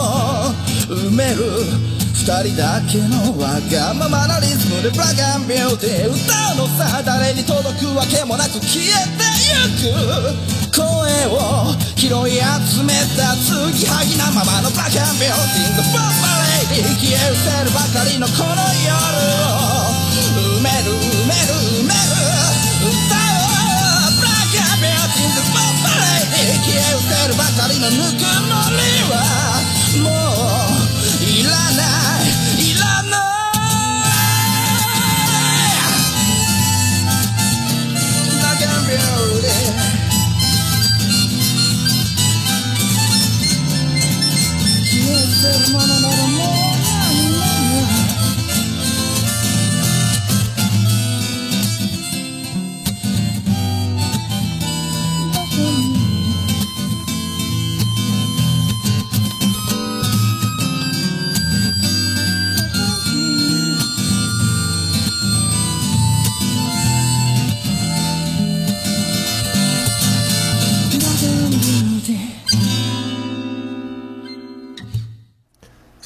[0.91, 1.47] 埋める。
[2.11, 6.13] 二人だけのわがままなリズムでブラックアンビューティー。
[6.13, 6.19] 歌
[6.53, 9.57] うのさ誰に届くわけもなく消えてゆ
[9.89, 10.85] く声
[11.31, 15.33] を拾い集めた継ぎはぎなままのブラックアンビュー。
[15.33, 15.81] ティー。
[15.81, 16.13] The Bomb
[16.69, 18.93] Lady 消え失せるばかりのこの夜
[19.47, 19.65] を
[20.59, 22.05] 埋める埋める埋める
[22.85, 25.09] 歌うブラックアンビュー。
[25.09, 25.39] ティー。
[25.39, 29.50] The Bomb Lady 消え失せるばかりのぬくもりは